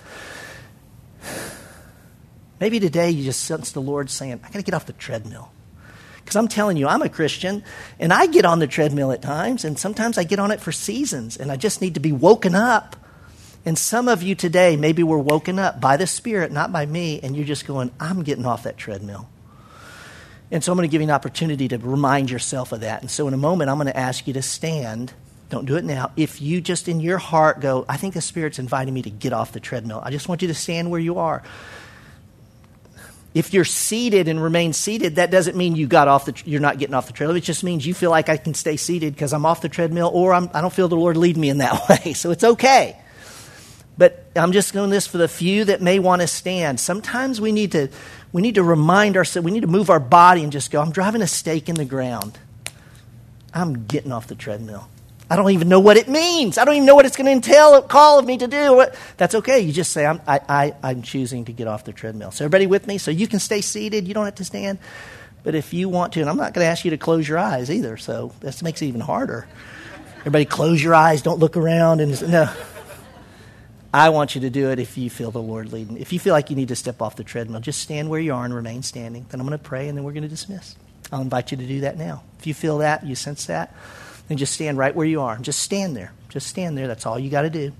Maybe 2.59 2.79
today 2.79 3.11
you 3.11 3.23
just 3.23 3.43
sense 3.43 3.71
the 3.71 3.81
Lord 3.81 4.09
saying, 4.09 4.33
I 4.43 4.47
got 4.47 4.53
to 4.53 4.63
get 4.63 4.73
off 4.73 4.87
the 4.87 4.93
treadmill. 4.93 5.51
Because 6.17 6.35
I'm 6.35 6.47
telling 6.47 6.75
you, 6.75 6.87
I'm 6.87 7.01
a 7.01 7.09
Christian, 7.09 7.63
and 7.99 8.11
I 8.11 8.25
get 8.27 8.45
on 8.45 8.59
the 8.59 8.67
treadmill 8.67 9.11
at 9.11 9.21
times, 9.21 9.65
and 9.65 9.79
sometimes 9.79 10.17
I 10.17 10.23
get 10.25 10.37
on 10.37 10.51
it 10.51 10.59
for 10.59 10.71
seasons, 10.71 11.37
and 11.37 11.51
I 11.51 11.55
just 11.55 11.81
need 11.81 11.95
to 11.95 11.99
be 11.99 12.11
woken 12.11 12.53
up 12.53 12.97
and 13.65 13.77
some 13.77 14.07
of 14.07 14.23
you 14.23 14.35
today, 14.35 14.77
maybe 14.77 15.03
were 15.03 15.19
woken 15.19 15.59
up 15.59 15.81
by 15.81 15.97
the 15.97 16.07
Spirit, 16.07 16.51
not 16.51 16.71
by 16.71 16.85
me, 16.85 17.19
and 17.21 17.35
you're 17.35 17.45
just 17.45 17.67
going, 17.67 17.91
I'm 17.99 18.23
getting 18.23 18.45
off 18.45 18.63
that 18.63 18.77
treadmill. 18.77 19.29
And 20.51 20.63
so 20.63 20.71
I'm 20.71 20.77
going 20.77 20.87
to 20.87 20.91
give 20.91 21.01
you 21.01 21.07
an 21.07 21.13
opportunity 21.13 21.67
to 21.67 21.77
remind 21.77 22.31
yourself 22.31 22.71
of 22.71 22.81
that. 22.81 23.01
And 23.01 23.11
so 23.11 23.27
in 23.27 23.33
a 23.33 23.37
moment, 23.37 23.69
I'm 23.69 23.77
going 23.77 23.87
to 23.87 23.97
ask 23.97 24.25
you 24.27 24.33
to 24.33 24.41
stand. 24.41 25.13
Don't 25.49 25.65
do 25.65 25.75
it 25.75 25.83
now. 25.83 26.11
If 26.15 26.41
you 26.41 26.61
just 26.61 26.87
in 26.87 26.99
your 26.99 27.17
heart 27.17 27.59
go, 27.59 27.85
I 27.87 27.97
think 27.97 28.13
the 28.13 28.21
Spirit's 28.21 28.59
inviting 28.59 28.93
me 28.93 29.01
to 29.03 29.09
get 29.09 29.33
off 29.33 29.51
the 29.51 29.59
treadmill, 29.59 30.01
I 30.03 30.09
just 30.09 30.27
want 30.27 30.41
you 30.41 30.47
to 30.47 30.55
stand 30.55 30.89
where 30.89 30.99
you 30.99 31.19
are. 31.19 31.43
If 33.35 33.53
you're 33.53 33.65
seated 33.65 34.27
and 34.27 34.41
remain 34.41 34.73
seated, 34.73 35.17
that 35.17 35.29
doesn't 35.29 35.55
mean 35.55 35.75
you 35.75 35.85
got 35.85 36.07
off 36.07 36.25
the, 36.25 36.41
you're 36.45 36.61
not 36.61 36.79
getting 36.79 36.95
off 36.95 37.05
the 37.05 37.13
treadmill. 37.13 37.37
It 37.37 37.41
just 37.41 37.63
means 37.63 37.85
you 37.85 37.93
feel 37.93 38.09
like 38.09 38.27
I 38.27 38.37
can 38.37 38.55
stay 38.55 38.75
seated 38.75 39.13
because 39.13 39.33
I'm 39.33 39.45
off 39.45 39.61
the 39.61 39.69
treadmill 39.69 40.09
or 40.11 40.33
I'm, 40.33 40.49
I 40.51 40.61
don't 40.61 40.73
feel 40.73 40.87
the 40.87 40.95
Lord 40.95 41.15
lead 41.15 41.37
me 41.37 41.49
in 41.49 41.59
that 41.59 41.87
way. 42.05 42.13
So 42.13 42.31
it's 42.31 42.43
okay. 42.43 42.97
I'm 44.35 44.51
just 44.51 44.73
doing 44.73 44.89
this 44.89 45.07
for 45.07 45.17
the 45.17 45.27
few 45.27 45.65
that 45.65 45.81
may 45.81 45.99
want 45.99 46.21
to 46.21 46.27
stand. 46.27 46.79
Sometimes 46.79 47.41
we 47.41 47.51
need 47.51 47.71
to, 47.73 47.89
we 48.31 48.41
need 48.41 48.55
to 48.55 48.63
remind 48.63 49.17
ourselves, 49.17 49.45
we 49.45 49.51
need 49.51 49.61
to 49.61 49.67
move 49.67 49.89
our 49.89 49.99
body 49.99 50.43
and 50.43 50.51
just 50.51 50.71
go, 50.71 50.81
I'm 50.81 50.91
driving 50.91 51.21
a 51.21 51.27
stake 51.27 51.69
in 51.69 51.75
the 51.75 51.85
ground. 51.85 52.37
I'm 53.53 53.85
getting 53.85 54.11
off 54.11 54.27
the 54.27 54.35
treadmill. 54.35 54.87
I 55.31 55.35
don't 55.35 55.51
even 55.51 55.69
know 55.69 55.79
what 55.79 55.97
it 55.97 56.07
means. 56.07 56.57
I 56.57 56.65
don't 56.65 56.75
even 56.75 56.85
know 56.85 56.95
what 56.95 57.05
it's 57.05 57.15
going 57.15 57.25
to 57.25 57.31
entail, 57.31 57.81
call 57.83 58.17
of 58.17 58.25
me 58.25 58.37
to 58.37 58.47
do. 58.47 58.85
That's 59.17 59.35
okay. 59.35 59.59
You 59.59 59.71
just 59.71 59.91
say, 59.91 60.05
I'm, 60.05 60.19
I, 60.27 60.39
I, 60.49 60.75
I'm 60.81 61.01
choosing 61.03 61.45
to 61.45 61.53
get 61.53 61.67
off 61.67 61.85
the 61.85 61.93
treadmill. 61.93 62.31
So, 62.31 62.45
everybody 62.45 62.65
with 62.65 62.87
me? 62.87 62.97
So, 62.97 63.11
you 63.11 63.27
can 63.27 63.39
stay 63.39 63.61
seated. 63.61 64.07
You 64.07 64.15
don't 64.15 64.25
have 64.25 64.35
to 64.35 64.45
stand. 64.45 64.79
But 65.43 65.53
if 65.53 65.71
you 65.73 65.87
want 65.87 66.13
to, 66.13 66.21
and 66.21 66.29
I'm 66.29 66.37
not 66.37 66.53
going 66.53 66.65
to 66.65 66.69
ask 66.69 66.83
you 66.83 66.91
to 66.91 66.97
close 66.97 67.27
your 67.27 67.37
eyes 67.37 67.69
either, 67.69 67.95
so 67.95 68.33
this 68.39 68.63
makes 68.63 68.81
it 68.81 68.87
even 68.87 69.01
harder. 69.01 69.47
Everybody, 70.21 70.45
close 70.45 70.83
your 70.83 70.95
eyes. 70.95 71.21
Don't 71.21 71.39
look 71.39 71.55
around. 71.57 72.01
And 72.01 72.29
no. 72.29 72.51
I 73.93 74.09
want 74.09 74.35
you 74.35 74.41
to 74.41 74.49
do 74.51 74.69
it 74.69 74.79
if 74.79 74.97
you 74.97 75.09
feel 75.09 75.31
the 75.31 75.41
Lord 75.41 75.73
leading. 75.73 75.97
If 75.97 76.13
you 76.13 76.19
feel 76.19 76.33
like 76.33 76.49
you 76.51 76.55
need 76.55 76.67
to 76.67 76.75
step 76.75 77.01
off 77.01 77.15
the 77.15 77.23
treadmill, 77.23 77.59
just 77.59 77.81
stand 77.81 78.09
where 78.09 78.19
you 78.19 78.33
are 78.33 78.45
and 78.45 78.53
remain 78.53 78.83
standing. 78.83 79.25
Then 79.29 79.39
I'm 79.39 79.47
going 79.47 79.57
to 79.57 79.63
pray, 79.63 79.87
and 79.87 79.97
then 79.97 80.03
we're 80.03 80.11
going 80.13 80.23
to 80.23 80.29
dismiss. 80.29 80.75
I'll 81.11 81.21
invite 81.21 81.51
you 81.51 81.57
to 81.57 81.65
do 81.65 81.81
that 81.81 81.97
now. 81.97 82.23
If 82.37 82.45
you 82.45 82.53
feel 82.53 82.79
that, 82.79 83.03
you 83.03 83.15
sense 83.15 83.47
that, 83.47 83.75
then 84.27 84.37
just 84.37 84.53
stand 84.53 84.77
right 84.77 84.95
where 84.95 85.07
you 85.07 85.21
are. 85.21 85.37
Just 85.37 85.59
stand 85.59 85.95
there. 85.95 86.13
Just 86.29 86.45
stand 86.47 86.77
there. 86.77 86.87
That's 86.87 87.07
all 87.07 87.17
you 87.17 87.31
got 87.31 87.41
to 87.41 87.49
do. 87.49 87.73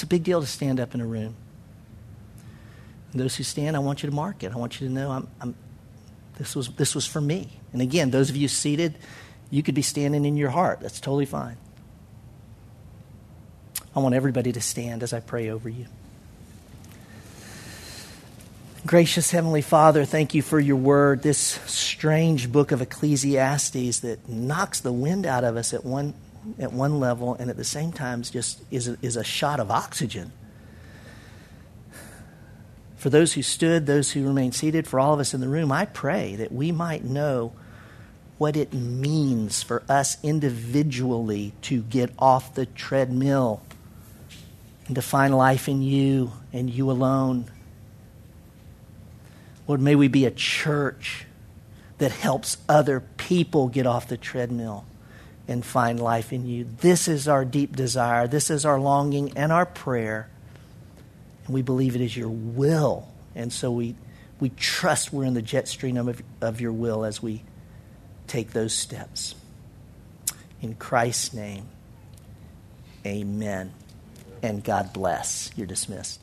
It's 0.00 0.04
a 0.04 0.06
big 0.06 0.24
deal 0.24 0.40
to 0.40 0.46
stand 0.46 0.80
up 0.80 0.94
in 0.94 1.02
a 1.02 1.06
room. 1.06 1.34
And 3.12 3.20
those 3.20 3.36
who 3.36 3.42
stand, 3.42 3.76
I 3.76 3.80
want 3.80 4.02
you 4.02 4.08
to 4.08 4.16
mark 4.16 4.42
it. 4.42 4.50
I 4.50 4.56
want 4.56 4.80
you 4.80 4.88
to 4.88 4.94
know 4.94 5.10
I'm, 5.10 5.28
I'm, 5.42 5.54
this, 6.38 6.56
was, 6.56 6.70
this 6.70 6.94
was 6.94 7.04
for 7.04 7.20
me. 7.20 7.60
And 7.74 7.82
again, 7.82 8.10
those 8.10 8.30
of 8.30 8.36
you 8.36 8.48
seated, 8.48 8.94
you 9.50 9.62
could 9.62 9.74
be 9.74 9.82
standing 9.82 10.24
in 10.24 10.38
your 10.38 10.48
heart. 10.48 10.80
That's 10.80 11.00
totally 11.00 11.26
fine. 11.26 11.58
I 13.94 13.98
want 13.98 14.14
everybody 14.14 14.52
to 14.52 14.60
stand 14.62 15.02
as 15.02 15.12
I 15.12 15.20
pray 15.20 15.50
over 15.50 15.68
you. 15.68 15.84
Gracious 18.86 19.30
Heavenly 19.30 19.60
Father, 19.60 20.06
thank 20.06 20.32
you 20.32 20.40
for 20.40 20.58
your 20.58 20.76
word, 20.76 21.22
this 21.22 21.38
strange 21.66 22.50
book 22.50 22.72
of 22.72 22.80
Ecclesiastes 22.80 24.00
that 24.00 24.26
knocks 24.30 24.80
the 24.80 24.92
wind 24.92 25.26
out 25.26 25.44
of 25.44 25.58
us 25.58 25.74
at 25.74 25.84
one 25.84 26.14
at 26.58 26.72
one 26.72 27.00
level 27.00 27.34
and 27.34 27.50
at 27.50 27.56
the 27.56 27.64
same 27.64 27.92
time 27.92 28.22
just 28.22 28.62
is 28.70 28.88
a, 28.88 28.96
is 29.02 29.16
a 29.16 29.24
shot 29.24 29.60
of 29.60 29.70
oxygen. 29.70 30.32
For 32.96 33.10
those 33.10 33.32
who 33.32 33.42
stood, 33.42 33.86
those 33.86 34.12
who 34.12 34.26
remain 34.26 34.52
seated, 34.52 34.86
for 34.86 35.00
all 35.00 35.14
of 35.14 35.20
us 35.20 35.32
in 35.32 35.40
the 35.40 35.48
room, 35.48 35.72
I 35.72 35.86
pray 35.86 36.36
that 36.36 36.52
we 36.52 36.70
might 36.70 37.04
know 37.04 37.52
what 38.36 38.56
it 38.56 38.72
means 38.72 39.62
for 39.62 39.82
us 39.88 40.18
individually 40.22 41.52
to 41.62 41.82
get 41.82 42.12
off 42.18 42.54
the 42.54 42.66
treadmill 42.66 43.62
and 44.86 44.94
to 44.96 45.02
find 45.02 45.34
life 45.34 45.68
in 45.68 45.82
you 45.82 46.32
and 46.52 46.68
you 46.68 46.90
alone. 46.90 47.50
Lord, 49.66 49.80
may 49.80 49.94
we 49.94 50.08
be 50.08 50.26
a 50.26 50.30
church 50.30 51.26
that 51.98 52.10
helps 52.10 52.56
other 52.68 53.00
people 53.00 53.68
get 53.68 53.86
off 53.86 54.08
the 54.08 54.16
treadmill 54.16 54.84
and 55.50 55.64
find 55.64 55.98
life 55.98 56.32
in 56.32 56.46
you. 56.46 56.64
This 56.78 57.08
is 57.08 57.26
our 57.26 57.44
deep 57.44 57.74
desire. 57.74 58.28
This 58.28 58.50
is 58.50 58.64
our 58.64 58.78
longing 58.78 59.36
and 59.36 59.50
our 59.50 59.66
prayer. 59.66 60.30
And 61.44 61.54
we 61.54 61.60
believe 61.60 61.96
it 61.96 62.00
is 62.00 62.16
your 62.16 62.28
will. 62.28 63.08
And 63.34 63.52
so 63.52 63.72
we, 63.72 63.96
we 64.38 64.50
trust 64.50 65.12
we're 65.12 65.24
in 65.24 65.34
the 65.34 65.42
jet 65.42 65.66
stream 65.66 65.96
of, 65.96 66.22
of 66.40 66.60
your 66.60 66.72
will 66.72 67.04
as 67.04 67.20
we 67.20 67.42
take 68.28 68.52
those 68.52 68.72
steps. 68.72 69.34
In 70.62 70.76
Christ's 70.76 71.34
name, 71.34 71.66
amen. 73.04 73.72
And 74.42 74.62
God 74.62 74.92
bless. 74.92 75.50
You're 75.56 75.66
dismissed. 75.66 76.20